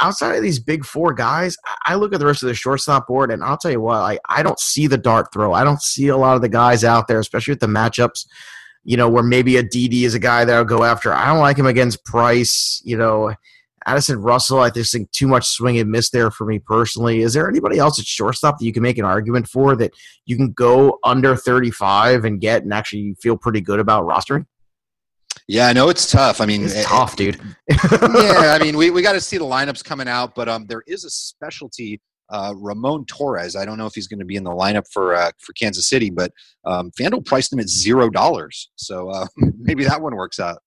outside 0.00 0.36
of 0.36 0.42
these 0.42 0.60
big 0.60 0.84
four 0.84 1.12
guys, 1.12 1.56
I 1.84 1.96
look 1.96 2.14
at 2.14 2.20
the 2.20 2.26
rest 2.26 2.44
of 2.44 2.48
the 2.48 2.54
shortstop 2.54 3.08
board, 3.08 3.32
and 3.32 3.42
I'll 3.42 3.58
tell 3.58 3.72
you 3.72 3.80
what, 3.80 3.96
I, 3.96 4.18
I 4.28 4.44
don't 4.44 4.60
see 4.60 4.86
the 4.86 4.98
dart 4.98 5.32
throw. 5.32 5.52
I 5.52 5.64
don't 5.64 5.82
see 5.82 6.08
a 6.08 6.16
lot 6.16 6.36
of 6.36 6.42
the 6.42 6.48
guys 6.48 6.84
out 6.84 7.08
there, 7.08 7.18
especially 7.18 7.52
with 7.52 7.60
the 7.60 7.66
matchups 7.66 8.24
you 8.84 8.96
know, 8.96 9.08
where 9.08 9.22
maybe 9.22 9.56
a 9.56 9.62
Didi 9.62 10.04
is 10.04 10.14
a 10.14 10.18
guy 10.18 10.44
that 10.44 10.56
I'll 10.56 10.64
go 10.64 10.84
after. 10.84 11.12
I 11.12 11.26
don't 11.26 11.40
like 11.40 11.58
him 11.58 11.66
against 11.66 12.04
Price. 12.04 12.80
You 12.84 12.96
know, 12.96 13.34
Addison 13.86 14.20
Russell, 14.20 14.60
I 14.60 14.70
just 14.70 14.92
think 14.92 15.10
too 15.10 15.26
much 15.26 15.46
swing 15.46 15.78
and 15.78 15.90
miss 15.90 16.10
there 16.10 16.30
for 16.30 16.46
me 16.46 16.58
personally. 16.58 17.22
Is 17.22 17.32
there 17.32 17.48
anybody 17.48 17.78
else 17.78 17.98
at 17.98 18.04
shortstop 18.04 18.58
that 18.58 18.64
you 18.64 18.72
can 18.72 18.82
make 18.82 18.98
an 18.98 19.04
argument 19.04 19.48
for 19.48 19.74
that 19.76 19.92
you 20.26 20.36
can 20.36 20.52
go 20.52 20.98
under 21.02 21.34
35 21.34 22.24
and 22.24 22.40
get 22.40 22.62
and 22.62 22.72
actually 22.72 23.16
feel 23.22 23.36
pretty 23.36 23.60
good 23.60 23.80
about 23.80 24.04
rostering? 24.04 24.46
Yeah, 25.48 25.66
I 25.66 25.72
know 25.72 25.88
it's 25.88 26.10
tough. 26.10 26.40
I 26.40 26.46
mean, 26.46 26.64
it's 26.64 26.74
it, 26.74 26.84
tough, 26.84 27.16
dude. 27.16 27.40
yeah, 27.68 28.56
I 28.56 28.58
mean, 28.62 28.76
we, 28.76 28.90
we 28.90 29.02
got 29.02 29.12
to 29.12 29.20
see 29.20 29.38
the 29.38 29.44
lineups 29.44 29.82
coming 29.82 30.08
out, 30.08 30.34
but 30.34 30.48
um, 30.48 30.66
there 30.66 30.82
is 30.86 31.04
a 31.04 31.10
specialty 31.10 32.00
uh, 32.30 32.54
Ramon 32.56 33.04
Torres. 33.06 33.56
I 33.56 33.64
don't 33.64 33.76
know 33.76 33.86
if 33.86 33.94
he's 33.94 34.06
going 34.06 34.20
to 34.20 34.24
be 34.24 34.36
in 34.36 34.44
the 34.44 34.50
lineup 34.50 34.84
for 34.92 35.14
uh, 35.14 35.32
for 35.38 35.52
Kansas 35.54 35.88
City, 35.88 36.10
but 36.10 36.32
um, 36.64 36.90
FanDuel 36.92 37.26
priced 37.26 37.52
him 37.52 37.60
at 37.60 37.68
zero 37.68 38.08
dollars. 38.08 38.70
So 38.76 39.08
uh, 39.10 39.26
maybe 39.58 39.84
that 39.84 40.00
one 40.00 40.14
works 40.14 40.38
out. 40.38 40.58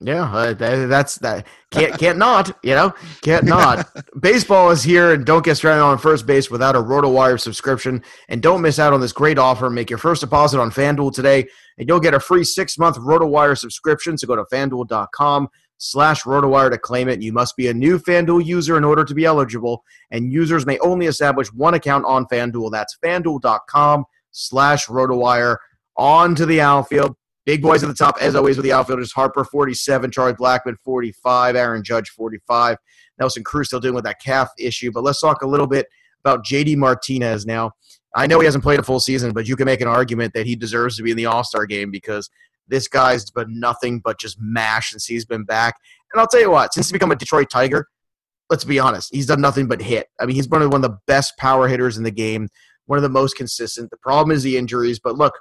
Yeah, 0.00 0.32
uh, 0.32 0.54
that's 0.54 1.16
that. 1.16 1.48
Can't 1.72 1.98
can't 1.98 2.18
not. 2.18 2.56
You 2.62 2.76
know, 2.76 2.94
can't 3.20 3.44
not. 3.44 3.88
Baseball 4.20 4.70
is 4.70 4.84
here, 4.84 5.14
and 5.14 5.26
don't 5.26 5.44
get 5.44 5.56
stranded 5.56 5.82
on 5.82 5.98
first 5.98 6.24
base 6.24 6.52
without 6.52 6.76
a 6.76 6.78
RotoWire 6.78 7.40
subscription. 7.40 8.04
And 8.28 8.40
don't 8.40 8.62
miss 8.62 8.78
out 8.78 8.92
on 8.92 9.00
this 9.00 9.12
great 9.12 9.38
offer. 9.38 9.68
Make 9.68 9.90
your 9.90 9.98
first 9.98 10.20
deposit 10.20 10.60
on 10.60 10.70
FanDuel 10.70 11.12
today, 11.12 11.48
and 11.78 11.88
you'll 11.88 11.98
get 11.98 12.14
a 12.14 12.20
free 12.20 12.44
six 12.44 12.78
month 12.78 12.96
RotoWire 12.96 13.58
subscription. 13.58 14.16
So 14.16 14.28
go 14.28 14.36
to 14.36 14.44
FanDuel.com 14.44 15.48
slash 15.78 16.22
RotoWire 16.22 16.70
to 16.70 16.78
claim 16.78 17.08
it. 17.08 17.20
You 17.20 17.32
must 17.32 17.56
be 17.56 17.66
a 17.66 17.74
new 17.74 17.98
FanDuel 17.98 18.44
user 18.44 18.76
in 18.76 18.84
order 18.84 19.04
to 19.04 19.14
be 19.14 19.24
eligible, 19.24 19.82
and 20.12 20.32
users 20.32 20.64
may 20.64 20.78
only 20.78 21.06
establish 21.06 21.52
one 21.52 21.74
account 21.74 22.04
on 22.04 22.24
FanDuel. 22.26 22.70
That's 22.70 22.96
FanDuel.com 23.04 24.04
slash 24.30 24.86
RotoWire. 24.86 25.56
On 25.96 26.36
to 26.36 26.46
the 26.46 26.60
outfield. 26.60 27.16
Big 27.48 27.62
boys 27.62 27.82
at 27.82 27.88
the 27.88 27.94
top, 27.94 28.18
as 28.20 28.34
always, 28.34 28.58
with 28.58 28.64
the 28.64 28.74
outfielders. 28.74 29.10
Harper, 29.10 29.42
47. 29.42 30.10
Charlie 30.10 30.34
Blackmon, 30.34 30.76
45. 30.84 31.56
Aaron 31.56 31.82
Judge, 31.82 32.10
45. 32.10 32.76
Nelson 33.18 33.42
Cruz 33.42 33.68
still 33.68 33.80
dealing 33.80 33.94
with 33.94 34.04
that 34.04 34.20
calf 34.22 34.50
issue. 34.58 34.92
But 34.92 35.02
let's 35.02 35.22
talk 35.22 35.40
a 35.40 35.46
little 35.46 35.66
bit 35.66 35.86
about 36.22 36.44
JD 36.44 36.76
Martinez 36.76 37.46
now. 37.46 37.70
I 38.14 38.26
know 38.26 38.38
he 38.38 38.44
hasn't 38.44 38.62
played 38.62 38.80
a 38.80 38.82
full 38.82 39.00
season, 39.00 39.32
but 39.32 39.48
you 39.48 39.56
can 39.56 39.64
make 39.64 39.80
an 39.80 39.88
argument 39.88 40.34
that 40.34 40.44
he 40.44 40.56
deserves 40.56 40.98
to 40.98 41.02
be 41.02 41.12
in 41.12 41.16
the 41.16 41.24
All 41.24 41.42
Star 41.42 41.64
game 41.64 41.90
because 41.90 42.28
this 42.68 42.86
guy's 42.86 43.30
been 43.30 43.58
nothing 43.58 44.00
but 44.00 44.20
just 44.20 44.36
mash 44.38 44.90
since 44.90 45.06
he's 45.06 45.24
been 45.24 45.44
back. 45.44 45.76
And 46.12 46.20
I'll 46.20 46.28
tell 46.28 46.42
you 46.42 46.50
what, 46.50 46.74
since 46.74 46.88
he's 46.88 46.92
become 46.92 47.12
a 47.12 47.16
Detroit 47.16 47.48
Tiger, 47.50 47.88
let's 48.50 48.64
be 48.64 48.78
honest, 48.78 49.08
he's 49.10 49.24
done 49.24 49.40
nothing 49.40 49.68
but 49.68 49.80
hit. 49.80 50.08
I 50.20 50.26
mean, 50.26 50.36
he's 50.36 50.50
one 50.50 50.60
of, 50.60 50.70
one 50.70 50.84
of 50.84 50.90
the 50.90 50.98
best 51.06 51.38
power 51.38 51.66
hitters 51.66 51.96
in 51.96 52.04
the 52.04 52.10
game, 52.10 52.50
one 52.84 52.98
of 52.98 53.02
the 53.02 53.08
most 53.08 53.38
consistent. 53.38 53.88
The 53.88 53.96
problem 53.96 54.36
is 54.36 54.42
the 54.42 54.58
injuries, 54.58 55.00
but 55.02 55.16
look, 55.16 55.32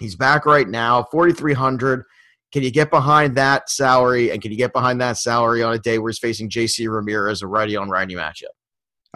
He's 0.00 0.16
back 0.16 0.46
right 0.46 0.68
now, 0.68 1.04
4,300. 1.10 2.04
Can 2.52 2.62
you 2.62 2.70
get 2.70 2.90
behind 2.90 3.36
that 3.36 3.68
salary? 3.68 4.30
And 4.30 4.40
can 4.40 4.50
you 4.50 4.58
get 4.58 4.72
behind 4.72 5.00
that 5.00 5.18
salary 5.18 5.62
on 5.62 5.74
a 5.74 5.78
day 5.78 5.98
where 5.98 6.10
he's 6.10 6.18
facing 6.18 6.48
JC 6.48 6.92
Ramirez, 6.92 7.42
a 7.42 7.46
righty 7.46 7.76
on 7.76 7.88
righty 7.88 8.14
matchup? 8.14 8.54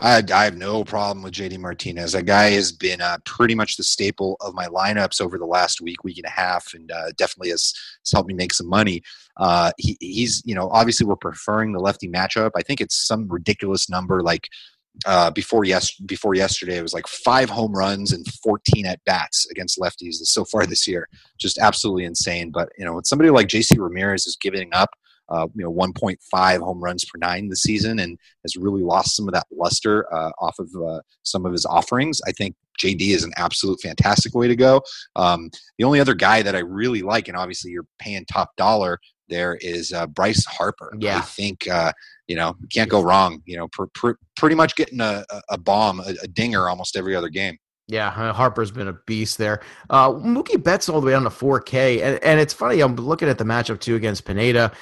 I, 0.00 0.22
I, 0.32 0.44
have 0.44 0.56
no 0.56 0.84
problem 0.84 1.22
with 1.22 1.34
JD 1.34 1.58
Martinez. 1.58 2.12
That 2.12 2.24
guy 2.24 2.50
has 2.50 2.72
been 2.72 3.00
uh, 3.00 3.18
pretty 3.24 3.54
much 3.54 3.76
the 3.76 3.82
staple 3.82 4.36
of 4.40 4.54
my 4.54 4.66
lineups 4.66 5.20
over 5.20 5.38
the 5.38 5.46
last 5.46 5.80
week, 5.80 6.04
week 6.04 6.18
and 6.18 6.26
a 6.26 6.30
half, 6.30 6.72
and 6.74 6.90
uh, 6.92 7.10
definitely 7.16 7.50
has, 7.50 7.74
has, 8.04 8.12
helped 8.12 8.28
me 8.28 8.34
make 8.34 8.52
some 8.52 8.68
money. 8.68 9.02
Uh, 9.36 9.72
he, 9.76 9.96
he's, 10.00 10.42
you 10.44 10.54
know, 10.54 10.68
obviously 10.70 11.06
we're 11.06 11.16
preferring 11.16 11.72
the 11.72 11.80
lefty 11.80 12.08
matchup. 12.08 12.50
I 12.56 12.62
think 12.62 12.80
it's 12.80 12.96
some 12.96 13.28
ridiculous 13.28 13.90
number 13.90 14.22
like 14.22 14.48
uh, 15.06 15.30
before 15.30 15.64
yes 15.64 15.94
before 16.00 16.34
yesterday 16.34 16.78
it 16.78 16.82
was 16.82 16.94
like 16.94 17.06
five 17.06 17.48
home 17.48 17.72
runs 17.72 18.12
and 18.12 18.26
14 18.42 18.86
at 18.86 19.04
bats 19.04 19.48
against 19.50 19.78
lefties 19.78 20.14
so 20.22 20.44
far 20.44 20.66
this 20.66 20.86
year. 20.86 21.08
Just 21.38 21.58
absolutely 21.58 22.04
insane 22.04 22.50
but 22.50 22.68
you 22.78 22.84
know 22.84 22.94
when 22.94 23.04
somebody 23.04 23.30
like 23.30 23.48
JC 23.48 23.78
Ramirez 23.78 24.26
is 24.26 24.36
giving 24.40 24.70
up 24.72 24.90
uh, 25.28 25.46
you 25.54 25.64
know 25.64 25.72
1.5 25.72 26.58
home 26.60 26.82
runs 26.82 27.04
per 27.04 27.18
nine 27.18 27.48
this 27.48 27.62
season 27.62 27.98
and 27.98 28.18
has 28.42 28.56
really 28.56 28.82
lost 28.82 29.14
some 29.14 29.28
of 29.28 29.34
that 29.34 29.46
luster 29.52 30.12
uh, 30.12 30.30
off 30.40 30.58
of 30.58 30.70
uh, 30.86 31.00
some 31.22 31.44
of 31.44 31.52
his 31.52 31.66
offerings 31.66 32.20
i 32.26 32.32
think 32.32 32.54
JD 32.82 33.10
is 33.10 33.24
an 33.24 33.32
absolute 33.36 33.80
fantastic 33.82 34.36
way 34.36 34.46
to 34.46 34.54
go. 34.54 34.80
Um, 35.16 35.50
the 35.78 35.84
only 35.84 35.98
other 35.98 36.14
guy 36.14 36.42
that 36.42 36.54
i 36.54 36.60
really 36.60 37.02
like 37.02 37.28
and 37.28 37.36
obviously 37.36 37.70
you're 37.70 37.86
paying 37.98 38.24
top 38.24 38.56
dollar 38.56 38.98
there 39.28 39.56
is 39.60 39.92
uh, 39.92 40.06
Bryce 40.06 40.44
Harper. 40.44 40.94
Yeah. 40.98 41.18
I 41.18 41.20
think 41.20 41.68
uh, 41.68 41.92
you 42.26 42.36
know 42.36 42.54
can't 42.72 42.90
go 42.90 43.02
wrong. 43.02 43.42
You 43.46 43.58
know, 43.58 43.68
pr- 43.68 43.86
pr- 43.94 44.18
pretty 44.36 44.54
much 44.54 44.76
getting 44.76 45.00
a, 45.00 45.24
a 45.48 45.58
bomb, 45.58 46.00
a, 46.00 46.14
a, 46.22 46.28
dinger 46.28 46.68
almost 46.68 46.96
every 46.96 47.14
other 47.14 47.28
game. 47.28 47.56
Yeah, 47.86 48.10
Harper's 48.32 48.70
been 48.70 48.88
a 48.88 48.98
beast 49.06 49.38
there. 49.38 49.62
Uh, 49.88 50.10
Mookie 50.10 50.62
Betts 50.62 50.90
all 50.90 51.00
the 51.00 51.06
way 51.06 51.12
down 51.12 51.22
to 51.22 51.30
4K, 51.30 52.02
and 52.02 52.22
and 52.22 52.38
it's 52.38 52.52
funny. 52.52 52.80
I'm 52.80 52.96
looking 52.96 53.28
at 53.28 53.38
the 53.38 53.44
matchup 53.44 53.80
too 53.80 53.96
against 53.96 54.24
Pineda. 54.24 54.72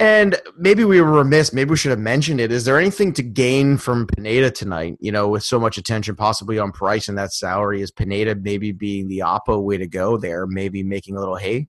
And 0.00 0.36
maybe 0.58 0.84
we 0.84 1.00
were 1.00 1.12
remiss. 1.12 1.52
Maybe 1.52 1.70
we 1.70 1.76
should 1.76 1.90
have 1.90 2.00
mentioned 2.00 2.40
it. 2.40 2.50
Is 2.50 2.64
there 2.64 2.80
anything 2.80 3.12
to 3.12 3.22
gain 3.22 3.76
from 3.76 4.08
Pineda 4.08 4.50
tonight? 4.50 4.96
You 4.98 5.12
know, 5.12 5.28
with 5.28 5.44
so 5.44 5.60
much 5.60 5.78
attention 5.78 6.16
possibly 6.16 6.58
on 6.58 6.72
Price 6.72 7.08
and 7.08 7.16
that 7.16 7.32
salary, 7.32 7.80
is 7.80 7.92
Pineda 7.92 8.34
maybe 8.34 8.72
being 8.72 9.06
the 9.06 9.20
oppo 9.20 9.62
way 9.62 9.76
to 9.76 9.86
go 9.86 10.16
there? 10.16 10.48
Maybe 10.48 10.82
making 10.82 11.16
a 11.16 11.20
little 11.20 11.36
hay. 11.36 11.68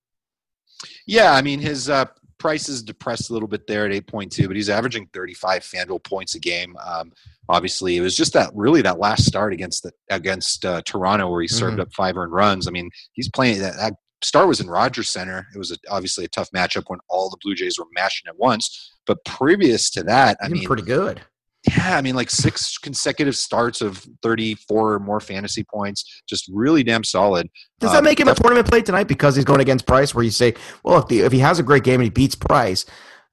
Yeah, 1.07 1.33
I 1.33 1.41
mean 1.41 1.59
his 1.59 1.89
uh, 1.89 2.05
price 2.37 2.69
is 2.69 2.83
depressed 2.83 3.29
a 3.29 3.33
little 3.33 3.47
bit 3.47 3.67
there 3.67 3.85
at 3.85 3.91
8.2, 3.91 4.47
but 4.47 4.55
he's 4.55 4.69
averaging 4.69 5.07
35 5.13 5.63
FanDuel 5.63 6.03
points 6.03 6.35
a 6.35 6.39
game. 6.39 6.75
Um, 6.85 7.11
obviously, 7.49 7.97
it 7.97 8.01
was 8.01 8.15
just 8.15 8.33
that 8.33 8.51
really 8.53 8.81
that 8.81 8.99
last 8.99 9.25
start 9.25 9.53
against 9.53 9.83
the 9.83 9.91
against 10.09 10.65
uh, 10.65 10.81
Toronto 10.85 11.29
where 11.29 11.41
he 11.41 11.47
served 11.47 11.73
mm-hmm. 11.73 11.81
up 11.81 11.93
five 11.93 12.17
earned 12.17 12.33
runs. 12.33 12.67
I 12.67 12.71
mean, 12.71 12.89
he's 13.13 13.29
playing 13.29 13.59
that, 13.59 13.75
that 13.77 13.93
start 14.21 14.47
was 14.47 14.59
in 14.59 14.67
Rogers 14.69 15.09
Centre. 15.09 15.47
It 15.53 15.57
was 15.57 15.71
a, 15.71 15.77
obviously 15.89 16.25
a 16.25 16.29
tough 16.29 16.49
matchup 16.51 16.83
when 16.87 16.99
all 17.09 17.29
the 17.29 17.37
Blue 17.41 17.55
Jays 17.55 17.79
were 17.79 17.87
mashing 17.93 18.27
at 18.27 18.37
once. 18.37 18.91
But 19.05 19.23
previous 19.25 19.89
to 19.91 20.03
that, 20.03 20.37
I 20.41 20.49
mean, 20.49 20.65
pretty 20.65 20.83
good 20.83 21.21
yeah, 21.67 21.97
I 21.97 22.01
mean, 22.01 22.15
like 22.15 22.29
six 22.29 22.77
consecutive 22.77 23.35
starts 23.35 23.81
of 23.81 24.05
34 24.21 24.93
or 24.93 24.99
more 24.99 25.19
fantasy 25.19 25.63
points, 25.63 26.21
just 26.27 26.49
really 26.53 26.83
damn 26.83 27.03
solid. 27.03 27.49
Does 27.79 27.91
that 27.91 27.99
um, 27.99 28.03
make 28.03 28.19
him 28.19 28.27
a 28.27 28.35
tournament 28.35 28.69
play 28.69 28.81
tonight 28.81 29.07
because 29.07 29.35
he's 29.35 29.45
going 29.45 29.61
against 29.61 29.85
Price? 29.85 30.13
Where 30.13 30.23
you 30.23 30.31
say, 30.31 30.53
well, 30.83 30.99
if, 30.99 31.07
the, 31.07 31.21
if 31.21 31.31
he 31.31 31.39
has 31.39 31.59
a 31.59 31.63
great 31.63 31.83
game 31.83 31.95
and 31.95 32.03
he 32.03 32.09
beats 32.09 32.35
Price, 32.35 32.85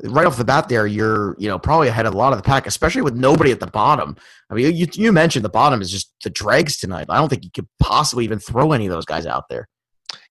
right 0.05 0.27
off 0.27 0.37
the 0.37 0.45
bat, 0.45 0.68
there 0.68 0.87
you're 0.87 1.37
you 1.38 1.49
know 1.49 1.59
probably 1.59 1.88
ahead 1.88 2.07
of 2.07 2.14
a 2.14 2.16
lot 2.16 2.33
of 2.33 2.38
the 2.38 2.42
pack, 2.42 2.66
especially 2.66 3.03
with 3.03 3.14
nobody 3.14 3.51
at 3.51 3.61
the 3.61 3.66
bottom. 3.66 4.16
I 4.51 4.55
mean, 4.55 4.75
you 4.75 4.87
you 4.92 5.12
mentioned 5.12 5.45
the 5.45 5.51
bottom 5.51 5.81
is 5.81 5.90
just 5.90 6.12
the 6.25 6.31
dregs 6.31 6.79
tonight. 6.79 7.07
I 7.09 7.18
don't 7.18 7.29
think 7.29 7.45
you 7.45 7.51
could 7.51 7.68
possibly 7.81 8.25
even 8.25 8.38
throw 8.38 8.73
any 8.73 8.87
of 8.87 8.92
those 8.92 9.05
guys 9.05 9.27
out 9.27 9.45
there. 9.49 9.68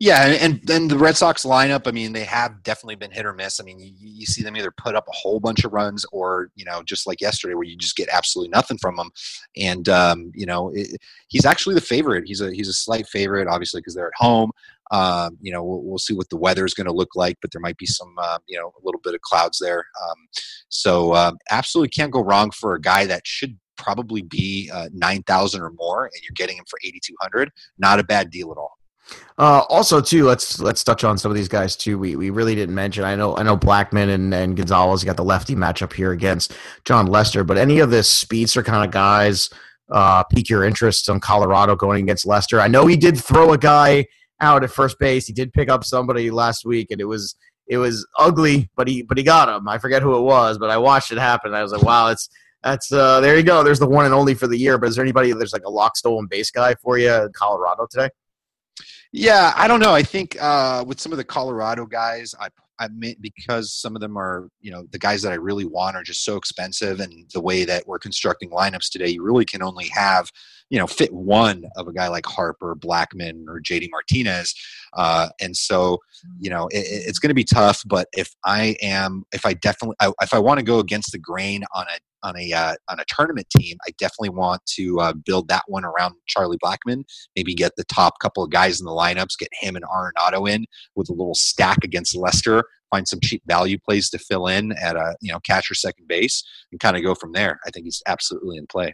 Yeah, 0.01 0.35
and 0.41 0.59
then 0.63 0.87
the 0.87 0.97
Red 0.97 1.15
Sox 1.15 1.45
lineup, 1.45 1.85
I 1.85 1.91
mean, 1.91 2.11
they 2.11 2.23
have 2.23 2.63
definitely 2.63 2.95
been 2.95 3.11
hit 3.11 3.23
or 3.23 3.33
miss. 3.33 3.59
I 3.59 3.63
mean, 3.63 3.79
you, 3.79 3.91
you, 3.99 4.25
see 4.25 4.41
them 4.41 4.57
either 4.57 4.71
put 4.71 4.95
up 4.95 5.07
a 5.07 5.15
whole 5.15 5.39
bunch 5.39 5.63
of 5.63 5.73
runs 5.73 6.07
or, 6.11 6.49
you 6.55 6.65
know, 6.65 6.81
just 6.81 7.05
like 7.05 7.21
yesterday 7.21 7.53
where 7.53 7.65
you 7.65 7.77
just 7.77 7.95
get 7.95 8.09
absolutely 8.11 8.49
nothing 8.49 8.79
from 8.79 8.95
them. 8.95 9.11
And, 9.55 9.87
um, 9.89 10.31
you 10.33 10.47
know, 10.47 10.71
it, 10.73 10.97
he's 11.27 11.45
actually 11.45 11.75
the 11.75 11.81
favorite. 11.81 12.23
He's 12.25 12.41
a, 12.41 12.51
he's 12.51 12.67
a 12.67 12.73
slight 12.73 13.05
favorite, 13.09 13.47
obviously, 13.47 13.79
because 13.79 13.93
they're 13.93 14.07
at 14.07 14.13
home. 14.15 14.49
Um, 14.89 15.37
you 15.39 15.51
know, 15.51 15.63
we'll, 15.63 15.83
we'll, 15.83 15.99
see 15.99 16.15
what 16.15 16.29
the 16.29 16.37
weather 16.37 16.65
is 16.65 16.73
going 16.73 16.87
to 16.87 16.93
look 16.93 17.15
like, 17.15 17.37
but 17.39 17.51
there 17.51 17.61
might 17.61 17.77
be 17.77 17.85
some, 17.85 18.15
uh, 18.17 18.39
you 18.47 18.57
know, 18.57 18.69
a 18.69 18.83
little 18.83 19.01
bit 19.03 19.13
of 19.13 19.21
clouds 19.21 19.59
there. 19.59 19.85
Um, 20.03 20.17
so 20.69 21.13
um, 21.13 21.37
absolutely 21.51 21.89
can't 21.89 22.11
go 22.11 22.23
wrong 22.23 22.49
for 22.49 22.73
a 22.73 22.81
guy 22.81 23.05
that 23.05 23.27
should 23.27 23.55
probably 23.77 24.23
be 24.23 24.67
uh, 24.73 24.89
9,000 24.93 25.61
or 25.61 25.69
more, 25.73 26.05
and 26.05 26.23
you're 26.23 26.33
getting 26.33 26.57
him 26.57 26.65
for 26.67 26.79
8,200. 26.83 27.51
Not 27.77 27.99
a 27.99 28.03
bad 28.03 28.31
deal 28.31 28.51
at 28.51 28.57
all. 28.57 28.80
Uh, 29.37 29.63
also, 29.69 29.99
too, 30.01 30.25
let's 30.25 30.59
let's 30.59 30.83
touch 30.83 31.03
on 31.03 31.17
some 31.17 31.31
of 31.31 31.35
these 31.35 31.47
guys 31.47 31.75
too. 31.75 31.97
We 31.97 32.15
we 32.15 32.29
really 32.29 32.53
didn't 32.53 32.75
mention. 32.75 33.03
I 33.03 33.15
know 33.15 33.35
I 33.35 33.43
know 33.43 33.57
Blackmon 33.57 34.09
and, 34.13 34.33
and 34.33 34.55
Gonzalez 34.55 35.03
got 35.03 35.17
the 35.17 35.23
lefty 35.23 35.55
matchup 35.55 35.93
here 35.93 36.11
against 36.11 36.53
Jon 36.85 37.07
Lester, 37.07 37.43
but 37.43 37.57
any 37.57 37.79
of 37.79 37.89
the 37.89 38.03
speedster 38.03 38.61
kind 38.61 38.85
of 38.85 38.91
guys 38.91 39.49
uh, 39.91 40.23
pique 40.23 40.49
your 40.49 40.63
interest 40.63 41.09
on 41.09 41.19
Colorado 41.19 41.75
going 41.75 42.03
against 42.03 42.25
Lester? 42.25 42.59
I 42.59 42.67
know 42.67 42.85
he 42.85 42.97
did 42.97 43.17
throw 43.17 43.53
a 43.53 43.57
guy 43.57 44.05
out 44.41 44.63
at 44.63 44.69
first 44.69 44.99
base. 44.99 45.25
He 45.25 45.33
did 45.33 45.53
pick 45.53 45.69
up 45.69 45.83
somebody 45.83 46.29
last 46.29 46.65
week, 46.65 46.91
and 46.91 47.01
it 47.01 47.05
was 47.05 47.35
it 47.67 47.77
was 47.77 48.05
ugly, 48.19 48.69
but 48.75 48.87
he 48.87 49.01
but 49.01 49.17
he 49.17 49.23
got 49.23 49.49
him. 49.49 49.67
I 49.67 49.77
forget 49.77 50.01
who 50.01 50.17
it 50.17 50.21
was, 50.21 50.57
but 50.57 50.69
I 50.69 50.77
watched 50.77 51.11
it 51.11 51.17
happen. 51.17 51.53
I 51.53 51.63
was 51.63 51.71
like, 51.71 51.83
wow, 51.83 52.09
it's 52.09 52.29
that's 52.63 52.91
uh, 52.91 53.21
there 53.21 53.37
you 53.37 53.43
go. 53.43 53.63
There's 53.63 53.79
the 53.79 53.87
one 53.87 54.05
and 54.05 54.13
only 54.13 54.35
for 54.35 54.47
the 54.47 54.57
year. 54.57 54.77
But 54.77 54.89
is 54.89 54.95
there 54.95 55.03
anybody 55.03 55.31
there's 55.33 55.53
like 55.53 55.65
a 55.65 55.69
lock 55.69 55.97
stolen 55.97 56.27
base 56.27 56.51
guy 56.51 56.75
for 56.75 56.97
you 56.97 57.11
in 57.11 57.31
Colorado 57.33 57.87
today? 57.89 58.09
Yeah, 59.13 59.53
I 59.57 59.67
don't 59.67 59.81
know. 59.81 59.93
I 59.93 60.03
think 60.03 60.37
uh, 60.39 60.85
with 60.87 60.99
some 60.99 61.11
of 61.11 61.17
the 61.17 61.23
Colorado 61.23 61.85
guys, 61.85 62.33
I 62.39 62.47
I 62.81 62.87
mean, 62.87 63.15
because 63.21 63.75
some 63.75 63.95
of 63.95 64.01
them 64.01 64.17
are, 64.17 64.49
you 64.59 64.71
know, 64.71 64.87
the 64.89 64.97
guys 64.97 65.21
that 65.21 65.31
I 65.31 65.35
really 65.35 65.65
want 65.65 65.95
are 65.95 66.01
just 66.01 66.25
so 66.25 66.35
expensive, 66.35 66.99
and 66.99 67.29
the 67.31 67.41
way 67.41 67.63
that 67.63 67.87
we're 67.87 67.99
constructing 67.99 68.49
lineups 68.49 68.89
today, 68.89 69.09
you 69.09 69.21
really 69.21 69.45
can 69.45 69.61
only 69.61 69.87
have, 69.89 70.31
you 70.71 70.79
know, 70.79 70.87
fit 70.87 71.13
one 71.13 71.63
of 71.75 71.87
a 71.87 71.93
guy 71.93 72.07
like 72.07 72.25
Harper, 72.25 72.75
Blackmon, 72.75 73.45
or 73.47 73.61
JD 73.61 73.89
Martinez, 73.91 74.55
uh, 74.93 75.29
and 75.39 75.55
so, 75.55 75.99
you 76.39 76.49
know, 76.49 76.67
it, 76.69 76.85
it's 76.87 77.19
going 77.19 77.29
to 77.29 77.35
be 77.35 77.43
tough. 77.43 77.83
But 77.85 78.07
if 78.17 78.33
I 78.45 78.75
am, 78.81 79.25
if 79.31 79.45
I 79.45 79.53
definitely, 79.53 79.97
I, 79.99 80.11
if 80.23 80.33
I 80.33 80.39
want 80.39 80.57
to 80.59 80.65
go 80.65 80.79
against 80.79 81.11
the 81.11 81.19
grain 81.19 81.63
on 81.75 81.83
a 81.83 81.99
on 82.23 82.37
a 82.37 82.51
uh, 82.53 82.75
on 82.89 82.99
a 82.99 83.05
tournament 83.07 83.47
team, 83.49 83.77
I 83.87 83.91
definitely 83.97 84.29
want 84.29 84.65
to 84.77 84.99
uh, 84.99 85.13
build 85.13 85.47
that 85.49 85.63
one 85.67 85.85
around 85.85 86.15
Charlie 86.27 86.57
Blackmon. 86.63 87.03
Maybe 87.35 87.53
get 87.53 87.73
the 87.77 87.83
top 87.85 88.19
couple 88.19 88.43
of 88.43 88.49
guys 88.49 88.79
in 88.79 88.85
the 88.85 88.91
lineups, 88.91 89.37
get 89.39 89.49
him 89.59 89.75
and 89.75 89.85
Arenado 89.85 90.49
in 90.49 90.65
with 90.95 91.09
a 91.09 91.13
little 91.13 91.35
stack 91.35 91.79
against 91.83 92.15
Lester. 92.15 92.63
Find 92.89 93.07
some 93.07 93.19
cheap 93.21 93.41
value 93.47 93.77
plays 93.79 94.09
to 94.09 94.19
fill 94.19 94.47
in 94.47 94.73
at 94.73 94.95
a 94.95 95.15
you 95.21 95.31
know 95.31 95.39
catcher 95.39 95.73
second 95.73 96.07
base 96.07 96.43
and 96.71 96.79
kind 96.79 96.97
of 96.97 97.03
go 97.03 97.15
from 97.15 97.31
there. 97.33 97.59
I 97.65 97.69
think 97.71 97.85
he's 97.85 98.01
absolutely 98.07 98.57
in 98.57 98.67
play. 98.67 98.93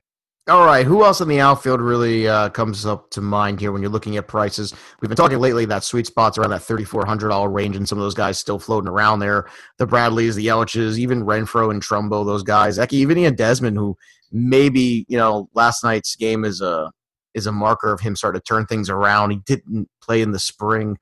All 0.49 0.65
right, 0.65 0.85
who 0.85 1.03
else 1.03 1.19
in 1.19 1.27
the 1.27 1.41
outfield 1.41 1.81
really 1.81 2.25
uh, 2.25 2.47
comes 2.47 2.85
up 2.85 3.09
to 3.09 3.19
mind 3.19 3.59
here 3.59 3.73
when 3.73 3.81
you're 3.81 3.91
looking 3.91 4.15
at 4.15 4.29
prices? 4.29 4.73
We've 5.01 5.09
been 5.09 5.17
talking 5.17 5.39
lately 5.39 5.65
that 5.65 5.83
sweet 5.83 6.07
spots 6.07 6.37
around 6.37 6.51
that 6.51 6.61
$3,400 6.61 7.53
range, 7.53 7.75
and 7.75 7.87
some 7.87 7.97
of 7.97 8.03
those 8.05 8.13
guys 8.13 8.37
still 8.39 8.57
floating 8.57 8.87
around 8.87 9.19
there. 9.19 9.49
The 9.77 9.85
Bradleys, 9.85 10.37
the 10.37 10.47
Yelich's, 10.47 10.97
even 10.97 11.25
Renfroe 11.25 11.69
and 11.69 11.83
Trumbo, 11.83 12.25
those 12.25 12.43
guys. 12.43 12.77
Heck, 12.77 12.93
even 12.93 13.17
Ian 13.17 13.35
Desmond, 13.35 13.75
who 13.75 13.97
maybe 14.31 15.05
you 15.09 15.17
know 15.17 15.49
last 15.53 15.83
night's 15.83 16.15
game 16.15 16.45
is 16.45 16.61
a 16.61 16.93
is 17.33 17.45
a 17.45 17.51
marker 17.51 17.91
of 17.91 17.99
him 17.99 18.15
starting 18.15 18.39
to 18.39 18.45
turn 18.45 18.65
things 18.67 18.89
around. 18.89 19.31
He 19.31 19.37
didn't 19.45 19.89
play 20.01 20.21
in 20.21 20.31
the 20.31 20.39
spring 20.39 20.97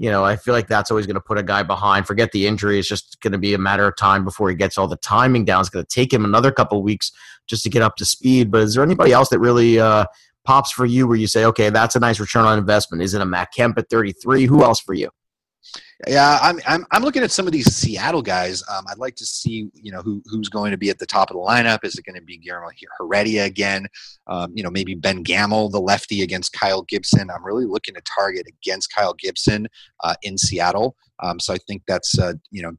you 0.00 0.10
know, 0.10 0.24
I 0.24 0.36
feel 0.36 0.54
like 0.54 0.66
that's 0.66 0.90
always 0.90 1.04
going 1.04 1.16
to 1.16 1.20
put 1.20 1.36
a 1.36 1.42
guy 1.42 1.62
behind. 1.62 2.06
Forget 2.06 2.32
the 2.32 2.46
injury; 2.46 2.78
it's 2.78 2.88
just 2.88 3.20
going 3.20 3.32
to 3.32 3.38
be 3.38 3.52
a 3.52 3.58
matter 3.58 3.86
of 3.86 3.96
time 3.96 4.24
before 4.24 4.48
he 4.48 4.56
gets 4.56 4.78
all 4.78 4.88
the 4.88 4.96
timing 4.96 5.44
down. 5.44 5.60
It's 5.60 5.68
going 5.68 5.84
to 5.84 5.94
take 5.94 6.10
him 6.10 6.24
another 6.24 6.50
couple 6.50 6.82
weeks 6.82 7.12
just 7.46 7.62
to 7.64 7.68
get 7.68 7.82
up 7.82 7.96
to 7.96 8.06
speed. 8.06 8.50
But 8.50 8.62
is 8.62 8.74
there 8.74 8.82
anybody 8.82 9.12
else 9.12 9.28
that 9.28 9.40
really 9.40 9.78
uh, 9.78 10.06
pops 10.46 10.72
for 10.72 10.86
you, 10.86 11.06
where 11.06 11.18
you 11.18 11.26
say, 11.26 11.44
okay, 11.44 11.68
that's 11.68 11.96
a 11.96 12.00
nice 12.00 12.18
return 12.18 12.46
on 12.46 12.58
investment? 12.58 13.02
Is 13.02 13.12
it 13.12 13.20
a 13.20 13.26
Matt 13.26 13.52
Kemp 13.54 13.76
at 13.76 13.90
33? 13.90 14.46
Who 14.46 14.64
else 14.64 14.80
for 14.80 14.94
you? 14.94 15.10
Yeah, 16.08 16.38
I'm, 16.40 16.60
I'm, 16.66 16.86
I'm 16.92 17.02
looking 17.02 17.22
at 17.22 17.30
some 17.30 17.46
of 17.46 17.52
these 17.52 17.70
Seattle 17.74 18.22
guys. 18.22 18.62
Um, 18.70 18.84
I'd 18.90 18.98
like 18.98 19.16
to 19.16 19.26
see, 19.26 19.70
you 19.74 19.92
know, 19.92 20.00
who, 20.00 20.22
who's 20.26 20.48
going 20.48 20.70
to 20.70 20.78
be 20.78 20.88
at 20.88 20.98
the 20.98 21.06
top 21.06 21.30
of 21.30 21.36
the 21.36 21.42
lineup. 21.42 21.84
Is 21.84 21.96
it 21.96 22.04
going 22.06 22.18
to 22.18 22.24
be 22.24 22.38
Guillermo 22.38 22.70
Heredia 22.98 23.44
again? 23.44 23.86
Um, 24.26 24.52
you 24.54 24.62
know, 24.62 24.70
maybe 24.70 24.94
Ben 24.94 25.22
Gamel, 25.22 25.68
the 25.68 25.80
lefty, 25.80 26.22
against 26.22 26.52
Kyle 26.52 26.82
Gibson. 26.82 27.28
I'm 27.30 27.44
really 27.44 27.66
looking 27.66 27.94
to 27.94 28.02
target 28.02 28.46
against 28.48 28.94
Kyle 28.94 29.14
Gibson 29.14 29.68
uh, 30.02 30.14
in 30.22 30.38
Seattle. 30.38 30.96
Um, 31.22 31.40
so 31.40 31.52
I 31.54 31.58
think 31.66 31.82
that's, 31.86 32.18
uh, 32.18 32.34
you 32.50 32.62
know, 32.62 32.72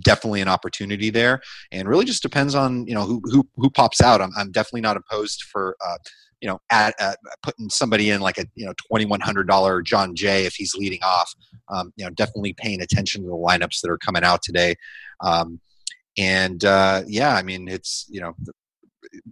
definitely 0.00 0.40
an 0.40 0.48
opportunity 0.48 1.10
there 1.10 1.40
and 1.70 1.88
really 1.88 2.04
just 2.04 2.22
depends 2.22 2.54
on 2.54 2.86
you 2.86 2.94
know 2.94 3.04
who 3.04 3.20
who, 3.24 3.46
who 3.56 3.70
pops 3.70 4.02
out 4.02 4.20
i'm, 4.20 4.30
I'm 4.36 4.50
definitely 4.50 4.82
not 4.82 4.98
opposed 4.98 5.44
for 5.44 5.76
uh, 5.86 5.96
you 6.42 6.48
know, 6.48 6.60
at, 6.70 6.94
at, 7.00 7.18
putting 7.42 7.70
somebody 7.70 8.10
in 8.10 8.20
like 8.20 8.36
a 8.36 8.44
you 8.56 8.66
know 8.66 8.74
twenty 8.88 9.06
one 9.06 9.20
hundred 9.20 9.46
dollar 9.46 9.80
Jon 9.80 10.14
Jay 10.14 10.44
if 10.44 10.54
he's 10.54 10.74
leading 10.74 11.02
off. 11.02 11.32
Um, 11.72 11.92
you 11.96 12.04
know, 12.04 12.10
definitely 12.10 12.52
paying 12.52 12.82
attention 12.82 13.22
to 13.22 13.28
the 13.28 13.34
lineups 13.34 13.80
that 13.80 13.90
are 13.90 13.98
coming 13.98 14.24
out 14.24 14.42
today. 14.42 14.74
Um, 15.22 15.60
and 16.18 16.62
uh, 16.64 17.04
yeah, 17.06 17.34
I 17.34 17.42
mean, 17.42 17.68
it's 17.68 18.06
you 18.10 18.20
know 18.20 18.34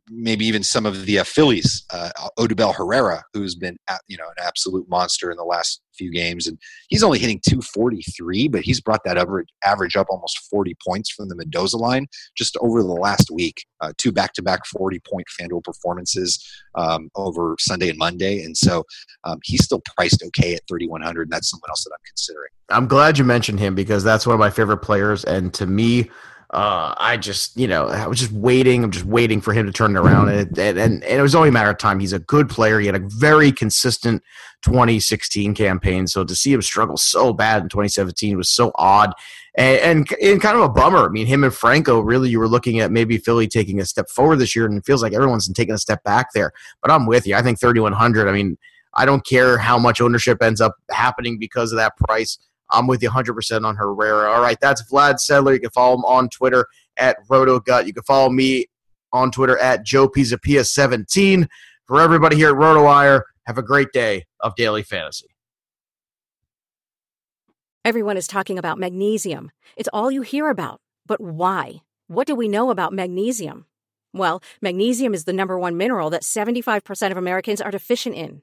maybe 0.08 0.44
even 0.46 0.62
some 0.62 0.86
of 0.86 1.06
the 1.06 1.18
uh, 1.18 1.24
Phillies, 1.24 1.84
uh, 1.92 2.10
Odubel 2.38 2.74
Herrera, 2.74 3.22
who's 3.32 3.54
been 3.54 3.76
you 4.08 4.16
know 4.16 4.24
an 4.24 4.44
absolute 4.44 4.88
monster 4.88 5.30
in 5.30 5.36
the 5.36 5.44
last 5.44 5.80
few 5.94 6.10
games, 6.10 6.46
and 6.46 6.58
he's 6.88 7.02
only 7.02 7.18
hitting 7.18 7.40
243, 7.46 8.48
but 8.48 8.62
he's 8.62 8.80
brought 8.80 9.02
that 9.04 9.18
average 9.18 9.48
average 9.64 9.96
up 9.96 10.06
almost 10.10 10.38
40 10.50 10.76
points 10.86 11.10
from 11.10 11.28
the 11.28 11.36
Mendoza 11.36 11.76
line 11.76 12.06
just 12.36 12.56
over 12.60 12.82
the 12.82 12.88
last 12.88 13.30
week. 13.30 13.64
Uh, 13.80 13.92
two 13.96 14.12
back-to-back 14.12 14.60
40-point 14.76 15.26
FanDuel 15.40 15.64
performances 15.64 16.44
um, 16.74 17.08
over 17.14 17.56
Sunday 17.58 17.88
and 17.88 17.98
Monday, 17.98 18.42
and 18.42 18.56
so 18.56 18.84
um, 19.24 19.38
he's 19.42 19.64
still 19.64 19.82
priced 19.96 20.22
okay 20.22 20.54
at 20.54 20.62
3,100, 20.68 21.22
and 21.22 21.32
that's 21.32 21.50
someone 21.50 21.70
else 21.70 21.84
that 21.84 21.92
I'm 21.92 22.04
considering. 22.06 22.50
I'm 22.68 22.86
glad 22.86 23.18
you 23.18 23.24
mentioned 23.24 23.58
him 23.58 23.74
because 23.74 24.04
that's 24.04 24.26
one 24.26 24.34
of 24.34 24.40
my 24.40 24.50
favorite 24.50 24.78
players, 24.78 25.24
and 25.24 25.52
to 25.54 25.66
me 25.66 26.10
uh, 26.52 26.94
I 26.96 27.16
just, 27.16 27.56
you 27.56 27.68
know, 27.68 27.86
I 27.86 28.08
was 28.08 28.18
just 28.18 28.32
waiting. 28.32 28.82
I'm 28.82 28.90
just 28.90 29.04
waiting 29.04 29.40
for 29.40 29.52
him 29.52 29.66
to 29.66 29.72
turn 29.72 29.94
it 29.96 30.00
around, 30.00 30.30
and 30.30 30.58
it, 30.58 30.58
and, 30.58 31.04
and 31.04 31.04
it 31.04 31.22
was 31.22 31.36
only 31.36 31.48
a 31.48 31.52
matter 31.52 31.70
of 31.70 31.78
time. 31.78 32.00
He's 32.00 32.12
a 32.12 32.18
good 32.18 32.48
player. 32.48 32.80
He 32.80 32.86
had 32.86 32.96
a 32.96 33.08
very 33.08 33.52
consistent 33.52 34.24
2016 34.62 35.54
campaign. 35.54 36.08
So 36.08 36.24
to 36.24 36.34
see 36.34 36.52
him 36.52 36.60
struggle 36.60 36.96
so 36.96 37.32
bad 37.32 37.62
in 37.62 37.68
2017 37.68 38.36
was 38.36 38.50
so 38.50 38.72
odd, 38.74 39.14
and, 39.54 39.78
and, 39.78 40.12
and 40.20 40.40
kind 40.40 40.56
of 40.56 40.62
a 40.62 40.68
bummer. 40.68 41.06
I 41.06 41.08
mean, 41.08 41.26
him 41.26 41.44
and 41.44 41.54
Franco 41.54 42.00
really, 42.00 42.30
you 42.30 42.40
were 42.40 42.48
looking 42.48 42.80
at 42.80 42.90
maybe 42.90 43.16
Philly 43.16 43.46
taking 43.46 43.78
a 43.80 43.86
step 43.86 44.10
forward 44.10 44.36
this 44.36 44.56
year, 44.56 44.66
and 44.66 44.76
it 44.76 44.84
feels 44.84 45.04
like 45.04 45.12
everyone's 45.12 45.48
taking 45.52 45.74
a 45.74 45.78
step 45.78 46.02
back 46.02 46.32
there. 46.34 46.50
But 46.82 46.90
I'm 46.90 47.06
with 47.06 47.28
you. 47.28 47.36
I 47.36 47.42
think 47.42 47.60
3100. 47.60 48.28
I 48.28 48.32
mean, 48.32 48.58
I 48.94 49.04
don't 49.06 49.24
care 49.24 49.56
how 49.56 49.78
much 49.78 50.00
ownership 50.00 50.42
ends 50.42 50.60
up 50.60 50.74
happening 50.90 51.38
because 51.38 51.70
of 51.70 51.76
that 51.76 51.96
price. 51.96 52.38
I'm 52.70 52.86
with 52.86 53.02
you 53.02 53.10
100% 53.10 53.64
on 53.64 53.76
Herrera. 53.76 54.30
All 54.30 54.40
right, 54.40 54.58
that's 54.60 54.82
Vlad 54.90 55.16
Sedler. 55.16 55.54
You 55.54 55.60
can 55.60 55.70
follow 55.70 55.94
him 55.94 56.04
on 56.04 56.28
Twitter 56.28 56.66
at 56.96 57.16
RotoGut. 57.28 57.86
You 57.86 57.92
can 57.92 58.02
follow 58.04 58.30
me 58.30 58.66
on 59.12 59.30
Twitter 59.30 59.58
at 59.58 59.84
Joe 59.84 60.08
Pisapia17. 60.08 61.48
For 61.86 62.00
everybody 62.00 62.36
here 62.36 62.50
at 62.50 62.56
RotoWire, 62.56 63.22
have 63.46 63.58
a 63.58 63.62
great 63.62 63.92
day 63.92 64.26
of 64.40 64.54
daily 64.54 64.82
fantasy. 64.82 65.26
Everyone 67.84 68.16
is 68.16 68.26
talking 68.26 68.58
about 68.58 68.78
magnesium. 68.78 69.50
It's 69.76 69.88
all 69.92 70.10
you 70.10 70.22
hear 70.22 70.50
about. 70.50 70.80
But 71.06 71.20
why? 71.20 71.80
What 72.08 72.26
do 72.26 72.34
we 72.34 72.46
know 72.46 72.70
about 72.70 72.92
magnesium? 72.92 73.66
Well, 74.12 74.42
magnesium 74.60 75.14
is 75.14 75.24
the 75.24 75.32
number 75.32 75.58
one 75.58 75.76
mineral 75.76 76.10
that 76.10 76.22
75% 76.22 77.10
of 77.10 77.16
Americans 77.16 77.60
are 77.60 77.70
deficient 77.70 78.16
in. 78.16 78.42